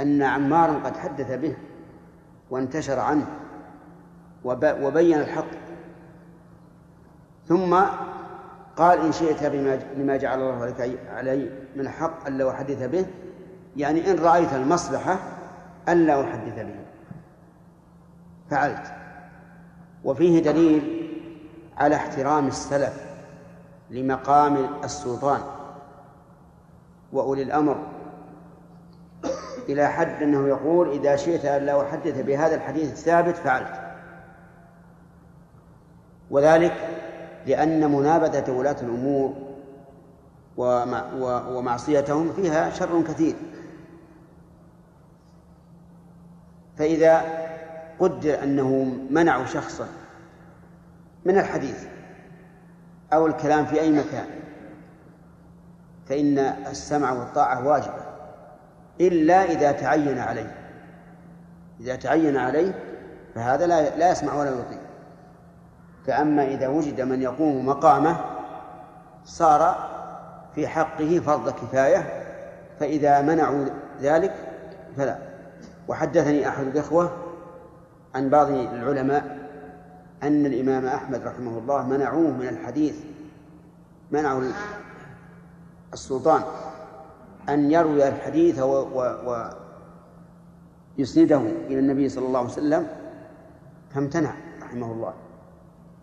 [0.00, 1.56] أن عمارا قد حدث به
[2.50, 3.26] وانتشر عنه
[4.44, 5.50] وبين الحق.
[7.46, 7.80] ثم
[8.76, 13.06] قال إن شئت بما لما جعل الله لك علي من حق ألا أحدث به
[13.76, 15.18] يعني إن رأيت المصلحة
[15.88, 16.84] ألا أحدث به.
[18.50, 18.92] فعلت.
[20.04, 21.10] وفيه دليل
[21.76, 23.06] على احترام السلف
[23.90, 25.40] لمقام السلطان.
[27.12, 27.86] وأولي الأمر.
[29.72, 33.80] إلى حد أنه يقول إذا شئت أن لا أحدث بهذا الحديث الثابت فعلت.
[36.30, 36.72] وذلك
[37.46, 39.34] لأن منابذة ولاة الأمور
[41.56, 43.34] ومعصيتهم فيها شر كثير.
[46.76, 47.22] فإذا
[47.98, 49.88] قدر أنه منعوا شخصا
[51.24, 51.86] من الحديث
[53.12, 54.26] أو الكلام في أي مكان
[56.06, 58.19] فإن السمع والطاعة واجبة.
[59.00, 60.54] إلا إذا تعين عليه.
[61.80, 62.74] إذا تعين عليه
[63.34, 64.78] فهذا لا لا يسمع ولا يطيع
[66.06, 68.16] فأما إذا وجد من يقوم مقامه
[69.24, 69.90] صار
[70.54, 72.26] في حقه فرض كفاية
[72.80, 73.64] فإذا منعوا
[74.00, 74.34] ذلك
[74.96, 75.18] فلا.
[75.88, 77.16] وحدثني أحد الإخوة
[78.14, 79.38] عن بعض العلماء
[80.22, 82.94] أن الإمام أحمد رحمه الله منعوه من الحديث
[84.10, 84.42] منعوا
[85.92, 86.42] السلطان.
[87.50, 89.50] أن يروي الحديث و, و,
[90.98, 92.86] ويسنده إلى النبي صلى الله عليه وسلم
[93.90, 95.14] فامتنع رحمه الله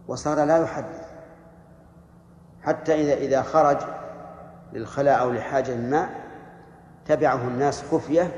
[0.08, 1.08] وصار لا يحدث
[2.62, 3.78] حتى إذا إذا خرج
[4.74, 6.10] للخلاء أو لحاجة ما
[7.06, 8.32] تبعه الناس خفية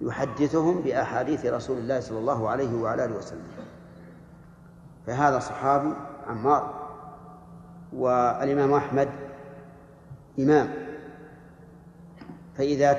[0.00, 3.46] يحدثهم بأحاديث رسول الله صلى الله عليه وعلى آله وسلم.
[5.06, 5.92] فهذا صحابي
[6.26, 6.74] عمار
[7.92, 9.08] والإمام أحمد
[10.38, 10.85] إمام.
[12.58, 12.92] فإذا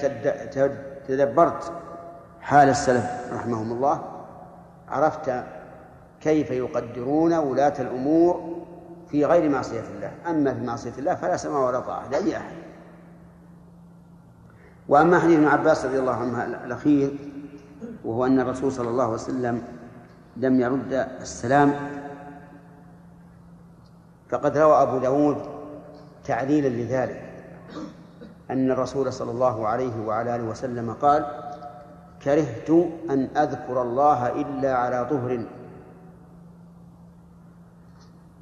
[1.08, 1.74] تدبرت
[2.42, 4.02] حال السلف رحمهم الله
[4.90, 5.44] عرفت
[6.22, 8.58] كيف يقدرون ولاة الأمور
[9.10, 10.12] في غير معصية الله.
[10.30, 12.56] أما في معصية الله فلا سماع ولا طاعة لأي أحد.
[14.90, 17.18] وأما حديث ابن عباس رضي الله عنه الأخير
[18.06, 19.64] وهو أن الرسول صلى الله عليه وسلم
[20.38, 21.74] لم يرد السلام
[24.30, 25.38] فقد روى أبو داود
[26.26, 27.27] تعليلا لذلك.
[28.52, 31.26] أن الرسول صلى الله عليه وعلى آله وسلم قال
[32.24, 32.70] كرهت
[33.10, 35.46] أن أذكر الله إلا على طهر.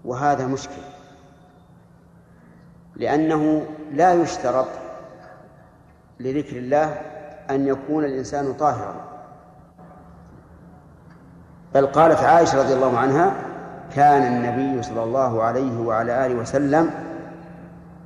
[0.05, 0.81] وهذا مشكل
[2.95, 4.67] لأنه لا يشترط
[6.19, 6.85] لذكر الله
[7.49, 8.95] أن يكون الإنسان طاهرا.
[11.73, 13.33] بل قالت عائشة رضي الله عنها
[13.95, 17.04] كان النبي صلى الله عليه وعلى آله وسلم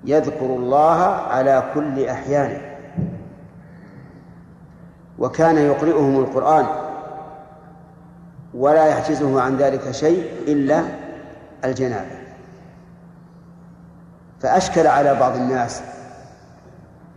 [0.06, 2.62] يذكر الله على كل أحيانه
[5.20, 6.66] وكان يقرئهم القرآن
[8.54, 10.84] ولا يحجزه عن ذلك شيء إلا
[11.66, 12.20] الجنابة.
[14.40, 15.82] فأشكل على بعض الناس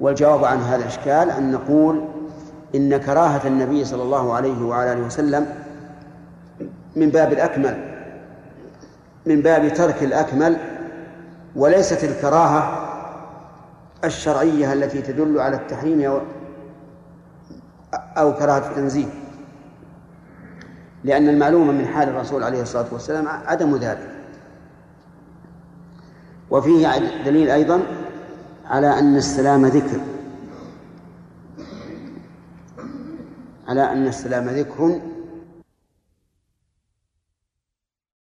[0.01, 2.05] والجواب عن هذا الإشكال أن نقول
[2.75, 5.47] إن كراهة النبي صلى الله عليه وعلى آله وسلم
[6.97, 7.77] من باب الأكمل
[9.27, 10.57] من باب ترك الأكمل
[11.57, 12.89] وليست الكراهة
[14.05, 16.21] الشرعية التي تدل على التحريم أو
[17.95, 19.07] أو كراهة التنزيه.
[21.05, 24.11] لأن المعلومة من حال الرسول عليه الصلاة والسلام عدم ذلك.
[26.51, 27.83] وفيه دليل أيضا
[28.67, 30.01] على أن السلام ذكر.
[33.69, 35.01] على أن السلام ذكر